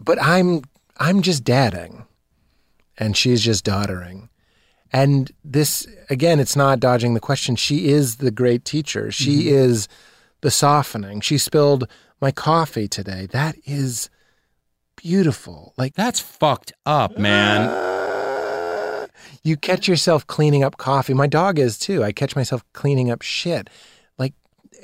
but 0.02 0.20
I'm 0.20 0.62
I'm 0.98 1.22
just 1.22 1.44
dadding, 1.44 2.04
and 2.98 3.16
she's 3.16 3.42
just 3.42 3.64
daughtering. 3.64 4.28
And 4.92 5.32
this, 5.42 5.86
again, 6.10 6.38
it's 6.38 6.54
not 6.54 6.78
dodging 6.78 7.14
the 7.14 7.20
question. 7.20 7.56
She 7.56 7.88
is 7.88 8.16
the 8.16 8.30
great 8.30 8.66
teacher. 8.66 9.10
She 9.10 9.48
is 9.48 9.88
the 10.42 10.50
softening. 10.50 11.22
She 11.22 11.38
spilled 11.38 11.88
my 12.20 12.30
coffee 12.30 12.88
today. 12.88 13.26
That 13.32 13.56
is 13.64 14.10
beautiful. 14.96 15.72
Like, 15.78 15.94
That's 15.94 16.20
fucked 16.20 16.74
up, 16.84 17.16
man. 17.16 17.70
uh, 17.70 18.01
you 19.44 19.56
catch 19.56 19.88
yourself 19.88 20.26
cleaning 20.26 20.62
up 20.62 20.76
coffee. 20.76 21.14
My 21.14 21.26
dog 21.26 21.58
is 21.58 21.78
too. 21.78 22.04
I 22.04 22.12
catch 22.12 22.36
myself 22.36 22.64
cleaning 22.72 23.10
up 23.10 23.22
shit. 23.22 23.68
Like 24.18 24.34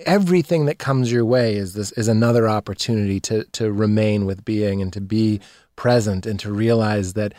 everything 0.04 0.66
that 0.66 0.78
comes 0.78 1.12
your 1.12 1.24
way 1.24 1.54
is 1.56 1.74
this 1.74 1.92
is 1.92 2.08
another 2.08 2.48
opportunity 2.48 3.20
to 3.20 3.44
to 3.44 3.72
remain 3.72 4.26
with 4.26 4.44
being 4.44 4.82
and 4.82 4.92
to 4.92 5.00
be 5.00 5.40
present 5.76 6.26
and 6.26 6.40
to 6.40 6.52
realize 6.52 7.12
that 7.12 7.34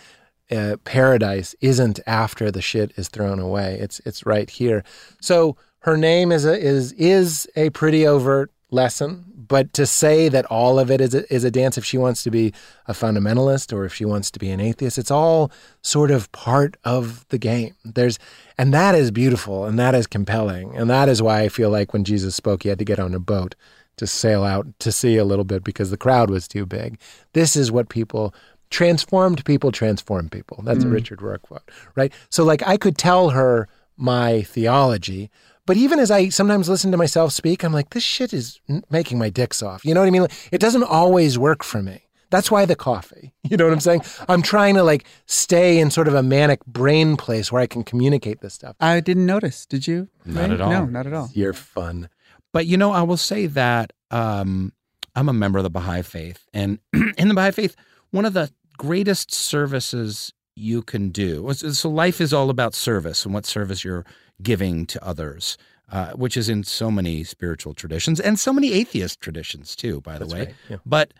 uh, 0.51 0.77
paradise 0.83 1.55
isn't 1.61 1.99
after 2.07 2.49
the 2.49 2.61
shit 2.61 2.91
is 2.95 3.09
thrown 3.09 3.39
away. 3.39 3.77
It's 3.79 3.99
it's 4.05 4.25
right 4.25 4.49
here. 4.49 4.83
So 5.21 5.57
her 5.79 5.97
name 5.97 6.31
is 6.31 6.45
a 6.45 6.57
is 6.57 6.93
is 6.93 7.47
a 7.55 7.69
pretty 7.71 8.07
overt 8.07 8.51
lesson, 8.71 9.25
but 9.35 9.73
to 9.73 9.85
say 9.85 10.29
that 10.29 10.45
all 10.45 10.79
of 10.79 10.91
it 10.91 11.01
is 11.01 11.15
a, 11.15 11.33
is 11.33 11.43
a 11.43 11.51
dance 11.51 11.77
if 11.77 11.85
she 11.85 11.97
wants 11.97 12.23
to 12.23 12.31
be 12.31 12.53
a 12.85 12.93
fundamentalist 12.93 13.73
or 13.73 13.85
if 13.85 13.93
she 13.93 14.05
wants 14.05 14.29
to 14.31 14.39
be 14.39 14.49
an 14.49 14.59
atheist, 14.59 14.97
it's 14.97 15.11
all 15.11 15.51
sort 15.81 16.11
of 16.11 16.31
part 16.31 16.77
of 16.83 17.27
the 17.29 17.37
game. 17.37 17.75
There's 17.83 18.19
and 18.57 18.73
that 18.73 18.95
is 18.95 19.11
beautiful 19.11 19.65
and 19.65 19.79
that 19.79 19.95
is 19.95 20.07
compelling. 20.07 20.75
And 20.75 20.89
that 20.89 21.09
is 21.09 21.21
why 21.21 21.41
I 21.41 21.49
feel 21.49 21.69
like 21.69 21.93
when 21.93 22.03
Jesus 22.03 22.35
spoke, 22.35 22.63
he 22.63 22.69
had 22.69 22.79
to 22.79 22.85
get 22.85 22.99
on 22.99 23.13
a 23.13 23.19
boat 23.19 23.55
to 23.97 24.07
sail 24.07 24.43
out 24.43 24.67
to 24.79 24.91
sea 24.91 25.17
a 25.17 25.25
little 25.25 25.45
bit 25.45 25.63
because 25.63 25.91
the 25.91 25.97
crowd 25.97 26.29
was 26.29 26.47
too 26.47 26.65
big. 26.65 26.99
This 27.33 27.55
is 27.55 27.71
what 27.71 27.89
people 27.89 28.33
transformed 28.69 29.43
people 29.45 29.71
transform 29.71 30.29
people. 30.29 30.61
That's 30.63 30.83
a 30.83 30.87
mm. 30.87 30.93
Richard 30.93 31.19
Rohr 31.19 31.41
quote, 31.41 31.69
right? 31.95 32.13
So 32.29 32.43
like 32.43 32.65
I 32.67 32.77
could 32.77 32.97
tell 32.97 33.31
her 33.31 33.67
my 33.97 34.43
theology, 34.43 35.29
but 35.69 35.77
even 35.77 35.99
as 35.99 36.09
I 36.09 36.29
sometimes 36.29 36.67
listen 36.67 36.89
to 36.89 36.97
myself 36.97 37.31
speak, 37.31 37.63
I'm 37.63 37.71
like, 37.71 37.91
this 37.91 38.01
shit 38.01 38.33
is 38.33 38.59
making 38.89 39.19
my 39.19 39.29
dicks 39.29 39.61
off. 39.61 39.85
You 39.85 39.93
know 39.93 39.99
what 39.99 40.07
I 40.07 40.09
mean? 40.09 40.23
Like, 40.23 40.33
It 40.51 40.59
doesn't 40.59 40.81
always 40.81 41.37
work 41.37 41.63
for 41.63 41.83
me. 41.83 42.07
That's 42.31 42.49
why 42.49 42.65
the 42.65 42.75
coffee. 42.75 43.35
You 43.43 43.55
know 43.55 43.65
what 43.65 43.73
I'm 43.73 43.79
saying? 43.79 44.01
I'm 44.27 44.41
trying 44.41 44.73
to 44.75 44.83
like 44.83 45.05
stay 45.27 45.77
in 45.77 45.91
sort 45.91 46.07
of 46.07 46.15
a 46.15 46.23
manic 46.23 46.65
brain 46.65 47.17
place 47.17 47.51
where 47.51 47.61
I 47.61 47.67
can 47.67 47.83
communicate 47.83 48.41
this 48.41 48.55
stuff. 48.55 48.77
I 48.79 48.99
didn't 48.99 49.27
notice. 49.27 49.67
Did 49.67 49.85
you? 49.85 50.07
Not 50.25 50.49
Ray? 50.49 50.55
at 50.55 50.61
all. 50.61 50.71
No, 50.71 50.85
not 50.85 51.05
at 51.05 51.13
all. 51.13 51.29
You're 51.33 51.53
fun. 51.53 52.09
But 52.51 52.65
you 52.65 52.75
know, 52.75 52.91
I 52.91 53.03
will 53.03 53.17
say 53.17 53.45
that 53.45 53.93
um, 54.09 54.73
I'm 55.15 55.29
a 55.29 55.33
member 55.33 55.59
of 55.59 55.63
the 55.63 55.69
Baha'i 55.69 56.01
faith, 56.01 56.47
and 56.51 56.79
in 57.19 57.27
the 57.27 57.35
Baha'i 57.35 57.51
faith, 57.51 57.75
one 58.09 58.25
of 58.25 58.33
the 58.33 58.51
greatest 58.79 59.35
services 59.35 60.33
you 60.55 60.81
can 60.81 61.09
do. 61.09 61.53
So 61.53 61.89
life 61.89 62.19
is 62.19 62.33
all 62.33 62.49
about 62.49 62.73
service 62.73 63.23
and 63.23 63.35
what 63.35 63.45
service 63.45 63.83
you're 63.83 64.05
giving 64.41 64.85
to 64.87 65.03
others, 65.05 65.57
uh, 65.91 66.11
which 66.11 66.37
is 66.37 66.49
in 66.49 66.63
so 66.63 66.91
many 66.91 67.23
spiritual 67.23 67.73
traditions 67.73 68.19
and 68.19 68.39
so 68.39 68.53
many 68.53 68.73
atheist 68.73 69.19
traditions 69.21 69.75
too. 69.75 70.01
By 70.01 70.13
the 70.13 70.19
That's 70.19 70.33
way, 70.33 70.39
right, 70.39 70.55
yeah. 70.69 70.77
but 70.85 71.13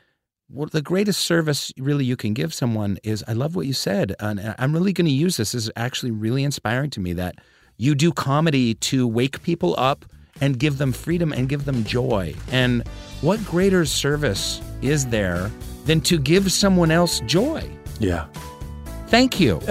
what 0.48 0.72
the 0.72 0.82
greatest 0.82 1.22
service 1.22 1.72
really 1.78 2.06
you 2.06 2.16
can 2.16 2.34
give 2.34 2.54
someone 2.54 2.98
is 3.04 3.24
I 3.28 3.34
love 3.34 3.56
what 3.56 3.68
you 3.68 3.74
said, 3.74 4.16
and 4.20 4.56
I'm 4.58 4.74
really 4.74 4.94
going 4.94 5.06
to 5.06 5.12
use 5.12 5.38
this. 5.38 5.52
This 5.52 5.66
is 5.66 5.72
actually 5.76 6.12
really 6.12 6.44
inspiring 6.44 6.90
to 6.92 7.00
me 7.00 7.14
that 7.14 7.36
you 7.78 7.96
do 7.96 8.12
comedy 8.12 8.74
to 8.76 9.08
wake 9.08 9.42
people 9.44 9.76
up 9.78 10.06
and 10.42 10.58
give 10.58 10.78
them 10.78 10.92
freedom 10.92 11.32
and 11.32 11.50
give 11.50 11.66
them 11.66 11.84
joy. 11.84 12.34
And 12.52 12.88
what 13.22 13.44
greater 13.46 13.86
service 13.86 14.62
is 14.82 15.08
there 15.08 15.52
than 15.86 16.02
to 16.02 16.18
give 16.18 16.52
someone 16.52 16.92
else 16.92 17.20
joy? 17.22 17.70
Yeah. 18.00 18.28
Thank 19.08 19.40
you. 19.40 19.62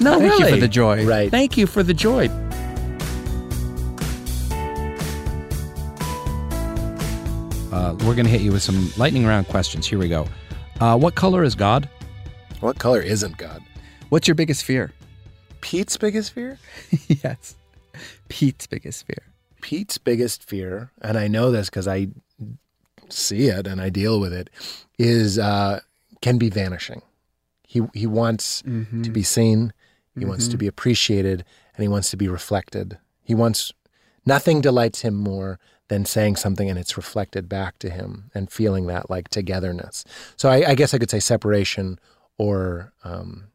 No, 0.00 0.18
Thank 0.18 0.22
really. 0.22 0.44
you 0.44 0.54
for 0.56 0.60
the 0.60 0.68
joy. 0.68 1.06
Right. 1.06 1.30
Thank 1.30 1.56
you 1.56 1.66
for 1.68 1.84
the 1.84 1.94
joy. 1.94 2.28
Uh, 7.74 7.92
we're 8.06 8.14
going 8.14 8.24
to 8.24 8.30
hit 8.30 8.40
you 8.40 8.52
with 8.52 8.62
some 8.62 8.92
lightning 8.96 9.26
round 9.26 9.48
questions. 9.48 9.84
Here 9.84 9.98
we 9.98 10.08
go. 10.08 10.28
Uh, 10.78 10.96
what 10.96 11.16
color 11.16 11.42
is 11.42 11.56
God? 11.56 11.88
What 12.60 12.78
color 12.78 13.00
isn't 13.00 13.36
God? 13.36 13.64
What's 14.10 14.28
your 14.28 14.36
biggest 14.36 14.64
fear? 14.64 14.92
Pete's 15.60 15.96
biggest 15.96 16.30
fear? 16.30 16.60
yes. 17.08 17.56
Pete's 18.28 18.68
biggest 18.68 19.04
fear. 19.08 19.24
Pete's 19.60 19.98
biggest 19.98 20.44
fear, 20.44 20.92
and 21.02 21.18
I 21.18 21.26
know 21.26 21.50
this 21.50 21.68
because 21.68 21.88
I 21.88 22.06
see 23.08 23.48
it 23.48 23.66
and 23.66 23.80
I 23.80 23.88
deal 23.88 24.20
with 24.20 24.32
it, 24.32 24.50
is 24.96 25.36
uh, 25.36 25.80
can 26.22 26.38
be 26.38 26.50
vanishing. 26.50 27.02
He 27.66 27.82
he 27.92 28.06
wants 28.06 28.62
to 29.02 29.10
be 29.10 29.24
seen, 29.24 29.72
he 30.16 30.24
wants 30.24 30.46
to 30.46 30.56
be 30.56 30.68
appreciated, 30.68 31.44
and 31.74 31.82
he 31.82 31.88
wants 31.88 32.08
to 32.10 32.16
be 32.16 32.28
reflected. 32.28 32.98
He 33.24 33.34
wants 33.34 33.72
nothing 34.24 34.60
delights 34.60 35.00
him 35.00 35.14
more 35.14 35.58
than 35.88 36.04
saying 36.04 36.36
something 36.36 36.70
and 36.70 36.78
it's 36.78 36.96
reflected 36.96 37.48
back 37.48 37.78
to 37.78 37.90
him 37.90 38.30
and 38.34 38.50
feeling 38.50 38.86
that 38.86 39.10
like 39.10 39.28
togetherness. 39.28 40.04
So 40.36 40.48
I, 40.48 40.70
I 40.70 40.74
guess 40.74 40.94
I 40.94 40.98
could 40.98 41.10
say 41.10 41.20
separation 41.20 41.98
or 42.38 42.92
um, 43.04 43.48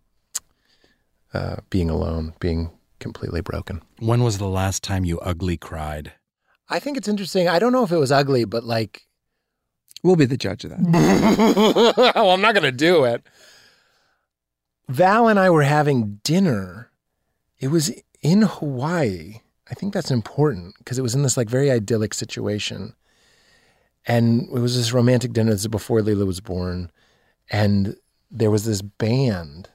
uh, 1.33 1.57
being 1.69 1.89
alone, 1.89 2.33
being 2.39 2.71
completely 2.99 3.41
broken. 3.41 3.81
When 3.99 4.23
was 4.23 4.37
the 4.37 4.47
last 4.47 4.83
time 4.83 5.05
you 5.05 5.19
ugly 5.19 5.57
cried? 5.57 6.13
I 6.69 6.79
think 6.79 6.97
it's 6.97 7.07
interesting. 7.07 7.47
I 7.47 7.57
don't 7.57 7.71
know 7.71 7.83
if 7.83 7.91
it 7.91 7.97
was 7.97 8.11
ugly, 8.11 8.45
but 8.45 8.63
like, 8.63 9.07
We'll 10.03 10.15
be 10.15 10.25
the 10.25 10.37
judge 10.37 10.63
of 10.63 10.71
that. 10.71 12.13
well, 12.15 12.31
I'm 12.31 12.41
not 12.41 12.53
going 12.53 12.63
to 12.63 12.71
do 12.71 13.03
it. 13.03 13.25
Val 14.87 15.27
and 15.27 15.37
I 15.37 15.49
were 15.49 15.63
having 15.63 16.19
dinner. 16.23 16.89
It 17.59 17.67
was 17.67 17.91
in 18.21 18.43
Hawaii. 18.43 19.41
I 19.69 19.73
think 19.75 19.93
that's 19.93 20.11
important 20.11 20.75
because 20.79 20.97
it 20.97 21.03
was 21.03 21.15
in 21.15 21.23
this 21.23 21.37
like 21.37 21.49
very 21.49 21.69
idyllic 21.69 22.13
situation. 22.13 22.93
And 24.05 24.47
it 24.49 24.59
was 24.59 24.75
this 24.75 24.93
romantic 24.93 25.33
dinner. 25.33 25.51
This 25.51 25.61
is 25.61 25.67
before 25.67 25.99
Leela 25.99 26.25
was 26.25 26.41
born. 26.41 26.91
And 27.51 27.95
there 28.31 28.51
was 28.51 28.65
this 28.65 28.81
band, 28.81 29.69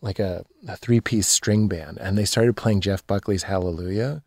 like 0.00 0.18
a, 0.18 0.44
a 0.66 0.76
three 0.76 1.00
piece 1.00 1.28
string 1.28 1.68
band, 1.68 1.98
and 1.98 2.18
they 2.18 2.24
started 2.24 2.56
playing 2.56 2.80
Jeff 2.80 3.06
Buckley's 3.06 3.44
Hallelujah. 3.44 4.22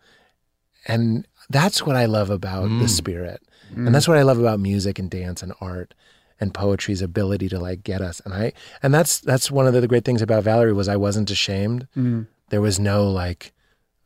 And 0.87 1.27
that's 1.49 1.85
what 1.85 1.95
I 1.95 2.05
love 2.05 2.29
about 2.29 2.63
the 2.63 2.85
mm. 2.85 2.89
spirit. 2.89 3.41
Mm. 3.73 3.87
And 3.87 3.95
that's 3.95 4.07
what 4.07 4.17
I 4.17 4.23
love 4.23 4.39
about 4.39 4.59
music 4.59 4.97
and 4.97 5.09
dance 5.09 5.43
and 5.43 5.53
art 5.61 5.93
and 6.39 6.53
poetry's 6.53 7.03
ability 7.03 7.49
to 7.49 7.59
like 7.59 7.83
get 7.83 8.01
us. 8.01 8.19
And 8.25 8.33
I 8.33 8.53
and 8.81 8.93
that's 8.93 9.19
that's 9.19 9.51
one 9.51 9.67
of 9.67 9.73
the 9.73 9.87
great 9.87 10.05
things 10.05 10.21
about 10.21 10.43
Valerie 10.43 10.73
was 10.73 10.87
I 10.87 10.95
wasn't 10.95 11.29
ashamed. 11.29 11.87
Mm. 11.95 12.27
There 12.49 12.61
was 12.61 12.79
no 12.79 13.07
like 13.09 13.53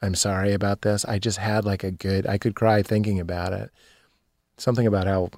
I'm 0.02 0.16
sorry 0.16 0.54
about 0.54 0.82
this. 0.82 1.06
I 1.06 1.20
just 1.20 1.38
had 1.38 1.66
like 1.66 1.84
a 1.84 1.91
good 1.91 2.28
I 2.28 2.38
could 2.38 2.56
cry 2.56 2.84
thinking 2.84 3.20
about 3.20 3.54
it. 3.54 3.72
Something 4.58 4.88
about 4.88 5.08
how 5.08 5.30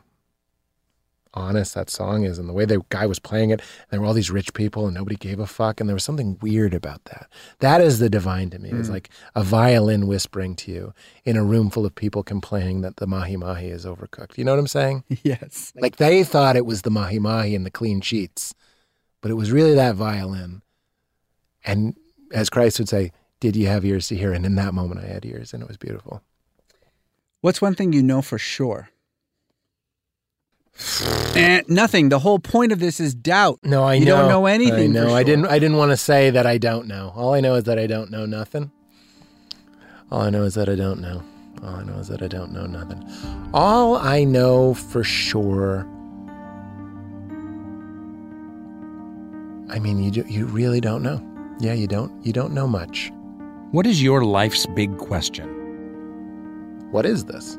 honest 1.37 1.75
that 1.75 1.89
song 1.89 2.23
is 2.23 2.39
and 2.39 2.49
the 2.49 2.53
way 2.53 2.65
the 2.65 2.81
guy 2.89 3.05
was 3.05 3.19
playing 3.19 3.51
it. 3.51 3.61
And 3.61 3.91
there 3.91 4.01
were 4.01 4.07
all 4.07 4.13
these 4.13 4.31
rich 4.31 4.53
people 4.53 4.85
and 4.85 4.95
nobody 4.95 5.15
gave 5.15 5.39
a 5.39 5.45
fuck. 5.45 5.79
And 5.79 5.87
there 5.87 5.95
was 5.95 6.03
something 6.03 6.37
weird 6.41 6.73
about 6.73 7.05
that. 7.05 7.27
That 7.59 7.81
is 7.81 7.99
the 7.99 8.09
divine 8.09 8.49
to 8.51 8.59
me. 8.59 8.69
It's 8.71 8.87
hmm. 8.87 8.95
like 8.95 9.09
a 9.35 9.43
violin 9.43 10.07
whispering 10.07 10.55
to 10.57 10.71
you 10.71 10.93
in 11.23 11.37
a 11.37 11.43
room 11.43 11.69
full 11.69 11.85
of 11.85 11.95
people 11.95 12.23
complaining 12.23 12.81
that 12.81 12.97
the 12.97 13.07
mahi 13.07 13.37
mahi 13.37 13.67
is 13.67 13.85
overcooked. 13.85 14.37
You 14.37 14.43
know 14.43 14.51
what 14.51 14.59
I'm 14.59 14.67
saying? 14.67 15.03
yes. 15.23 15.73
Like 15.75 15.97
they 15.97 16.23
thought 16.23 16.55
it 16.55 16.65
was 16.65 16.81
the 16.81 16.91
mahi 16.91 17.19
mahi 17.19 17.55
and 17.55 17.65
the 17.65 17.71
clean 17.71 18.01
sheets, 18.01 18.53
but 19.21 19.31
it 19.31 19.35
was 19.35 19.51
really 19.51 19.75
that 19.75 19.95
violin. 19.95 20.61
And 21.63 21.95
as 22.33 22.49
Christ 22.49 22.79
would 22.79 22.89
say, 22.89 23.11
did 23.39 23.55
you 23.55 23.67
have 23.67 23.85
ears 23.85 24.07
to 24.09 24.15
hear? 24.15 24.33
And 24.33 24.45
in 24.45 24.55
that 24.55 24.73
moment, 24.73 25.01
I 25.03 25.07
had 25.07 25.25
ears, 25.25 25.53
and 25.53 25.61
it 25.61 25.67
was 25.67 25.77
beautiful. 25.77 26.21
What's 27.41 27.61
one 27.61 27.75
thing 27.75 27.93
you 27.93 28.01
know 28.03 28.21
for 28.21 28.37
sure? 28.37 28.89
and 31.35 31.67
nothing. 31.67 32.09
The 32.09 32.19
whole 32.19 32.37
point 32.37 32.71
of 32.71 32.79
this 32.79 32.99
is 32.99 33.15
doubt. 33.15 33.59
No, 33.63 33.83
I 33.83 33.95
You 33.95 34.05
know. 34.05 34.17
don't 34.17 34.29
know 34.29 34.45
anything 34.45 34.95
I 34.95 34.99
for 35.01 35.07
know. 35.07 35.15
I 35.15 35.23
didn't. 35.23 35.47
I 35.47 35.57
didn't 35.57 35.77
want 35.77 35.89
to 35.91 35.97
say 35.97 36.29
that 36.29 36.45
I 36.45 36.57
don't 36.59 36.87
know. 36.87 37.13
All 37.15 37.33
I 37.33 37.39
know 37.39 37.55
is 37.55 37.63
that 37.63 37.79
I 37.79 37.87
don't 37.87 38.11
know 38.11 38.25
nothing. 38.27 38.71
All 40.11 40.21
I 40.21 40.29
know 40.29 40.43
is 40.43 40.53
that 40.53 40.69
I 40.69 40.75
don't 40.75 41.01
know. 41.01 41.23
All 41.63 41.75
I 41.75 41.83
know 41.83 41.97
is 41.97 42.07
that 42.09 42.21
I 42.21 42.27
don't 42.27 42.51
know 42.51 42.67
nothing. 42.67 43.03
All 43.53 43.95
I 43.97 44.23
know 44.23 44.75
for 44.75 45.03
sure. 45.03 45.79
I 49.69 49.79
mean, 49.79 50.01
you 50.01 50.11
do, 50.11 50.23
you 50.27 50.45
really 50.45 50.79
don't 50.79 51.01
know. 51.01 51.21
Yeah, 51.59 51.73
you 51.73 51.87
don't. 51.87 52.23
You 52.25 52.31
don't 52.33 52.53
know 52.53 52.67
much. 52.67 53.11
What 53.71 53.85
is 53.85 54.01
your 54.01 54.23
life's 54.23 54.65
big 54.65 54.97
question? 54.97 55.47
What 56.91 57.05
is 57.05 57.25
this? 57.25 57.57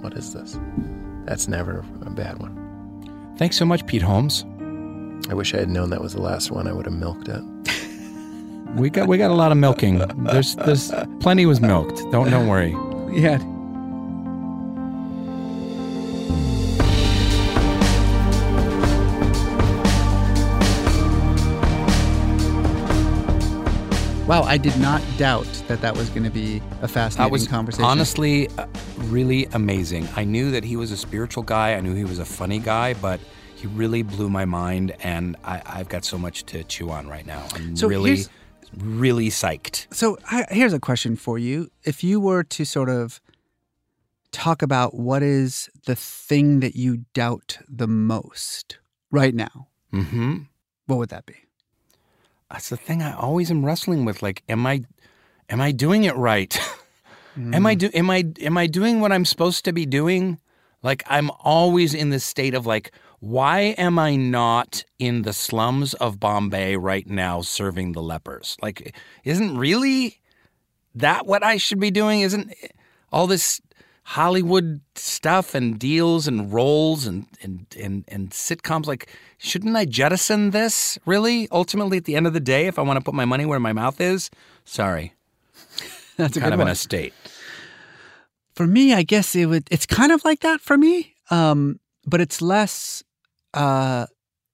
What 0.00 0.14
is 0.14 0.32
this? 0.32 0.58
That's 1.24 1.48
never 1.48 1.84
a 2.02 2.10
bad 2.10 2.38
one. 2.38 3.34
Thanks 3.36 3.56
so 3.56 3.64
much, 3.64 3.84
Pete 3.86 4.02
Holmes. 4.02 4.44
I 5.28 5.34
wish 5.34 5.54
I 5.54 5.58
had 5.58 5.68
known 5.68 5.90
that 5.90 6.00
was 6.00 6.12
the 6.14 6.22
last 6.22 6.50
one. 6.50 6.66
I 6.68 6.72
would 6.72 6.86
have 6.86 6.94
milked 6.94 7.28
it. 7.28 7.42
We 8.76 8.88
got 8.90 9.08
we 9.08 9.18
got 9.18 9.32
a 9.32 9.34
lot 9.34 9.50
of 9.50 9.58
milking. 9.58 9.98
There's 10.24 10.54
there's 10.54 10.92
plenty 11.18 11.46
was 11.46 11.60
milked. 11.60 11.98
Don't 12.12 12.30
don't 12.30 12.46
worry. 12.46 12.76
Yeah. 13.10 13.38
Wow, 24.30 24.42
I 24.44 24.58
did 24.58 24.78
not 24.78 25.02
doubt 25.18 25.48
that 25.66 25.80
that 25.80 25.96
was 25.96 26.08
going 26.08 26.22
to 26.22 26.30
be 26.30 26.62
a 26.82 26.86
fascinating 26.86 27.24
That 27.26 27.32
was 27.32 27.48
conversation. 27.48 27.84
honestly 27.84 28.46
uh, 28.58 28.68
really 28.98 29.46
amazing. 29.46 30.08
I 30.14 30.22
knew 30.22 30.52
that 30.52 30.62
he 30.62 30.76
was 30.76 30.92
a 30.92 30.96
spiritual 30.96 31.42
guy. 31.42 31.74
I 31.74 31.80
knew 31.80 31.96
he 31.96 32.04
was 32.04 32.20
a 32.20 32.24
funny 32.24 32.60
guy, 32.60 32.94
but 32.94 33.18
he 33.56 33.66
really 33.66 34.04
blew 34.04 34.30
my 34.30 34.44
mind, 34.44 34.94
and 35.02 35.34
I, 35.42 35.60
I've 35.66 35.88
got 35.88 36.04
so 36.04 36.16
much 36.16 36.44
to 36.46 36.62
chew 36.62 36.90
on 36.90 37.08
right 37.08 37.26
now. 37.26 37.44
I'm 37.54 37.74
So 37.74 37.88
really, 37.88 38.20
really 38.78 39.30
psyched. 39.30 39.88
So 39.92 40.16
I, 40.30 40.46
here's 40.50 40.74
a 40.74 40.78
question 40.78 41.16
for 41.16 41.36
you: 41.36 41.68
If 41.82 42.04
you 42.04 42.20
were 42.20 42.44
to 42.44 42.64
sort 42.64 42.88
of 42.88 43.20
talk 44.30 44.62
about 44.62 44.94
what 44.94 45.24
is 45.24 45.68
the 45.86 45.96
thing 45.96 46.60
that 46.60 46.76
you 46.76 46.98
doubt 47.14 47.58
the 47.68 47.88
most 47.88 48.78
right 49.10 49.34
now, 49.34 49.66
Mm-hmm. 49.92 50.42
what 50.86 50.98
would 51.00 51.08
that 51.08 51.26
be? 51.26 51.34
That's 52.50 52.68
the 52.68 52.76
thing 52.76 53.02
I 53.02 53.14
always 53.14 53.50
am 53.50 53.64
wrestling 53.64 54.04
with. 54.04 54.22
Like, 54.22 54.42
am 54.48 54.66
I, 54.66 54.84
am 55.48 55.60
I 55.60 55.72
doing 55.72 56.04
it 56.04 56.16
right? 56.16 56.58
Am 57.36 57.64
I 57.64 57.74
mm. 57.74 57.78
do 57.78 57.90
am 57.94 58.10
I 58.10 58.24
am 58.40 58.58
I 58.58 58.66
doing 58.66 59.00
what 59.00 59.12
I'm 59.12 59.24
supposed 59.24 59.64
to 59.64 59.72
be 59.72 59.86
doing? 59.86 60.38
Like 60.82 61.02
I'm 61.06 61.30
always 61.40 61.94
in 61.94 62.10
this 62.10 62.24
state 62.24 62.54
of 62.54 62.66
like 62.66 62.92
why 63.20 63.74
am 63.76 63.98
I 63.98 64.16
not 64.16 64.84
in 64.98 65.22
the 65.22 65.32
slums 65.32 65.94
of 65.94 66.18
Bombay 66.18 66.76
right 66.76 67.06
now 67.06 67.40
serving 67.42 67.92
the 67.92 68.02
lepers? 68.02 68.56
Like 68.60 68.96
isn't 69.24 69.56
really 69.56 70.20
that 70.94 71.26
what 71.26 71.42
I 71.42 71.56
should 71.56 71.80
be 71.80 71.90
doing? 71.90 72.20
Isn't 72.20 72.52
all 73.12 73.26
this 73.26 73.60
Hollywood 74.02 74.80
stuff 74.94 75.54
and 75.54 75.78
deals 75.78 76.26
and 76.26 76.52
roles 76.52 77.06
and 77.06 77.26
and 77.42 77.66
and, 77.80 78.04
and 78.08 78.30
sitcoms 78.30 78.86
like 78.86 79.08
shouldn't 79.38 79.76
I 79.76 79.84
jettison 79.84 80.50
this 80.50 80.98
really 81.06 81.48
ultimately 81.52 81.98
at 81.98 82.04
the 82.04 82.16
end 82.16 82.26
of 82.26 82.32
the 82.32 82.40
day 82.40 82.66
if 82.66 82.78
I 82.78 82.82
want 82.82 82.96
to 82.98 83.04
put 83.04 83.14
my 83.14 83.24
money 83.24 83.46
where 83.46 83.60
my 83.60 83.72
mouth 83.72 84.00
is? 84.00 84.30
Sorry. 84.64 85.14
That's 86.16 86.36
a 86.36 86.40
kind 86.40 86.50
good 86.50 86.54
of 86.54 86.58
one. 86.58 86.68
in 86.68 86.72
a 86.72 86.76
state. 86.76 87.14
For 88.54 88.66
me, 88.66 88.92
I 88.92 89.02
guess 89.02 89.34
it 89.34 89.46
would. 89.46 89.68
It's 89.70 89.86
kind 89.86 90.12
of 90.12 90.24
like 90.24 90.40
that 90.40 90.60
for 90.60 90.76
me, 90.76 91.14
um, 91.30 91.80
but 92.06 92.20
it's 92.20 92.42
less. 92.42 93.02
Uh, 93.54 94.06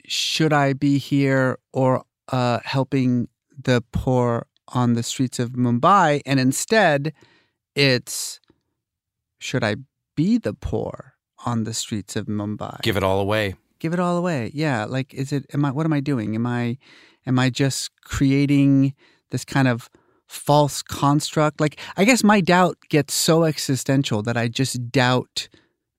should 0.07 0.53
I 0.53 0.73
be 0.73 0.99
here 0.99 1.59
or 1.73 2.05
uh, 2.29 2.61
helping 2.65 3.29
the 3.61 3.83
poor 3.93 4.47
on 4.69 4.95
the 4.95 5.03
streets 5.03 5.39
of 5.39 5.51
Mumbai? 5.51 6.21
And 6.25 6.39
instead, 6.39 7.13
it's 7.75 8.39
should 9.39 9.65
I 9.65 9.77
be 10.17 10.39
the 10.39 10.55
poor 10.55 11.15
on 11.45 11.65
the 11.65 11.75
streets 11.75 12.17
of 12.17 12.27
Mumbai? 12.27 12.81
Give 12.83 12.97
it 12.97 13.03
all 13.03 13.21
away. 13.21 13.55
give 13.79 13.93
it 13.93 14.01
all 14.01 14.17
away. 14.17 14.51
Yeah, 14.55 14.85
like 14.87 15.13
is 15.15 15.33
it 15.33 15.47
am 15.53 15.65
I 15.65 15.71
what 15.71 15.87
am 15.87 15.93
I 15.93 16.01
doing? 16.01 16.35
Am 16.35 16.47
I 16.47 16.79
am 17.27 17.39
I 17.39 17.51
just 17.51 17.91
creating 18.03 18.95
this 19.31 19.45
kind 19.45 19.69
of 19.69 19.91
false 20.27 20.83
construct? 20.83 21.61
Like 21.61 21.79
I 21.97 22.05
guess 22.05 22.25
my 22.25 22.41
doubt 22.41 22.79
gets 22.89 23.15
so 23.15 23.45
existential 23.45 24.23
that 24.23 24.37
I 24.37 24.49
just 24.49 24.91
doubt 24.91 25.49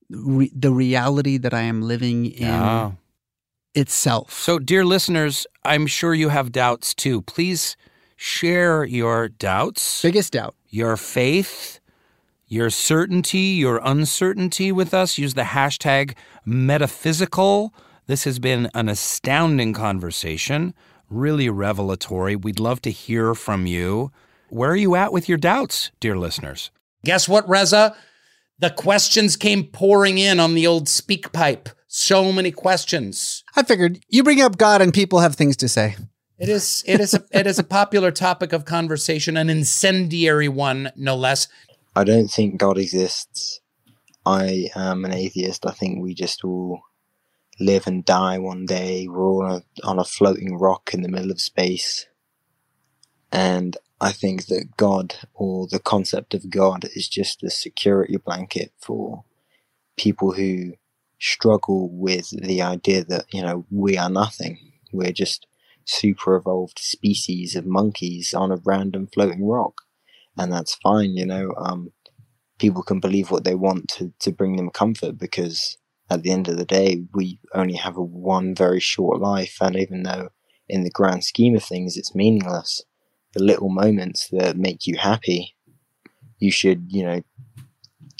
re- 0.09 0.51
the 0.55 0.71
reality 0.71 1.37
that 1.37 1.53
I 1.53 1.61
am 1.61 1.81
living 1.81 2.25
in 2.25 2.97
itself. 3.75 4.33
So, 4.33 4.57
dear 4.59 4.83
listeners, 4.85 5.45
I'm 5.63 5.85
sure 5.87 6.13
you 6.13 6.29
have 6.29 6.51
doubts 6.51 6.93
too. 6.95 7.21
Please 7.21 7.77
share 8.15 8.83
your 8.85 9.29
doubts, 9.29 10.01
biggest 10.01 10.33
doubt. 10.33 10.55
your 10.69 10.97
faith, 10.97 11.79
your 12.47 12.69
certainty, 12.69 13.39
your 13.39 13.81
uncertainty 13.83 14.71
with 14.71 14.93
us. 14.93 15.17
Use 15.17 15.33
the 15.33 15.41
hashtag 15.43 16.15
metaphysical. 16.45 17.73
This 18.07 18.23
has 18.23 18.39
been 18.39 18.69
an 18.73 18.87
astounding 18.87 19.73
conversation, 19.73 20.73
really 21.09 21.49
revelatory. 21.49 22.35
We'd 22.35 22.59
love 22.59 22.81
to 22.83 22.91
hear 22.91 23.35
from 23.35 23.65
you. 23.65 24.11
Where 24.49 24.71
are 24.71 24.77
you 24.77 24.95
at 24.95 25.11
with 25.11 25.27
your 25.27 25.37
doubts, 25.37 25.91
dear 25.99 26.17
listeners? 26.17 26.71
Guess 27.03 27.27
what, 27.27 27.47
Reza? 27.49 27.95
The 28.59 28.69
questions 28.69 29.35
came 29.35 29.65
pouring 29.65 30.17
in 30.17 30.39
on 30.39 30.55
the 30.55 30.65
old 30.65 30.87
speak 30.87 31.31
pipe. 31.33 31.69
So 31.87 32.31
many 32.31 32.51
questions. 32.51 33.43
I 33.55 33.63
figured 33.63 33.99
you 34.07 34.23
bring 34.23 34.41
up 34.41 34.57
God 34.57 34.81
and 34.81 34.93
people 34.93 35.19
have 35.19 35.35
things 35.35 35.57
to 35.57 35.69
say. 35.69 35.95
It 36.39 36.49
is 36.49 36.83
it 36.85 36.99
is 36.99 37.13
a, 37.15 37.23
it 37.31 37.47
is 37.47 37.57
a 37.57 37.63
popular 37.63 38.11
topic 38.11 38.53
of 38.53 38.63
conversation, 38.63 39.37
an 39.37 39.49
incendiary 39.49 40.47
one, 40.47 40.91
no 40.95 41.15
less. 41.15 41.47
I 41.97 42.05
don't 42.05 42.29
think 42.29 42.59
God 42.59 42.77
exists. 42.77 43.61
I 44.25 44.69
am 44.75 45.05
an 45.05 45.13
atheist. 45.13 45.65
I 45.65 45.71
think 45.71 46.01
we 46.01 46.13
just 46.15 46.43
all 46.45 46.81
live 47.59 47.87
and 47.87 48.05
die 48.05 48.39
one 48.39 48.65
day. 48.65 49.07
We're 49.07 49.23
all 49.23 49.43
on 49.45 49.51
a, 49.83 49.87
on 49.87 49.99
a 49.99 50.05
floating 50.05 50.57
rock 50.57 50.91
in 50.93 51.03
the 51.03 51.09
middle 51.09 51.31
of 51.31 51.41
space. 51.41 52.07
And 53.31 53.77
I 54.01 54.11
think 54.13 54.47
that 54.47 54.77
God, 54.77 55.15
or 55.35 55.67
the 55.69 55.79
concept 55.79 56.33
of 56.33 56.49
God, 56.49 56.85
is 56.95 57.07
just 57.09 57.43
a 57.43 57.51
security 57.51 58.17
blanket 58.17 58.73
for 58.81 59.25
people 59.97 60.33
who 60.33 60.73
struggle 61.19 61.89
with 61.91 62.29
the 62.31 62.61
idea 62.61 63.03
that, 63.05 63.25
you 63.33 63.41
know, 63.43 63.65
we 63.71 63.97
are 63.97 64.09
nothing. 64.09 64.59
We're 64.93 65.13
just 65.13 65.47
super 65.85 66.35
evolved 66.35 66.79
species 66.79 67.55
of 67.55 67.65
monkeys 67.65 68.33
on 68.33 68.51
a 68.51 68.57
random 68.65 69.07
floating 69.07 69.45
rock. 69.47 69.83
And 70.37 70.51
that's 70.51 70.75
fine, 70.75 71.15
you 71.15 71.25
know. 71.25 71.53
Um, 71.57 71.91
people 72.59 72.83
can 72.83 72.99
believe 72.99 73.31
what 73.31 73.43
they 73.43 73.55
want 73.55 73.87
to, 73.89 74.13
to 74.19 74.31
bring 74.31 74.55
them 74.55 74.69
comfort 74.69 75.17
because 75.17 75.77
at 76.09 76.23
the 76.23 76.31
end 76.31 76.47
of 76.47 76.57
the 76.57 76.65
day, 76.65 77.03
we 77.13 77.39
only 77.53 77.75
have 77.75 77.97
a 77.97 78.03
one 78.03 78.55
very 78.55 78.79
short 78.79 79.19
life. 79.19 79.57
And 79.61 79.75
even 79.75 80.03
though 80.03 80.29
in 80.69 80.83
the 80.83 80.89
grand 80.89 81.23
scheme 81.23 81.55
of 81.55 81.63
things, 81.63 81.97
it's 81.97 82.15
meaningless, 82.15 82.83
the 83.33 83.43
little 83.43 83.69
moments 83.69 84.29
that 84.31 84.57
make 84.57 84.87
you 84.87 84.97
happy, 84.97 85.55
you 86.39 86.51
should, 86.51 86.85
you 86.87 87.03
know, 87.03 87.21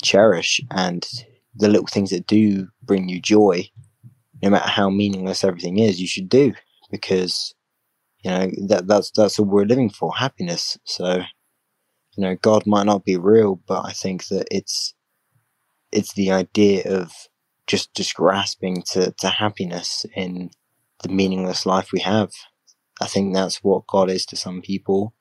cherish. 0.02 0.60
And 0.72 1.08
the 1.56 1.70
little 1.70 1.88
things 1.88 2.10
that 2.12 2.28
do 2.28 2.68
bring 2.84 3.10
you 3.10 3.22
joy, 3.22 3.70
no 4.44 4.50
matter 4.50 4.70
how 4.70 4.90
meaningless 4.90 5.44
everything 5.44 5.80
is, 5.80 6.02
you 6.02 6.08
should 6.08 6.30
do 6.30 6.54
because, 6.92 7.54
you 8.24 8.32
know, 8.32 8.52
that, 8.68 8.88
that's, 8.88 9.12
that's 9.12 9.40
what 9.40 9.48
we're 9.48 9.66
living 9.66 9.90
for 9.90 10.14
happiness. 10.14 10.78
So, 10.84 11.22
you 12.18 12.24
know 12.24 12.36
god 12.42 12.66
might 12.66 12.86
not 12.86 13.06
be 13.06 13.16
real 13.16 13.62
but 13.68 13.86
i 13.86 13.92
think 13.92 14.28
that 14.28 14.46
it's 14.52 14.94
it's 15.92 16.14
the 16.14 16.32
idea 16.32 16.84
of 16.86 17.12
just 17.68 17.94
just 17.96 18.16
grasping 18.16 18.82
to, 18.82 19.12
to 19.14 19.30
happiness 19.30 20.06
in 20.16 20.50
the 21.04 21.10
meaningless 21.10 21.66
life 21.66 21.92
we 21.94 22.00
have 22.00 22.32
i 23.00 23.06
think 23.06 23.34
that's 23.34 23.64
what 23.64 23.88
god 23.88 24.10
is 24.10 24.26
to 24.26 24.36
some 24.36 24.62
people 24.62 25.14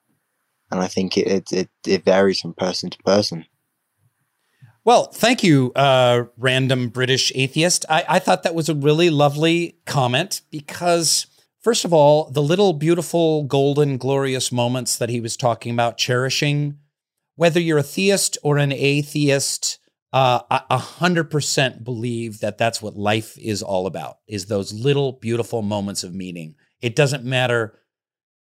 and 0.71 0.81
i 0.81 0.87
think 0.87 1.17
it 1.17 1.27
it, 1.29 1.53
it, 1.53 1.71
it 1.87 2.05
varies 2.05 2.41
from 2.41 2.55
person 2.55 2.91
to 2.91 2.99
person 3.05 3.45
Well, 4.87 5.11
thank 5.11 5.43
you, 5.43 5.73
uh, 5.75 6.27
random 6.39 6.91
British 6.91 7.33
atheist. 7.35 7.85
I, 7.89 8.05
I 8.09 8.19
thought 8.21 8.45
that 8.45 8.55
was 8.55 8.69
a 8.69 8.75
really 8.75 9.11
lovely 9.11 9.81
comment 9.85 10.43
because, 10.53 11.27
first 11.59 11.85
of 11.85 11.93
all, 11.93 12.31
the 12.31 12.41
little 12.41 12.73
beautiful, 12.73 13.43
golden, 13.43 13.99
glorious 13.99 14.53
moments 14.53 14.97
that 14.99 15.09
he 15.09 15.21
was 15.21 15.37
talking 15.37 15.73
about, 15.73 15.99
cherishing, 15.99 16.79
whether 17.37 17.61
you're 17.61 17.79
a 17.79 17.83
theist 17.83 18.37
or 18.43 18.59
an 18.59 18.73
atheist, 18.73 19.79
uh, 20.13 20.41
a 20.51 20.79
hundred 20.79 21.31
percent 21.31 21.85
believe 21.85 22.41
that 22.41 22.59
that's 22.59 22.83
what 22.83 22.97
life 22.97 23.39
is 23.39 23.63
all 23.63 23.87
about: 23.87 24.19
is 24.27 24.47
those 24.47 24.73
little 24.73 25.13
beautiful 25.13 25.63
moments 25.63 26.03
of 26.03 26.15
meaning. 26.15 26.55
It 26.81 26.97
doesn't 26.97 27.25
matter 27.25 27.79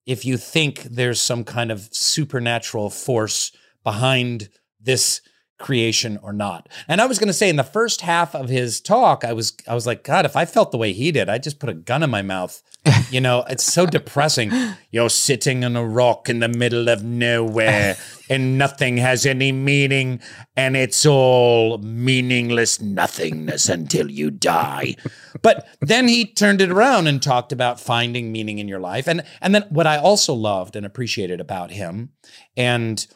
if 0.07 0.25
you 0.25 0.37
think 0.37 0.83
there's 0.83 1.21
some 1.21 1.45
kind 1.45 1.71
of 1.71 1.89
supernatural 1.93 2.91
force 2.91 3.53
behind 3.85 4.49
this 4.81 5.21
creation 5.63 6.19
or 6.23 6.33
not. 6.33 6.69
And 6.89 7.01
I 7.01 7.07
was 7.07 7.19
going 7.19 7.29
to 7.29 7.33
say 7.33 7.49
in 7.49 7.57
the 7.57 7.65
first 7.65 8.03
half 8.03 8.35
of 8.35 8.51
his 8.51 8.81
talk, 8.81 9.25
I 9.25 9.33
was 9.33 9.57
I 9.67 9.75
was 9.75 9.87
like, 9.87 10.05
God, 10.05 10.27
if 10.27 10.37
I 10.37 10.45
felt 10.45 10.73
the 10.73 10.79
way 10.79 10.93
he 10.93 11.11
did, 11.11 11.31
I'd 11.31 11.43
just 11.43 11.59
put 11.59 11.71
a 11.71 11.75
gun 11.75 12.03
in 12.03 12.11
my 12.11 12.21
mouth. 12.23 12.63
You 13.11 13.21
know, 13.21 13.45
it's 13.49 13.65
so 13.65 13.87
depressing. 13.87 14.51
You're 14.91 15.09
sitting 15.09 15.65
on 15.65 15.77
a 15.77 15.87
rock 15.87 16.29
in 16.29 16.41
the 16.41 16.49
middle 16.49 16.89
of 16.89 17.05
nowhere 17.05 17.97
and 18.29 18.59
nothing 18.59 18.97
has 18.97 19.25
any 19.25 19.53
meaning 19.53 20.21
and 20.57 20.77
it's 20.77 21.07
all 21.07 21.79
meaningless 21.79 22.81
nothingness 22.81 23.69
until 23.69 24.11
you 24.11 24.31
die. 24.31 24.97
But 25.43 25.69
then 25.81 26.09
he 26.09 26.27
turned 26.27 26.61
it 26.61 26.71
around 26.71 27.07
and 27.07 27.23
talked 27.23 27.53
about 27.53 27.81
finding 27.81 28.33
meaning 28.33 28.59
in 28.59 28.69
your 28.69 28.81
life. 28.81 29.07
And 29.07 29.23
and 29.41 29.55
then 29.55 29.63
what 29.71 29.87
I 29.87 29.97
also 29.97 30.35
loved 30.35 30.75
and 30.75 30.85
appreciated 30.85 31.41
about 31.41 31.71
him 31.71 32.11
and 32.57 33.07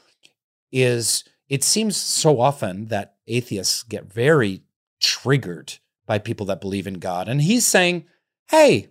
is 0.70 1.24
it 1.48 1.62
seems 1.62 1.96
so 1.96 2.40
often 2.40 2.86
that 2.86 3.16
atheists 3.26 3.82
get 3.82 4.12
very 4.12 4.62
triggered 5.00 5.74
by 6.06 6.18
people 6.18 6.46
that 6.46 6.60
believe 6.60 6.86
in 6.86 6.94
God. 6.94 7.28
And 7.28 7.42
he's 7.42 7.66
saying, 7.66 8.06
hey, 8.50 8.88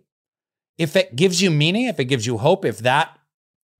if 0.77 0.95
it 0.95 1.15
gives 1.15 1.41
you 1.41 1.49
meaning, 1.49 1.85
if 1.85 1.99
it 1.99 2.05
gives 2.05 2.25
you 2.25 2.37
hope, 2.37 2.65
if 2.65 2.79
that 2.79 3.17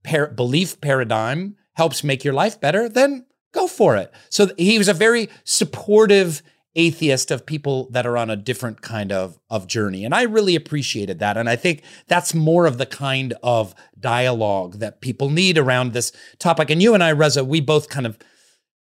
par- 0.04 0.28
belief 0.28 0.80
paradigm 0.80 1.58
helps 1.74 2.04
make 2.04 2.24
your 2.24 2.34
life 2.34 2.60
better, 2.60 2.88
then 2.88 3.26
go 3.54 3.68
for 3.68 3.96
it. 3.96 4.14
So 4.30 4.50
he 4.58 4.78
was 4.78 4.88
a 4.88 4.94
very 4.94 5.30
supportive 5.44 6.42
atheist 6.76 7.32
of 7.32 7.46
people 7.46 7.90
that 7.92 8.06
are 8.06 8.18
on 8.18 8.30
a 8.30 8.36
different 8.36 8.82
kind 8.82 9.12
of 9.12 9.40
of 9.50 9.66
journey 9.66 10.04
and 10.04 10.14
i 10.14 10.24
really 10.24 10.56
appreciated 10.56 11.20
that 11.20 11.38
and 11.38 11.50
i 11.50 11.56
think 11.56 11.82
that's 12.08 12.34
more 12.34 12.66
of 12.66 12.78
the 12.78 12.86
kind 12.86 13.34
of 13.42 13.74
dialogue 13.98 14.74
that 14.80 15.00
people 15.00 15.30
need 15.30 15.58
around 15.58 15.94
this 15.94 16.12
topic 16.38 16.70
and 16.70 16.84
you 16.84 16.94
and 16.94 17.02
i 17.02 17.10
reza 17.10 17.46
we 17.46 17.62
both 17.62 17.88
kind 17.88 18.06
of 18.06 18.18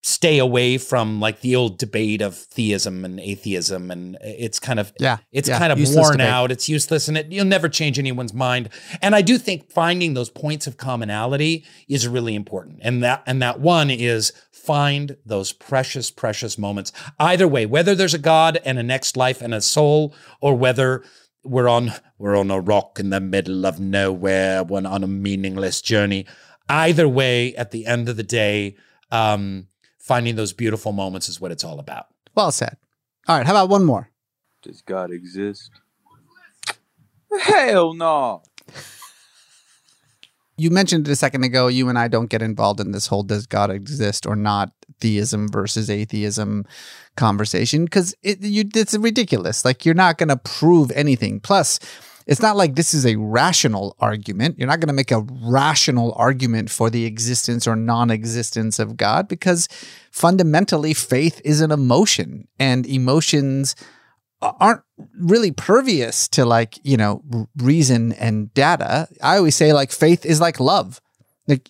stay 0.05 0.37
away 0.37 0.77
from 0.77 1.21
like 1.21 1.39
the 1.39 1.55
old 1.55 1.77
debate 1.77 2.21
of 2.21 2.35
theism 2.35 3.05
and 3.05 3.21
atheism 3.21 3.89
and 3.89 4.17
it's 4.21 4.59
kind 4.59 4.77
of 4.77 4.91
Yeah, 4.99 5.17
it's 5.31 5.47
yeah, 5.47 5.57
kind 5.57 5.71
of 5.71 5.79
worn 5.95 6.11
debate. 6.17 6.27
out 6.27 6.51
it's 6.51 6.67
useless 6.67 7.07
and 7.07 7.17
it 7.17 7.31
you'll 7.31 7.45
never 7.45 7.69
change 7.69 7.97
anyone's 7.97 8.33
mind 8.33 8.67
and 9.01 9.15
i 9.15 9.21
do 9.21 9.37
think 9.37 9.71
finding 9.71 10.13
those 10.13 10.29
points 10.29 10.67
of 10.67 10.75
commonality 10.75 11.63
is 11.87 12.05
really 12.05 12.35
important 12.35 12.79
and 12.81 13.01
that 13.01 13.23
and 13.25 13.41
that 13.41 13.61
one 13.61 13.89
is 13.89 14.33
find 14.51 15.15
those 15.25 15.53
precious 15.53 16.11
precious 16.11 16.57
moments 16.57 16.91
either 17.19 17.47
way 17.47 17.65
whether 17.65 17.95
there's 17.95 18.13
a 18.13 18.19
god 18.19 18.59
and 18.65 18.77
a 18.77 18.83
next 18.83 19.15
life 19.15 19.41
and 19.41 19.53
a 19.53 19.61
soul 19.61 20.13
or 20.41 20.53
whether 20.53 21.01
we're 21.45 21.69
on 21.69 21.93
we're 22.17 22.35
on 22.37 22.51
a 22.51 22.59
rock 22.59 22.99
in 22.99 23.09
the 23.09 23.21
middle 23.21 23.65
of 23.65 23.79
nowhere 23.79 24.65
one 24.65 24.85
on 24.85 25.01
a 25.01 25.07
meaningless 25.07 25.81
journey 25.81 26.25
either 26.67 27.07
way 27.07 27.55
at 27.55 27.71
the 27.71 27.85
end 27.85 28.09
of 28.09 28.17
the 28.17 28.23
day 28.23 28.75
um 29.09 29.67
finding 30.03 30.35
those 30.35 30.53
beautiful 30.53 30.91
moments 30.91 31.29
is 31.29 31.39
what 31.39 31.51
it's 31.51 31.63
all 31.63 31.79
about 31.79 32.07
Well 32.35 32.51
said. 32.51 32.77
All 33.27 33.37
right, 33.37 33.45
how 33.45 33.53
about 33.53 33.69
one 33.69 33.85
more? 33.85 34.09
Does 34.61 34.81
God 34.81 35.11
exist? 35.11 35.71
Hell 37.41 37.93
no. 37.93 38.43
You 40.55 40.69
mentioned 40.69 41.07
it 41.07 41.11
a 41.11 41.15
second 41.15 41.43
ago. 41.43 41.67
You 41.67 41.89
and 41.89 41.97
I 41.97 42.07
don't 42.07 42.29
get 42.29 42.41
involved 42.41 42.79
in 42.79 42.91
this 42.91 43.07
whole 43.07 43.23
"does 43.23 43.47
God 43.47 43.71
exist" 43.71 44.27
or 44.27 44.35
not 44.35 44.71
theism 44.99 45.49
versus 45.49 45.89
atheism 45.89 46.65
conversation 47.17 47.85
because 47.85 48.13
it, 48.21 48.41
you, 48.41 48.65
it's 48.75 48.93
ridiculous. 48.93 49.65
Like 49.65 49.85
you're 49.85 49.95
not 49.95 50.17
going 50.17 50.29
to 50.29 50.37
prove 50.37 50.91
anything. 50.91 51.39
Plus, 51.39 51.79
it's 52.25 52.41
not 52.41 52.55
like 52.55 52.75
this 52.75 52.93
is 52.93 53.05
a 53.05 53.15
rational 53.15 53.95
argument. 53.99 54.57
You're 54.57 54.67
not 54.67 54.79
going 54.79 54.87
to 54.87 54.93
make 54.93 55.11
a 55.11 55.25
rational 55.41 56.13
argument 56.15 56.69
for 56.69 56.89
the 56.89 57.05
existence 57.05 57.67
or 57.67 57.75
non-existence 57.75 58.79
of 58.79 58.97
God 58.97 59.27
because 59.27 59.67
fundamentally, 60.11 60.93
faith 60.93 61.41
is 61.43 61.61
an 61.61 61.71
emotion, 61.71 62.47
and 62.59 62.85
emotions 62.85 63.75
aren't 64.41 64.81
really 65.17 65.51
pervious 65.51 66.27
to 66.27 66.45
like 66.45 66.77
you 66.83 66.97
know 66.97 67.23
reason 67.57 68.13
and 68.13 68.53
data. 68.53 69.07
I 69.21 69.37
always 69.37 69.55
say 69.55 69.73
like 69.73 69.91
faith 69.91 70.25
is 70.25 70.41
like 70.41 70.59
love. 70.59 71.01
Like 71.47 71.69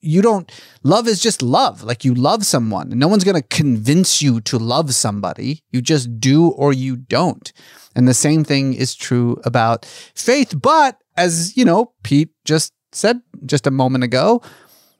you 0.00 0.22
don't 0.22 0.50
love 0.82 1.08
is 1.08 1.20
just 1.20 1.42
love. 1.42 1.82
Like 1.82 2.04
you 2.04 2.14
love 2.14 2.46
someone. 2.46 2.90
No 2.90 3.08
one's 3.08 3.24
going 3.24 3.40
to 3.40 3.48
convince 3.48 4.22
you 4.22 4.40
to 4.42 4.58
love 4.58 4.94
somebody. 4.94 5.62
You 5.70 5.82
just 5.82 6.20
do 6.20 6.48
or 6.48 6.72
you 6.72 6.96
don't 6.96 7.52
and 7.94 8.08
the 8.08 8.14
same 8.14 8.44
thing 8.44 8.74
is 8.74 8.94
true 8.94 9.40
about 9.44 9.84
faith 10.14 10.54
but 10.60 11.02
as 11.16 11.56
you 11.56 11.64
know 11.64 11.92
pete 12.02 12.30
just 12.44 12.72
said 12.92 13.20
just 13.44 13.66
a 13.66 13.70
moment 13.70 14.04
ago 14.04 14.40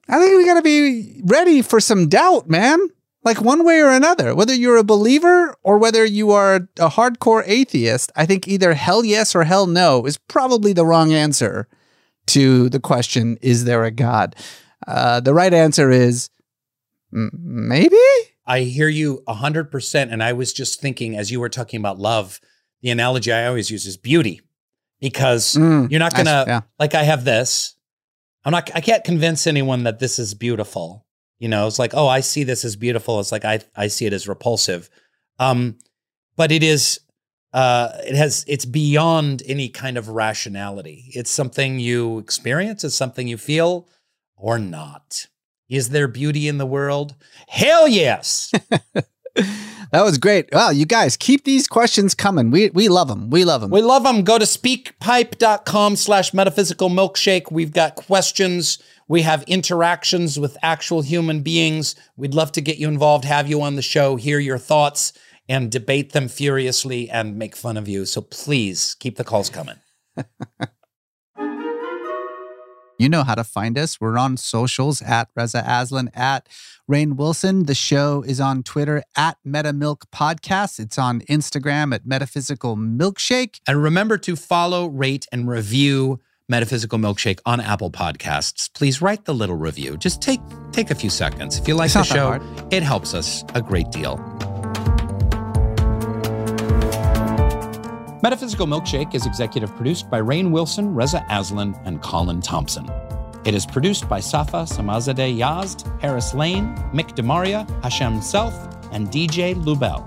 i 0.08 0.18
think 0.18 0.36
we 0.36 0.44
got 0.44 0.54
to 0.54 0.62
be 0.62 1.20
ready 1.24 1.62
for 1.62 1.80
some 1.80 2.08
doubt 2.08 2.48
man 2.48 2.78
like 3.24 3.40
one 3.40 3.64
way 3.64 3.80
or 3.80 3.90
another, 3.90 4.34
whether 4.34 4.54
you're 4.54 4.76
a 4.76 4.84
believer 4.84 5.56
or 5.62 5.78
whether 5.78 6.04
you 6.04 6.30
are 6.30 6.56
a 6.78 6.90
hardcore 6.90 7.42
atheist, 7.46 8.12
I 8.14 8.26
think 8.26 8.46
either 8.46 8.74
hell 8.74 9.04
yes 9.04 9.34
or 9.34 9.44
hell 9.44 9.66
no 9.66 10.06
is 10.06 10.18
probably 10.18 10.72
the 10.72 10.84
wrong 10.84 11.12
answer 11.12 11.66
to 12.26 12.68
the 12.68 12.80
question, 12.80 13.38
is 13.40 13.64
there 13.64 13.84
a 13.84 13.90
God? 13.90 14.36
Uh, 14.86 15.20
the 15.20 15.34
right 15.34 15.52
answer 15.52 15.90
is 15.90 16.28
maybe? 17.10 17.96
I 18.46 18.60
hear 18.60 18.88
you 18.88 19.22
100%. 19.26 20.12
And 20.12 20.22
I 20.22 20.34
was 20.34 20.52
just 20.52 20.80
thinking, 20.80 21.16
as 21.16 21.30
you 21.30 21.40
were 21.40 21.48
talking 21.48 21.80
about 21.80 21.98
love, 21.98 22.40
the 22.84 22.90
analogy 22.90 23.32
I 23.32 23.46
always 23.46 23.70
use 23.70 23.86
is 23.86 23.96
beauty 23.96 24.42
because 25.00 25.54
Mm, 25.54 25.90
you're 25.90 25.98
not 25.98 26.12
going 26.12 26.26
to, 26.26 26.44
yeah. 26.46 26.60
like, 26.78 26.94
I 26.94 27.02
have 27.02 27.24
this. 27.24 27.76
I'm 28.44 28.52
not, 28.52 28.70
I 28.74 28.82
can't 28.82 29.02
convince 29.02 29.46
anyone 29.46 29.84
that 29.84 30.00
this 30.00 30.18
is 30.18 30.34
beautiful. 30.34 31.06
You 31.38 31.48
know, 31.48 31.66
it's 31.66 31.78
like, 31.78 31.94
oh, 31.94 32.06
I 32.08 32.20
see 32.20 32.44
this 32.44 32.62
as 32.62 32.76
beautiful. 32.76 33.20
It's 33.20 33.32
like, 33.32 33.46
I, 33.46 33.60
I 33.74 33.86
see 33.88 34.04
it 34.04 34.12
as 34.12 34.28
repulsive. 34.28 34.90
Um, 35.38 35.78
but 36.36 36.52
it 36.52 36.62
is, 36.62 37.00
uh, 37.54 37.88
it 38.06 38.16
has, 38.16 38.44
it's 38.46 38.66
beyond 38.66 39.42
any 39.46 39.70
kind 39.70 39.96
of 39.96 40.10
rationality. 40.10 41.06
It's 41.14 41.30
something 41.30 41.78
you 41.78 42.18
experience, 42.18 42.84
it's 42.84 42.94
something 42.94 43.26
you 43.26 43.38
feel 43.38 43.88
or 44.36 44.58
not. 44.58 45.26
Is 45.70 45.88
there 45.88 46.06
beauty 46.06 46.48
in 46.48 46.58
the 46.58 46.66
world? 46.66 47.14
Hell 47.48 47.88
yes. 47.88 48.52
That 49.94 50.02
was 50.02 50.18
great. 50.18 50.48
Well, 50.50 50.72
you 50.72 50.86
guys 50.86 51.16
keep 51.16 51.44
these 51.44 51.68
questions 51.68 52.16
coming. 52.16 52.50
We 52.50 52.70
we 52.70 52.88
love 52.88 53.06
them. 53.06 53.30
We 53.30 53.44
love 53.44 53.60
them. 53.60 53.70
We 53.70 53.80
love 53.80 54.02
them. 54.02 54.24
Go 54.24 54.38
to 54.38 54.44
speakpipe.com 54.44 55.94
slash 55.94 56.34
metaphysical 56.34 56.88
milkshake. 56.88 57.52
We've 57.52 57.72
got 57.72 57.94
questions. 57.94 58.82
We 59.06 59.22
have 59.22 59.44
interactions 59.44 60.36
with 60.36 60.56
actual 60.62 61.02
human 61.02 61.42
beings. 61.42 61.94
We'd 62.16 62.34
love 62.34 62.50
to 62.52 62.60
get 62.60 62.78
you 62.78 62.88
involved, 62.88 63.24
have 63.24 63.48
you 63.48 63.62
on 63.62 63.76
the 63.76 63.82
show, 63.82 64.16
hear 64.16 64.40
your 64.40 64.58
thoughts, 64.58 65.12
and 65.48 65.70
debate 65.70 66.12
them 66.12 66.26
furiously 66.26 67.08
and 67.08 67.36
make 67.36 67.54
fun 67.54 67.76
of 67.76 67.86
you. 67.86 68.04
So 68.04 68.20
please 68.20 68.96
keep 68.98 69.16
the 69.16 69.24
calls 69.24 69.48
coming. 69.50 69.76
You 72.98 73.08
know 73.08 73.24
how 73.24 73.34
to 73.34 73.44
find 73.44 73.76
us. 73.76 74.00
We're 74.00 74.18
on 74.18 74.36
socials 74.36 75.02
at 75.02 75.28
Reza 75.34 75.64
Aslan, 75.66 76.10
at 76.14 76.48
Rainn 76.90 77.16
Wilson. 77.16 77.64
The 77.64 77.74
show 77.74 78.22
is 78.26 78.40
on 78.40 78.62
Twitter 78.62 79.02
at 79.16 79.38
MetaMilk 79.46 80.02
Podcast. 80.14 80.78
It's 80.78 80.98
on 80.98 81.20
Instagram 81.22 81.94
at 81.94 82.04
Metaphysical 82.04 82.76
Milkshake. 82.76 83.60
And 83.66 83.82
remember 83.82 84.18
to 84.18 84.36
follow, 84.36 84.86
rate, 84.86 85.26
and 85.32 85.48
review 85.48 86.20
Metaphysical 86.46 86.98
Milkshake 86.98 87.40
on 87.46 87.58
Apple 87.60 87.90
Podcasts. 87.90 88.70
Please 88.74 89.00
write 89.00 89.24
the 89.24 89.32
little 89.34 89.56
review. 89.56 89.96
Just 89.96 90.20
take 90.20 90.40
take 90.72 90.90
a 90.90 90.94
few 90.94 91.08
seconds. 91.08 91.56
If 91.58 91.66
you 91.66 91.74
like 91.74 91.86
It's 91.86 91.94
the 91.94 92.02
show, 92.02 92.66
it 92.70 92.82
helps 92.82 93.14
us 93.14 93.44
a 93.54 93.62
great 93.62 93.90
deal. 93.90 94.18
Metaphysical 98.22 98.66
Milkshake 98.66 99.14
is 99.14 99.24
executive 99.24 99.74
produced 99.76 100.10
by 100.10 100.20
Rainn 100.20 100.50
Wilson, 100.50 100.94
Reza 100.94 101.24
Aslan, 101.30 101.78
and 101.86 102.02
Colin 102.02 102.42
Thompson. 102.42 102.90
It 103.44 103.54
is 103.54 103.66
produced 103.66 104.08
by 104.08 104.20
Safa 104.20 104.64
Samazadeh 104.64 105.38
Yazd, 105.38 106.00
Harris 106.00 106.32
Lane, 106.32 106.74
Mick 106.94 107.14
DeMaria, 107.14 107.68
Hashem 107.82 108.22
Self, 108.22 108.54
and 108.90 109.08
DJ 109.08 109.54
Lubel. 109.54 110.02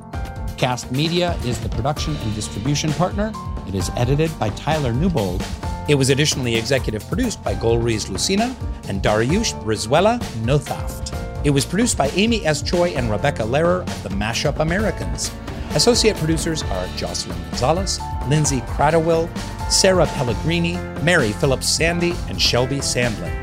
Kast 0.57 0.91
Media 0.91 1.37
is 1.45 1.59
the 1.59 1.69
production 1.69 2.15
and 2.15 2.33
distribution 2.33 2.91
partner. 2.93 3.31
It 3.67 3.75
is 3.75 3.91
edited 3.95 4.31
by 4.39 4.49
Tyler 4.49 4.91
Newbold. 4.91 5.45
It 5.87 5.93
was 5.93 6.09
additionally 6.09 6.55
executive 6.55 7.07
produced 7.07 7.43
by 7.43 7.53
Golriz 7.53 8.09
Lucina 8.09 8.55
and 8.87 9.03
Dariush 9.03 9.53
Brizuela 9.63 10.17
Nothaft. 10.41 11.15
It 11.45 11.51
was 11.51 11.63
produced 11.63 11.95
by 11.95 12.07
Amy 12.15 12.43
S. 12.43 12.63
Choi 12.63 12.89
and 12.95 13.11
Rebecca 13.11 13.43
Lehrer 13.43 13.81
of 13.81 14.03
the 14.03 14.09
Mashup 14.09 14.57
Americans. 14.57 15.31
Associate 15.75 16.17
producers 16.17 16.63
are 16.63 16.87
Jocelyn 16.97 17.37
Gonzalez, 17.51 17.99
Lindsay 18.27 18.61
Cradwell, 18.61 19.29
Sarah 19.69 20.05
Pellegrini, 20.07 20.77
Mary 21.03 21.31
Phillips 21.33 21.69
Sandy, 21.69 22.13
and 22.29 22.41
Shelby 22.41 22.77
Sandlin. 22.77 23.33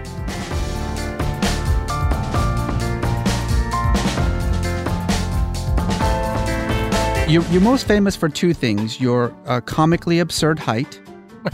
You're, 7.28 7.42
you're 7.44 7.62
most 7.62 7.86
famous 7.88 8.14
for 8.14 8.28
two 8.28 8.52
things 8.54 9.00
your 9.00 9.34
uh, 9.46 9.60
comically 9.62 10.20
absurd 10.20 10.58
height. 10.58 11.00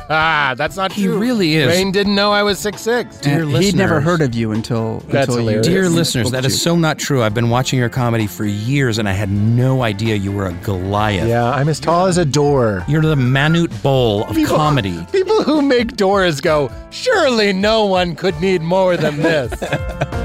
Ah, 0.09 0.55
that's 0.57 0.77
not 0.77 0.91
true. 0.93 1.01
He 1.03 1.07
true. 1.09 1.19
really 1.19 1.55
is. 1.57 1.73
Rainn 1.73 1.93
didn't 1.93 2.15
know 2.15 2.33
I 2.33 2.43
was 2.43 2.59
six 2.59 2.81
six. 2.83 3.19
Dear 3.19 3.43
and 3.43 3.57
he'd 3.57 3.75
never 3.77 4.01
heard 4.01 4.21
of 4.21 4.35
you 4.35 4.53
until, 4.53 4.99
That's 5.09 5.29
until 5.29 5.35
you. 5.37 5.41
hilarious. 5.41 5.67
Dear 5.67 5.89
listeners, 5.89 6.31
that 6.31 6.39
booked 6.43 6.47
is 6.47 6.53
you. 6.55 6.59
so 6.59 6.77
not 6.77 6.99
true. 6.99 7.23
I've 7.23 7.35
been 7.35 7.51
watching 7.51 7.79
your 7.79 7.89
comedy 7.89 8.27
for 8.27 8.45
years 8.45 8.99
and 8.99 9.09
I 9.09 9.13
had 9.13 9.31
no 9.31 9.83
idea 9.83 10.15
you 10.17 10.33
were 10.33 10.47
a 10.47 10.53
Goliath. 10.53 11.29
Yeah, 11.29 11.51
I'm 11.51 11.69
as 11.69 11.81
tall 11.81 12.07
as 12.07 12.19
a 12.19 12.25
door. 12.25 12.85
You're 12.89 13.03
the 13.03 13.15
Manute 13.17 13.83
Bol 13.83 14.25
of 14.25 14.35
People- 14.37 14.57
comedy. 14.57 15.07
People 15.13 15.43
who 15.43 15.63
make 15.63 15.97
doors 15.97 16.41
go, 16.41 16.71
surely 16.91 17.53
no 17.53 17.87
one 17.87 18.15
could 18.15 18.41
need 18.41 18.63
more 18.63 18.97
than 18.97 19.17
this. 19.19 19.53